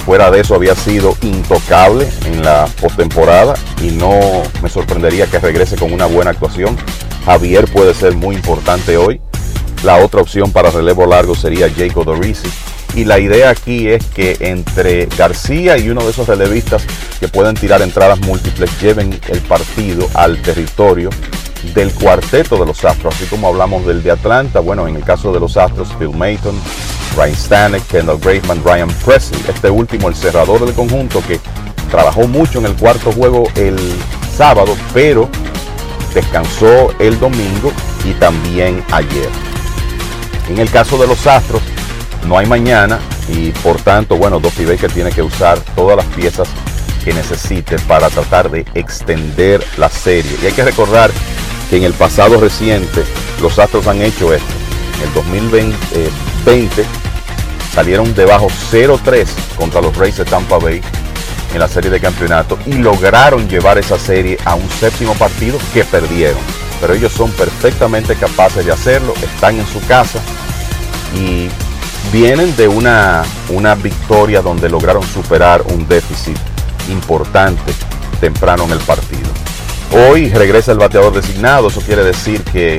[0.06, 4.18] fuera de eso había sido intocable en la postemporada y no
[4.62, 6.76] me sorprendería que regrese con una buena actuación.
[7.26, 9.20] Javier puede ser muy importante hoy.
[9.84, 12.48] La otra opción para relevo largo sería Jacob Dorisi.
[12.98, 16.84] Y la idea aquí es que entre García y uno de esos relevistas
[17.20, 21.08] que pueden tirar entradas múltiples lleven el partido al territorio
[21.76, 25.32] del cuarteto de los Astros, así como hablamos del de Atlanta, bueno, en el caso
[25.32, 26.60] de los Astros, Phil Mayton,
[27.16, 31.38] Ryan Stanek, Kendall Graveman, Ryan Presley, este último el cerrador del conjunto que
[31.92, 33.78] trabajó mucho en el cuarto juego el
[34.36, 35.28] sábado, pero
[36.14, 37.72] descansó el domingo
[38.04, 39.28] y también ayer.
[40.48, 41.62] En el caso de los Astros,
[42.26, 46.48] no hay mañana y por tanto, bueno, Dusty Baker tiene que usar todas las piezas
[47.04, 50.36] que necesite para tratar de extender la serie.
[50.42, 51.10] Y hay que recordar
[51.70, 53.04] que en el pasado reciente
[53.40, 54.46] los Astros han hecho esto.
[54.96, 56.84] En el 2020
[57.72, 59.26] salieron debajo 0-3
[59.56, 60.80] contra los Rays de Tampa Bay
[61.52, 65.84] en la serie de campeonato y lograron llevar esa serie a un séptimo partido que
[65.84, 66.40] perdieron.
[66.80, 70.20] Pero ellos son perfectamente capaces de hacerlo, están en su casa
[71.14, 71.48] y
[72.12, 76.36] vienen de una, una victoria donde lograron superar un déficit
[76.88, 77.72] importante
[78.20, 79.28] temprano en el partido.
[79.92, 82.78] Hoy regresa el bateador designado, eso quiere decir que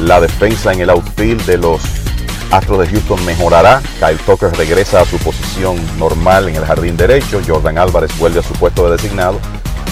[0.00, 1.80] la defensa en el outfield de los
[2.50, 3.82] Astros de Houston mejorará.
[4.00, 7.42] Kyle Tucker regresa a su posición normal en el jardín derecho.
[7.46, 9.38] Jordan Álvarez vuelve a su puesto de designado,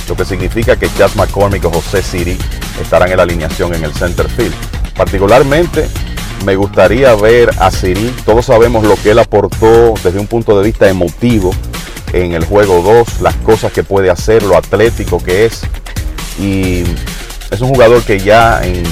[0.09, 2.39] lo que significa que Chad McCormick o José Siri
[2.81, 4.55] estarán en la alineación en el center field.
[4.97, 5.89] Particularmente
[6.45, 8.15] me gustaría ver a Siri.
[8.25, 11.53] Todos sabemos lo que él aportó desde un punto de vista emotivo
[12.13, 15.63] en el juego 2, las cosas que puede hacer, lo atlético que es.
[16.39, 16.85] Y
[17.51, 18.85] es un jugador que ya en,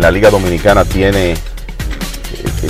[0.00, 1.36] la Liga Dominicana tiene, eh,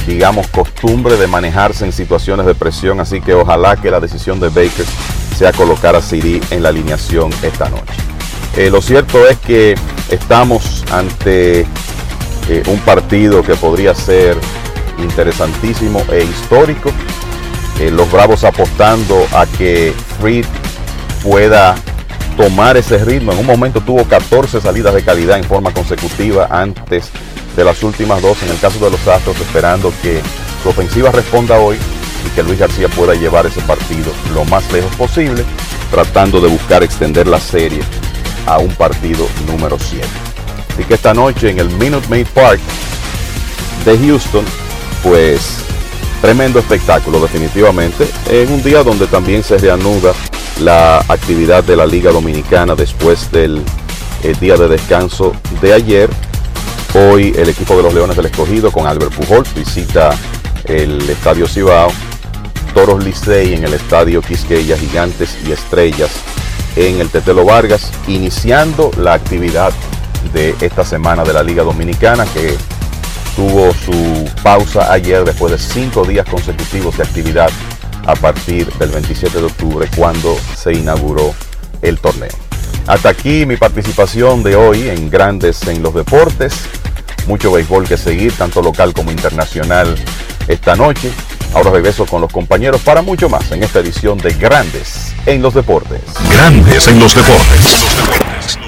[0.07, 3.01] digamos, costumbre de manejarse en situaciones de presión.
[3.01, 4.87] Así que ojalá que la decisión de Baker
[5.37, 7.95] sea colocar a Siri en la alineación esta noche.
[8.57, 9.75] Eh, lo cierto es que
[10.11, 11.67] estamos ante
[12.49, 14.37] eh, un partido que podría ser
[14.99, 16.91] interesantísimo e histórico.
[17.81, 20.47] Eh, los Bravos apostando a que Fried
[21.23, 21.75] pueda
[22.37, 23.33] tomar ese ritmo.
[23.33, 27.11] En un momento tuvo 14 salidas de calidad en forma consecutiva antes
[27.57, 28.43] de las últimas dos.
[28.43, 30.21] En el caso de los Astros, esperando que
[30.63, 31.77] su ofensiva responda hoy
[32.27, 35.45] y que Luis García pueda llevar ese partido lo más lejos posible,
[35.91, 37.81] tratando de buscar extender la serie
[38.47, 40.07] a un partido número 7.
[40.77, 42.61] Así que esta noche en el Minute Maid Park
[43.87, 44.45] de Houston,
[45.03, 45.65] pues
[46.21, 48.07] tremendo espectáculo definitivamente.
[48.29, 50.13] En un día donde también se reanuda
[50.61, 53.63] la actividad de la Liga Dominicana después del
[54.23, 56.11] eh, día de descanso de ayer.
[56.95, 60.11] Hoy el equipo de los Leones del Escogido con Albert Pujols visita
[60.65, 61.91] el Estadio Cibao.
[62.75, 66.11] Toros Licey en el Estadio Quisqueya, Gigantes y Estrellas
[66.77, 69.73] en el Tetelo Vargas, iniciando la actividad
[70.33, 72.57] de esta semana de la Liga Dominicana que
[73.35, 77.51] tuvo su pausa ayer después de cinco días consecutivos de actividad
[78.07, 81.35] a partir del 27 de octubre cuando se inauguró
[81.83, 82.33] el torneo.
[82.87, 86.55] Hasta aquí mi participación de hoy en Grandes en los Deportes.
[87.27, 89.97] Mucho béisbol que seguir, tanto local como internacional,
[90.47, 91.11] esta noche.
[91.53, 95.55] Ahora regreso con los compañeros para mucho más en esta edición de Grandes en los
[95.55, 96.01] Deportes.
[96.31, 98.66] Grandes en los deportes.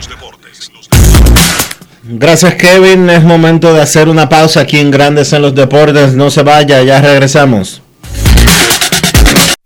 [2.10, 6.14] Gracias Kevin, es momento de hacer una pausa aquí en Grandes en los Deportes.
[6.14, 7.82] No se vaya, ya regresamos.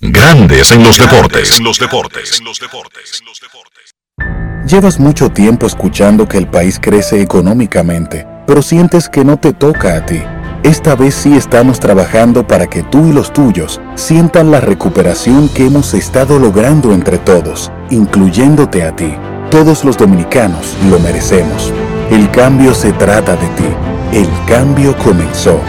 [0.01, 1.59] Grandes en los deportes.
[1.59, 2.43] En los deportes.
[4.67, 9.97] Llevas mucho tiempo escuchando que el país crece económicamente, pero sientes que no te toca
[9.97, 10.21] a ti.
[10.65, 15.67] Esta vez sí estamos trabajando para que tú y los tuyos sientan la recuperación que
[15.67, 19.15] hemos estado logrando entre todos, incluyéndote a ti.
[19.53, 21.73] Todos los dominicanos lo merecemos.
[22.11, 23.65] El cambio se trata de ti.
[24.13, 25.61] El cambio comenzó.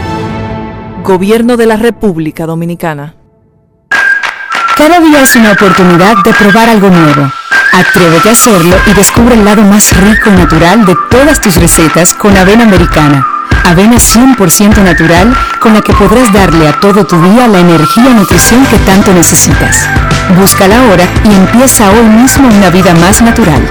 [1.02, 3.14] Gobierno de la República Dominicana.
[4.76, 7.30] Cada día es una oportunidad de probar algo nuevo.
[7.72, 12.12] Atrévete a hacerlo y descubre el lado más rico y natural de todas tus recetas
[12.12, 13.26] con avena americana.
[13.64, 18.14] Avena 100% natural con la que podrás darle a todo tu día la energía y
[18.14, 19.88] nutrición que tanto necesitas.
[20.36, 23.66] Búscala ahora y empieza hoy mismo una vida más natural.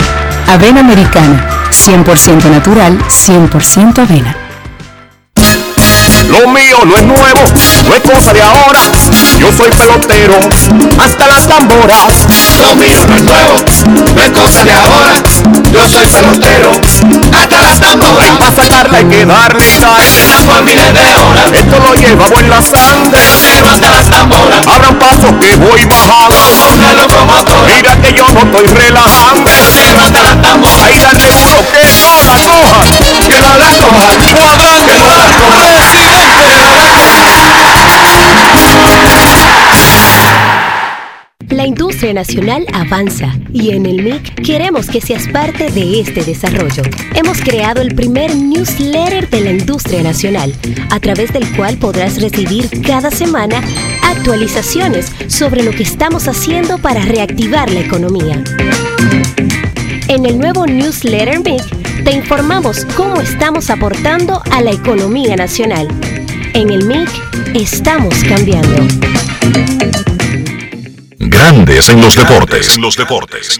[0.47, 4.42] Avena americana, 100% natural, 100% avena.
[6.29, 7.41] Lo mío no es nuevo,
[7.87, 8.79] no es cosa de ahora.
[9.39, 10.39] Yo soy pelotero,
[11.03, 12.25] hasta las tamboras.
[12.61, 13.55] Lo mío no es nuevo,
[14.15, 15.13] no es cosa de ahora.
[15.71, 16.71] Yo soy pelotero,
[17.37, 18.37] hasta las tamboras.
[18.39, 20.03] Para sacarla hay que darle y dar.
[20.47, 21.51] Por miles de horas.
[21.53, 23.11] Esto lo llevamos en la sangre.
[23.11, 24.67] Pelotero hasta las tamboras.
[24.67, 26.35] Abran paso que voy bajando.
[27.67, 29.51] Mira que yo no estoy relajando.
[30.83, 32.81] Ahí dale duro que no la coja.
[33.27, 34.05] Que no la coja.
[34.39, 34.91] Cuadrante.
[34.91, 35.72] Que no la coja.
[41.49, 46.83] La industria nacional avanza y en el MIC queremos que seas parte de este desarrollo.
[47.15, 50.53] Hemos creado el primer newsletter de la industria nacional,
[50.89, 53.61] a través del cual podrás recibir cada semana
[54.03, 58.43] actualizaciones sobre lo que estamos haciendo para reactivar la economía.
[60.07, 65.87] En el nuevo newsletter MIC te informamos cómo estamos aportando a la economía nacional.
[66.53, 67.09] En el MIC
[67.55, 68.87] estamos cambiando.
[71.33, 72.75] Grandes en los deportes.
[72.75, 73.57] En los deportes.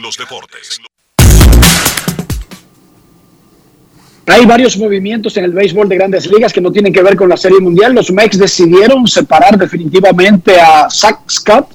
[4.28, 7.30] Hay varios movimientos en el béisbol de grandes ligas que no tienen que ver con
[7.30, 7.96] la Serie Mundial.
[7.96, 11.70] Los Mex decidieron separar definitivamente a Zach Scott,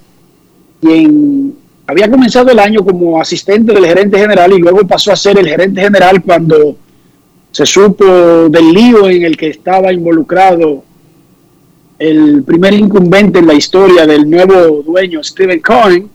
[0.81, 1.57] quien
[1.89, 5.49] había comenzado el año como asistente del gerente general y luego pasó a ser el
[5.49, 6.77] gerente general cuando
[7.51, 10.85] se supo del lío en el que estaba involucrado
[11.99, 16.09] el primer incumbente en la historia del nuevo dueño, Steven Cohen,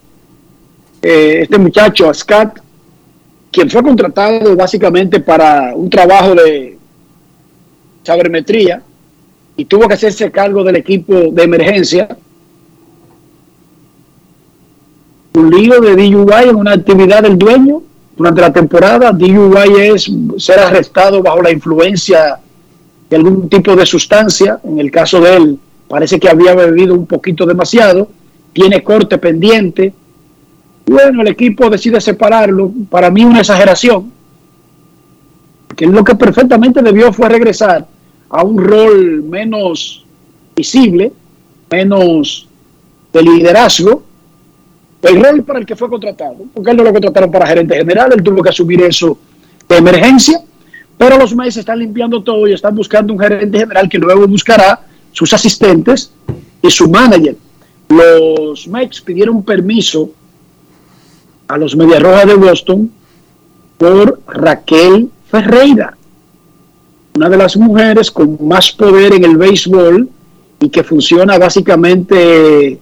[1.02, 2.62] eh, este muchacho, Scott,
[3.52, 6.78] quien fue contratado básicamente para un trabajo de
[8.04, 8.82] sabermetría
[9.58, 12.18] y tuvo que hacerse cargo del equipo de emergencia.
[15.34, 17.84] Un lío de DUI en una actividad del dueño
[18.16, 19.12] durante la temporada.
[19.12, 22.40] DUI es ser arrestado bajo la influencia
[23.10, 24.60] de algún tipo de sustancia.
[24.64, 25.60] En el caso de él,
[25.94, 28.10] parece que había bebido un poquito demasiado.
[28.52, 29.94] Tiene corte pendiente.
[30.88, 32.72] Bueno, el equipo decide separarlo.
[32.90, 34.12] Para mí una exageración.
[35.76, 37.86] Que lo que perfectamente debió fue regresar
[38.28, 40.04] a un rol menos
[40.56, 41.12] visible,
[41.70, 42.48] menos
[43.14, 44.02] de liderazgo,
[45.04, 48.12] el rol para el que fue contratado, porque él no lo contrataron para gerente general,
[48.14, 49.20] él tuvo que asumir eso
[49.70, 50.42] de emergencia,
[50.98, 54.80] pero los Mets están limpiando todo y están buscando un gerente general que luego buscará
[55.14, 56.12] sus asistentes
[56.62, 57.38] y su manager.
[57.88, 60.10] Los Mets pidieron permiso
[61.48, 62.92] a los Media Rojas de Boston
[63.78, 65.96] por Raquel Ferreira,
[67.16, 70.10] una de las mujeres con más poder en el béisbol
[70.60, 72.80] y que funciona básicamente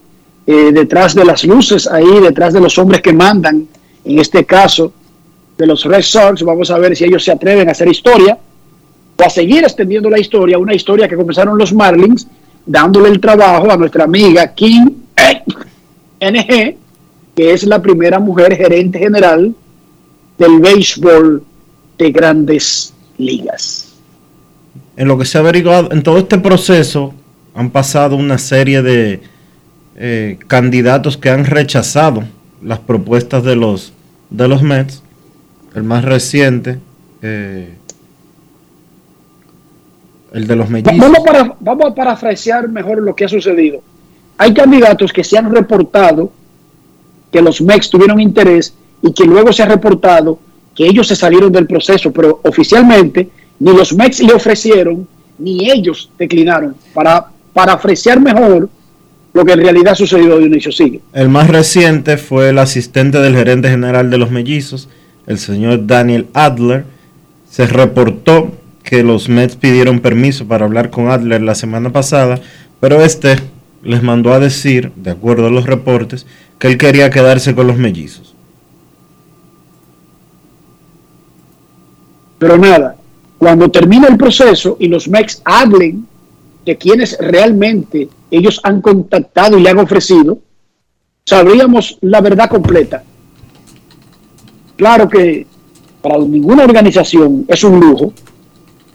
[0.47, 3.67] eh, detrás de las luces ahí, detrás de los hombres que mandan,
[4.05, 4.93] en este caso
[5.57, 6.43] de los Red Sox.
[6.43, 8.37] Vamos a ver si ellos se atreven a hacer historia
[9.22, 12.27] o a seguir extendiendo la historia, una historia que comenzaron los Marlins
[12.65, 14.91] dándole el trabajo a nuestra amiga Kim
[16.19, 16.76] NG,
[17.35, 19.53] que es la primera mujer gerente general
[20.38, 21.43] del béisbol
[21.98, 23.93] de grandes ligas.
[24.98, 27.14] En lo que se ha averiguado, en todo este proceso
[27.53, 29.22] han pasado una serie de
[29.95, 32.23] eh, candidatos que han rechazado
[32.61, 33.93] las propuestas de los,
[34.30, 35.03] de los Mets.
[35.76, 36.80] El más reciente,
[37.22, 37.76] eh,
[40.31, 40.97] el de los mellizos.
[40.97, 43.81] Vamos, para, vamos a parafrasear mejor lo que ha sucedido.
[44.37, 46.31] Hay candidatos que se han reportado
[47.31, 50.39] que los MEX tuvieron interés y que luego se ha reportado
[50.75, 53.29] que ellos se salieron del proceso, pero oficialmente
[53.59, 56.75] ni los MEX le ofrecieron ni ellos declinaron.
[56.93, 58.69] Para parafrasear mejor
[59.33, 61.01] lo que en realidad sucedió, Dionisio sigue.
[61.13, 64.89] El más reciente fue el asistente del gerente general de los mellizos,
[65.27, 66.85] el señor Daniel Adler.
[67.49, 68.51] Se reportó
[68.91, 72.41] que los Mets pidieron permiso para hablar con Adler la semana pasada,
[72.81, 73.38] pero este
[73.84, 76.27] les mandó a decir, de acuerdo a los reportes,
[76.59, 78.35] que él quería quedarse con los mellizos.
[82.38, 82.97] Pero nada,
[83.38, 86.05] cuando termine el proceso y los Mets hablen
[86.65, 90.38] de quienes realmente ellos han contactado y le han ofrecido,
[91.23, 93.05] sabríamos la verdad completa.
[94.76, 95.47] Claro que
[96.01, 98.13] para ninguna organización es un lujo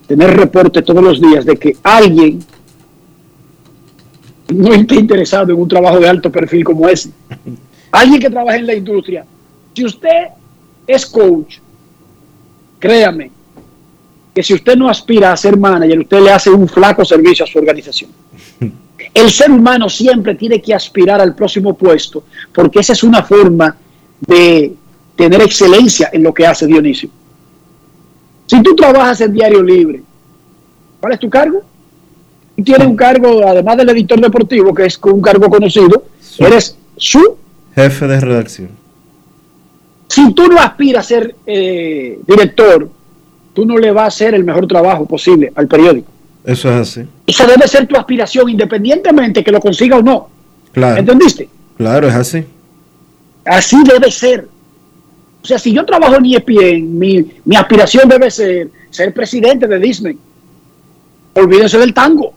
[0.06, 2.44] tener reportes todos los días de que alguien
[4.48, 7.10] no esté interesado en un trabajo de alto perfil como ese.
[7.90, 9.24] Alguien que trabaja en la industria.
[9.74, 10.28] Si usted
[10.86, 11.58] es coach,
[12.78, 13.30] créame
[14.34, 17.48] que si usted no aspira a ser manager, usted le hace un flaco servicio a
[17.48, 18.10] su organización.
[19.14, 23.76] El ser humano siempre tiene que aspirar al próximo puesto, porque esa es una forma
[24.20, 24.74] de
[25.16, 27.08] tener excelencia en lo que hace Dionisio.
[28.46, 30.02] Si tú trabajas en Diario Libre,
[31.00, 31.62] ¿cuál es tu cargo?
[32.56, 36.04] Tú tienes un cargo, además del editor deportivo, que es un cargo conocido,
[36.38, 37.36] eres su
[37.74, 38.68] jefe de redacción.
[40.08, 42.88] Si tú no aspiras a ser eh, director,
[43.52, 46.10] tú no le vas a hacer el mejor trabajo posible al periódico.
[46.44, 47.08] Eso es así.
[47.26, 50.28] Esa debe ser tu aspiración, independientemente que lo consiga o no.
[50.72, 50.98] Claro.
[50.98, 51.48] ¿Entendiste?
[51.76, 52.44] Claro, es así.
[53.44, 54.48] Así debe ser.
[55.46, 59.78] O sea, si yo trabajo en ESPN, mi, mi aspiración debe ser ser presidente de
[59.78, 60.18] Disney.
[61.34, 62.34] Olvídense del tango.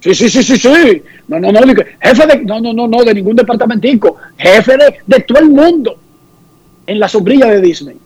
[0.00, 1.02] Sí, sí, sí, sí, sí.
[1.28, 1.60] No, no, no.
[2.02, 2.44] Jefe de.
[2.44, 4.16] No, no, no, no, de ningún departamentico.
[4.36, 6.00] Jefe de, de todo el mundo.
[6.84, 7.96] En la sombrilla de Disney.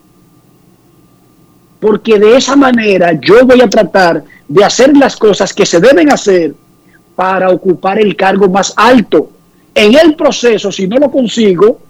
[1.80, 6.12] Porque de esa manera yo voy a tratar de hacer las cosas que se deben
[6.12, 6.54] hacer
[7.16, 9.30] para ocupar el cargo más alto.
[9.74, 11.80] En el proceso, si no lo consigo,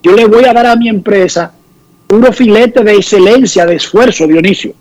[0.00, 1.52] yo le voy a dar a mi empresa
[2.12, 4.74] puro filete de excelencia, de esfuerzo, Dionisio.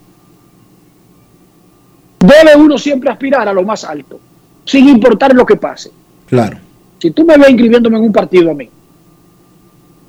[2.19, 4.19] Debe uno siempre aspirar a lo más alto,
[4.65, 5.91] sin importar lo que pase.
[6.27, 6.57] Claro.
[6.99, 8.69] Si tú me ves inscribiéndome en un partido a mí,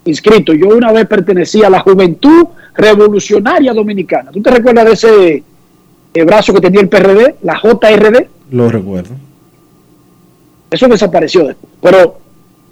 [0.04, 4.32] inscrito, yo una vez pertenecía a la Juventud Revolucionaria Dominicana.
[4.32, 5.44] ¿Tú te recuerdas de ese
[6.14, 8.26] eh, brazo que tenía el PRD, la JRD?
[8.50, 9.14] Lo recuerdo.
[10.68, 11.72] Eso desapareció después.
[11.80, 12.18] Pero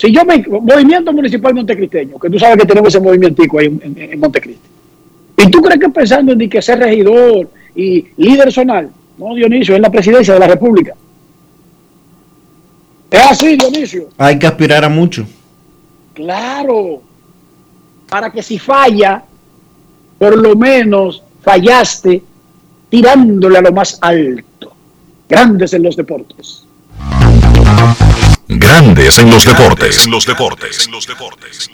[0.01, 0.39] si yo me.
[0.39, 4.67] Movimiento Municipal Montecristeño, que tú sabes que tenemos ese movimentico ahí en, en, en Montecristi.
[5.37, 8.89] ¿Y tú crees que pensando en que ser regidor y líder zonal?
[9.19, 10.95] No, Dionisio, es la presidencia de la República.
[13.11, 14.09] Es así, Dionisio.
[14.17, 15.27] Hay que aspirar a mucho.
[16.15, 17.03] Claro.
[18.09, 19.23] Para que si falla,
[20.19, 22.23] por lo menos fallaste
[22.89, 24.73] tirándole a lo más alto.
[25.29, 26.65] Grandes en los deportes.
[28.53, 30.05] Grandes en los deportes.
[30.05, 30.87] En los deportes.
[30.87, 31.71] En los deportes.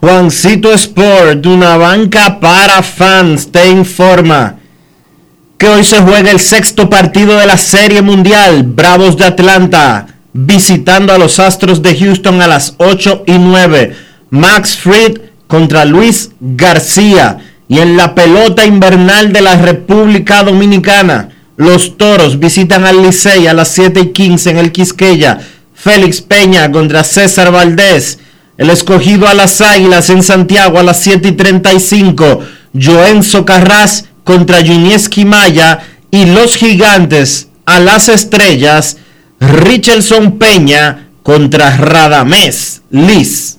[0.00, 4.56] Juancito Sport, una banca para fans, te informa
[5.56, 11.12] que hoy se juega el sexto partido de la Serie Mundial, Bravos de Atlanta, visitando
[11.12, 13.96] a los Astros de Houston a las 8 y 9.
[14.30, 17.38] Max Fried contra Luis García.
[17.68, 23.52] Y en la pelota invernal de la República Dominicana, los Toros visitan al Licey a
[23.52, 25.40] las 7 y 15 en el Quisqueya.
[25.74, 28.20] Félix Peña contra César Valdés.
[28.58, 32.40] El escogido a las Águilas en Santiago a las 7 y 35.
[32.72, 35.80] Joenzo Carras contra Junieski Maya.
[36.12, 38.98] Y los Gigantes a las Estrellas.
[39.40, 43.58] Richelson Peña contra Radamés Liz.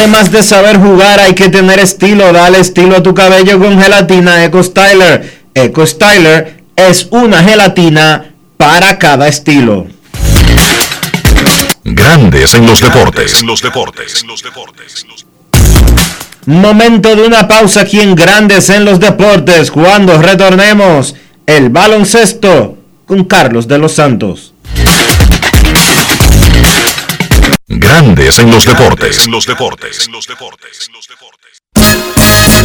[0.00, 2.32] Además de saber jugar, hay que tener estilo.
[2.32, 5.42] Dale estilo a tu cabello con gelatina Eco Styler.
[5.52, 9.88] Eco Styler es una gelatina para cada estilo.
[11.84, 13.42] Grandes en los deportes.
[13.42, 14.22] En los deportes.
[14.22, 15.06] En los deportes.
[16.46, 19.70] Momento de una pausa aquí en Grandes en los Deportes.
[19.70, 21.14] Cuando retornemos,
[21.44, 24.49] el baloncesto con Carlos de los Santos.
[27.72, 29.24] Grandes en los deportes.
[29.24, 30.06] En los deportes.
[30.06, 31.62] En los deportes.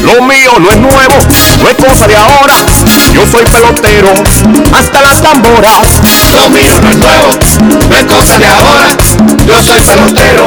[0.02, 1.16] Lo mío no es nuevo,
[1.62, 2.54] no es cosa de ahora.
[3.14, 4.12] Yo soy pelotero,
[4.74, 6.02] hasta las tamboras.
[6.34, 7.30] Lo mío no es nuevo,
[7.90, 8.98] no es cosa de ahora.
[9.46, 10.46] Yo soy pelotero,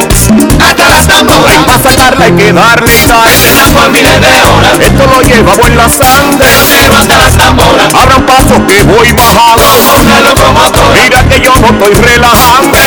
[0.60, 1.56] hasta las tamboras.
[1.56, 3.72] Hay para sacarla hay que darle y darle.
[3.74, 6.38] Por miles de horas, Esto lo llevamos en la sangre.
[6.46, 7.94] pelotero hasta las tamboras.
[7.94, 9.62] Abran paso que voy bajando.
[10.94, 12.78] Mira que yo no estoy relajando.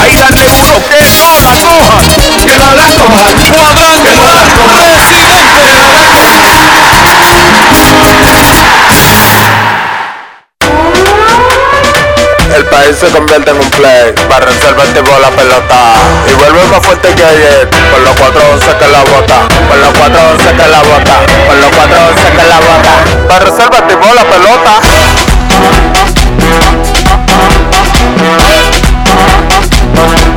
[0.00, 1.77] Ahí dale duro que no
[12.78, 14.12] país se convierte en un play.
[14.28, 15.78] Para reservar tipo la pelota.
[16.30, 17.68] Y vuelve más fuerte que ayer.
[17.90, 19.48] Por los 411 que la bota.
[19.68, 21.16] Por los 411 que la bota.
[21.46, 22.92] Por los 411 que la bota.
[23.28, 24.72] Para reservar tipo la pelota.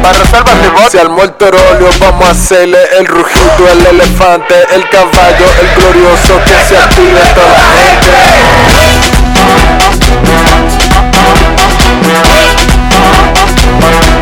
[0.01, 0.91] Para reservar.
[0.91, 6.39] Si al muerto óleo vamos a hacerle el rugido, el elefante, el caballo, el glorioso
[6.45, 8.80] que se active toda la gente.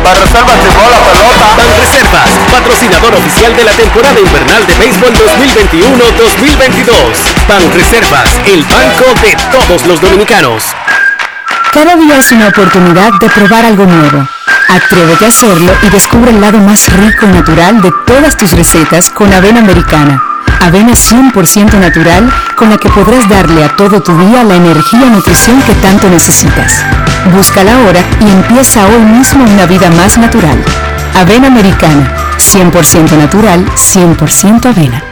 [0.02, 1.56] Para reservas tipo la pelota.
[1.78, 7.46] Reservas, patrocinador oficial de la temporada invernal de béisbol 2021-2022.
[7.46, 10.64] Pan Reservas, el banco de todos los dominicanos.
[11.72, 14.28] Cada día es una oportunidad de probar algo nuevo.
[14.68, 19.10] Atrévete a hacerlo y descubre el lado más rico y natural de todas tus recetas
[19.10, 20.29] con avena americana.
[20.60, 25.10] Avena 100% natural con la que podrás darle a todo tu día la energía y
[25.10, 26.84] nutrición que tanto necesitas.
[27.34, 30.62] Búscala ahora y empieza hoy mismo una vida más natural.
[31.14, 35.02] Avena americana, 100% natural, 100% avena.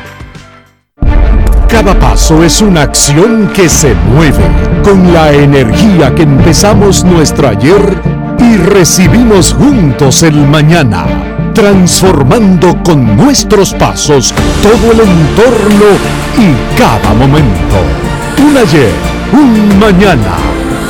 [1.69, 4.45] Cada paso es una acción que se mueve
[4.83, 8.01] con la energía que empezamos nuestro ayer
[8.39, 11.05] y recibimos juntos el mañana,
[11.59, 14.33] transformando con nuestros pasos
[14.63, 15.87] todo el entorno
[16.39, 17.77] y cada momento.
[18.41, 18.93] Un ayer,
[19.33, 20.37] un mañana,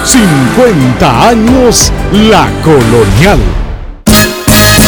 [0.04, 3.67] 50 años la colonial.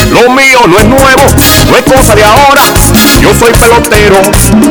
[0.08, 1.22] Lo mío no es nuevo,
[1.68, 2.62] no es cosa de ahora.
[3.20, 4.16] Yo soy pelotero,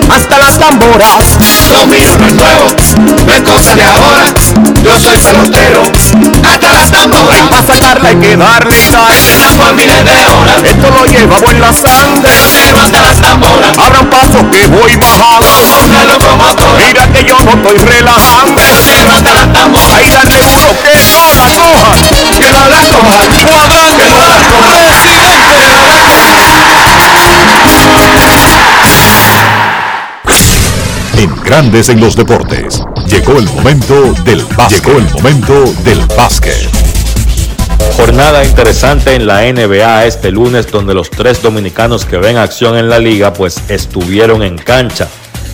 [0.09, 1.37] hasta las tamboras.
[1.71, 2.65] Lo mío no es nuevo,
[3.25, 4.33] no es cosa de ahora.
[4.83, 5.83] Yo soy pelotero,
[6.43, 7.47] hasta las tamboras.
[7.49, 10.63] Para sacarla hay que darle y darle por miles de horas.
[10.63, 12.21] Esto lo llevamos en la sangre.
[12.23, 13.77] Pelotero hasta las tamboras.
[13.77, 15.85] Abran paso que voy bajando.
[15.85, 16.85] Una locomotora.
[16.85, 18.55] Mira que yo no estoy relajando.
[18.55, 19.95] Pelotero hasta las tamboras.
[19.95, 21.93] Ahí darle duro que no la coja.
[22.37, 23.68] Que no la coja.
[31.19, 34.85] En Grandes en los Deportes, llegó el momento del básquet.
[34.85, 36.69] Llegó el momento del básquet.
[37.97, 42.87] Jornada interesante en la NBA este lunes donde los tres dominicanos que ven acción en
[42.87, 45.09] la liga pues estuvieron en cancha.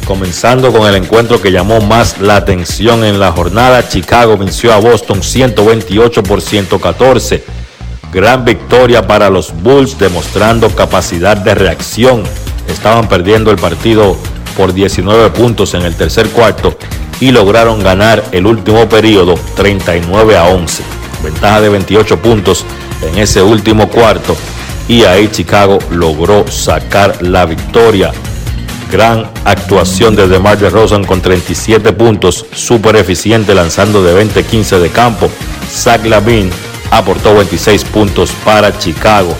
[0.05, 4.77] Comenzando con el encuentro que llamó más la atención en la jornada, Chicago venció a
[4.77, 7.43] Boston 128 por 114.
[8.13, 12.21] Gran victoria para los Bulls demostrando capacidad de reacción.
[12.67, 14.15] Estaban perdiendo el partido
[14.57, 16.77] por 19 puntos en el tercer cuarto
[17.19, 20.83] y lograron ganar el último periodo 39 a 11.
[21.23, 22.65] Ventaja de 28 puntos
[23.01, 24.35] en ese último cuarto
[24.87, 28.11] y ahí Chicago logró sacar la victoria.
[28.91, 35.29] Gran actuación de DeMar DeRozan con 37 puntos, súper eficiente lanzando de 20-15 de campo.
[35.69, 36.51] Zach Lavin
[36.91, 39.35] aportó 26 puntos para Chicago.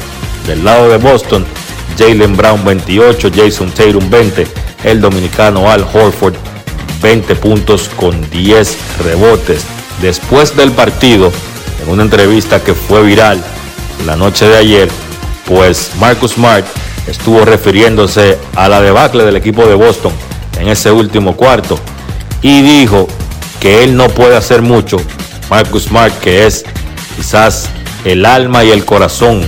[0.47, 1.45] Del lado de Boston,
[1.97, 4.47] Jalen Brown 28, Jason Tatum 20,
[4.85, 6.35] el dominicano Al Horford
[7.01, 9.65] 20 puntos con 10 rebotes.
[10.01, 11.31] Después del partido,
[11.83, 13.43] en una entrevista que fue viral
[14.05, 14.89] la noche de ayer,
[15.47, 16.65] pues Marcus Smart
[17.07, 20.13] estuvo refiriéndose a la debacle del equipo de Boston
[20.59, 21.79] en ese último cuarto
[22.41, 23.07] y dijo
[23.59, 24.97] que él no puede hacer mucho.
[25.49, 26.63] Marcus Smart, que es
[27.15, 27.69] quizás
[28.03, 29.41] el alma y el corazón,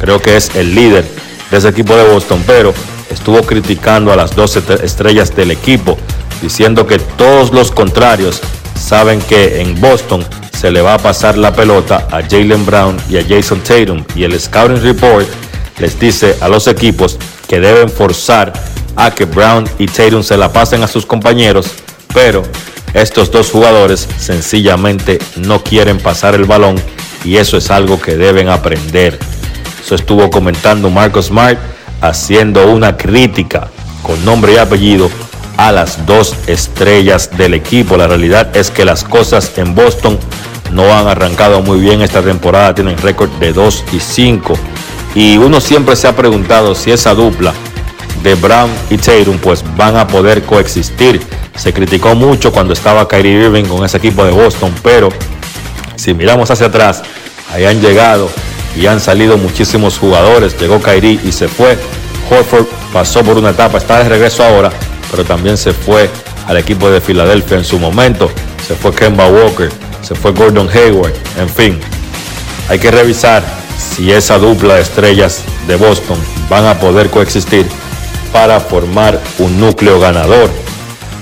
[0.00, 1.04] creo que es el líder
[1.50, 2.72] de ese equipo de Boston, pero
[3.12, 5.98] estuvo criticando a las dos estrellas del equipo,
[6.40, 8.40] diciendo que todos los contrarios
[8.74, 10.24] saben que en Boston
[10.58, 14.24] se le va a pasar la pelota a Jalen Brown y a Jason Tatum y
[14.24, 15.26] el Scouting Report
[15.78, 17.18] les dice a los equipos
[17.48, 18.52] que deben forzar
[18.96, 21.66] a que Brown y Tatum se la pasen a sus compañeros,
[22.14, 22.42] pero
[22.94, 26.76] estos dos jugadores sencillamente no quieren pasar el balón
[27.24, 29.18] y eso es algo que deben aprender.
[29.84, 31.58] Eso estuvo comentando Marcos Smart
[32.02, 33.68] haciendo una crítica
[34.02, 35.10] con nombre y apellido
[35.56, 37.96] a las dos estrellas del equipo.
[37.96, 40.18] La realidad es que las cosas en Boston
[40.72, 44.54] no han arrancado muy bien esta temporada, tienen récord de 2 y 5.
[45.14, 47.52] Y uno siempre se ha preguntado si esa dupla
[48.22, 51.20] de Brown y Tatum pues van a poder coexistir.
[51.54, 55.10] Se criticó mucho cuando estaba Kyrie Irving con ese equipo de Boston, pero
[55.96, 57.02] si miramos hacia atrás,
[57.52, 58.30] ahí han llegado
[58.76, 60.58] y han salido muchísimos jugadores.
[60.58, 61.78] Llegó Kyrie y se fue.
[62.30, 64.70] Horford pasó por una etapa, está de regreso ahora,
[65.10, 66.08] pero también se fue
[66.46, 68.30] al equipo de Filadelfia en su momento.
[68.66, 69.70] Se fue Kemba Walker,
[70.02, 71.80] se fue Gordon Hayward, en fin.
[72.68, 73.42] Hay que revisar
[73.78, 76.18] si esa dupla de estrellas de Boston
[76.48, 77.66] van a poder coexistir
[78.32, 80.48] para formar un núcleo ganador.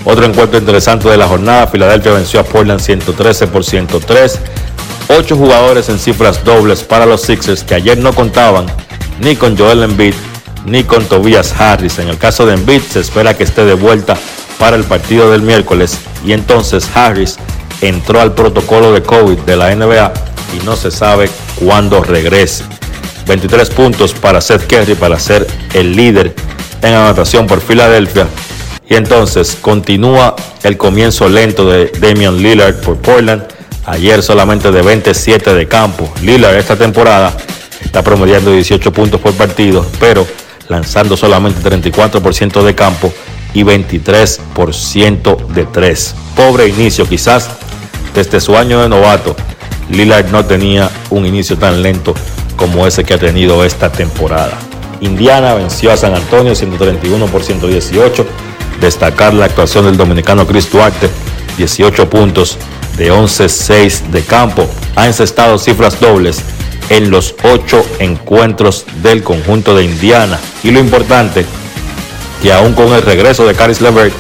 [0.04, 4.38] Otro encuentro interesante de la jornada, Filadelfia venció a Portland 113 por 103.
[5.18, 8.66] Ocho jugadores en cifras dobles para los Sixers que ayer no contaban
[9.18, 10.14] ni con Joel Embiid
[10.66, 11.98] ni con Tobias Harris.
[11.98, 14.16] En el caso de Embiid se espera que esté de vuelta
[14.60, 17.38] para el partido del miércoles y entonces Harris
[17.80, 20.12] entró al protocolo de COVID de la NBA
[20.56, 22.62] y no se sabe cuándo regrese.
[23.26, 26.36] 23 puntos para Seth Curry para ser el líder
[26.82, 28.28] en anotación por Filadelfia.
[28.88, 33.42] Y entonces continúa el comienzo lento de Damian Lillard por Portland.
[33.86, 36.12] Ayer solamente de 27 de campo.
[36.22, 37.34] Lillard esta temporada
[37.82, 40.26] está promediando 18 puntos por partido, pero
[40.68, 43.12] lanzando solamente 34% de campo
[43.54, 46.14] y 23% de 3.
[46.36, 47.50] Pobre inicio, quizás
[48.14, 49.34] desde su año de novato,
[49.88, 52.14] Lillard no tenía un inicio tan lento
[52.56, 54.58] como ese que ha tenido esta temporada.
[55.00, 58.26] Indiana venció a San Antonio 131 por 118.
[58.80, 61.08] Destacar la actuación del dominicano Chris Duarte,
[61.56, 62.58] 18 puntos
[63.00, 64.68] de 11-6 de campo.
[64.94, 66.42] Ha encestado cifras dobles
[66.90, 70.38] en los 8 encuentros del conjunto de Indiana.
[70.62, 71.46] Y lo importante,
[72.42, 74.12] que aún con el regreso de Caris LeVert,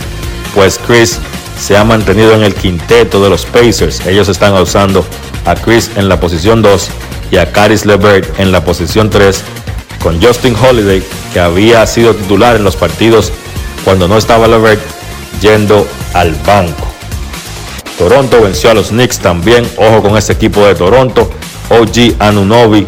[0.54, 1.18] pues Chris
[1.60, 4.06] se ha mantenido en el quinteto de los Pacers.
[4.06, 5.04] Ellos están usando
[5.44, 6.88] a Chris en la posición 2
[7.32, 9.42] y a Caris LeVert en la posición 3
[10.02, 11.02] con Justin Holiday,
[11.34, 13.30] que había sido titular en los partidos
[13.84, 14.80] cuando no estaba Levert,
[15.42, 16.89] yendo al banco.
[18.00, 21.28] Toronto venció a los Knicks también, ojo con ese equipo de Toronto.
[21.68, 22.86] OG Anunobi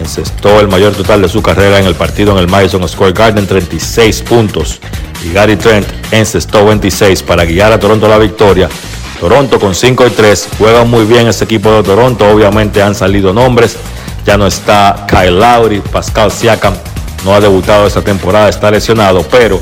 [0.00, 3.44] encestó el mayor total de su carrera en el partido en el Madison Square Garden,
[3.44, 4.78] 36 puntos.
[5.24, 8.68] Y Gary Trent encestó 26 para guiar a Toronto la victoria.
[9.18, 12.30] Toronto con 5 y 3 juega muy bien ese equipo de Toronto.
[12.30, 13.76] Obviamente han salido nombres.
[14.24, 16.74] Ya no está Kyle Lowry, Pascal Siakam
[17.24, 19.60] no ha debutado esta temporada, está lesionado, pero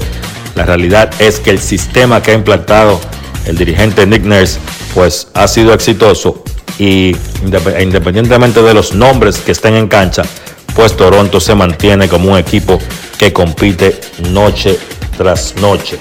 [0.54, 3.00] la realidad es que el sistema que ha implantado
[3.46, 4.58] el dirigente Nick Nurse
[4.94, 6.42] pues ha sido exitoso
[6.78, 10.22] y independientemente de los nombres que estén en cancha,
[10.74, 12.78] pues Toronto se mantiene como un equipo
[13.18, 14.00] que compite
[14.30, 14.78] noche
[15.16, 15.98] tras noche.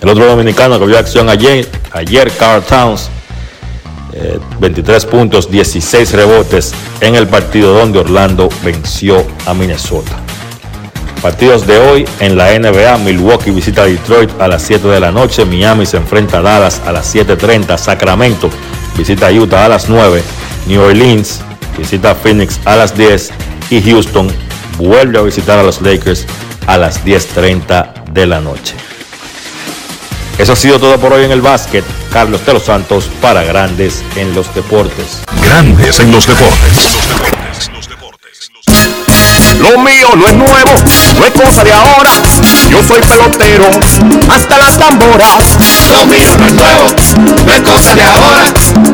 [0.00, 3.08] El otro dominicano que vio acción ayer, ayer Carl Towns,
[4.60, 10.25] 23 eh, puntos, 16 rebotes en el partido donde Orlando venció a Minnesota.
[11.26, 15.10] Partidos de hoy en la NBA, Milwaukee visita a Detroit a las 7 de la
[15.10, 18.48] noche, Miami se enfrenta a Dallas a las 7.30, Sacramento
[18.96, 20.22] visita a Utah a las 9,
[20.68, 21.40] New Orleans
[21.76, 23.32] visita a Phoenix a las 10
[23.70, 24.28] y Houston
[24.78, 26.26] vuelve a visitar a los Lakers
[26.68, 28.76] a las 10.30 de la noche.
[30.38, 31.84] Eso ha sido todo por hoy en el básquet.
[32.12, 35.22] Carlos de los Santos para Grandes en los Deportes.
[35.42, 36.96] Grandes en los Deportes.
[39.70, 40.70] Lo mío no es nuevo,
[41.18, 42.10] no es cosa de ahora.
[42.70, 43.64] Yo soy pelotero,
[44.28, 45.56] hasta las tamboras.
[45.92, 46.84] Lo mío no es nuevo,
[47.46, 48.44] no es cosa de ahora.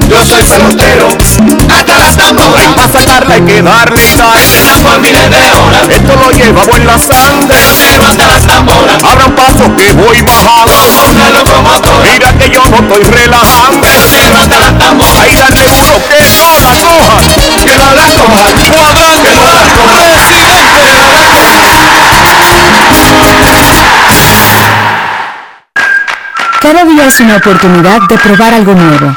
[0.08, 2.74] Yo soy pelotero, hasta las tamboras.
[2.74, 4.38] Para sacarla hay que darle y dar.
[4.82, 5.88] por miles de horas.
[5.88, 7.48] Esto lo llevamos en la sangre.
[7.48, 9.02] Pelotero hasta las tamboras.
[9.02, 10.72] Abran paso que voy bajando.
[11.10, 12.10] Una locomotora.
[12.12, 13.80] Mira que yo no estoy relajando.
[13.80, 15.18] Pelotero hasta las tamboras.
[15.18, 17.20] Ahí darle duro que no la coja.
[17.64, 18.28] Que no la coja.
[18.28, 20.12] Cuadrante, Que no la coja.
[26.60, 29.16] Cada día es una oportunidad de probar algo nuevo.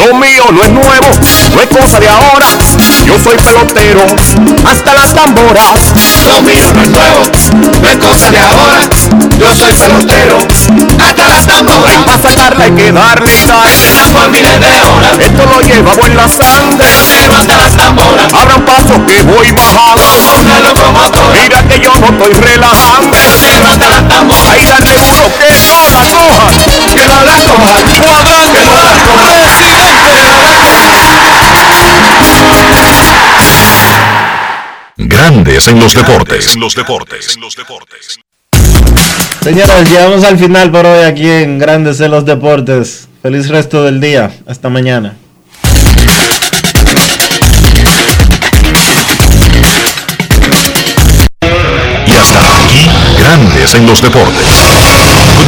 [0.00, 1.08] Lo mío no es nuevo,
[1.54, 2.46] no es cosa de ahora.
[3.04, 4.00] Yo soy pelotero,
[4.64, 5.92] hasta las tamboras.
[6.26, 7.20] Lo mío no es nuevo,
[7.82, 8.88] no es cosa de ahora.
[9.38, 10.38] Yo soy pelotero,
[11.04, 12.04] hasta las tamboras.
[12.06, 13.68] Para sacarla hay que darle y dar.
[14.14, 15.18] por miles de horas.
[15.18, 16.78] Esto lo llevamos en la sangre.
[16.78, 18.32] Pelotero hasta las tamboras.
[18.32, 20.02] Abran paso que voy bajando.
[20.02, 21.40] Como una locomotora.
[21.42, 23.10] Mira que yo no estoy relajando.
[23.10, 24.54] Pelotero hasta las tamboras.
[24.54, 26.48] Ahí darle duro que no la coja.
[26.94, 27.70] Que no la coja.
[28.00, 29.39] Cuadrante, Que no la coja.
[35.10, 36.54] Grandes en los deportes.
[36.54, 37.36] En los deportes.
[39.42, 43.08] Señores, llegamos al final por hoy aquí en Grandes en los Deportes.
[43.20, 44.30] Feliz resto del día.
[44.46, 45.16] Hasta mañana.
[52.06, 52.88] Y hasta aquí,
[53.18, 54.69] Grandes en los deportes.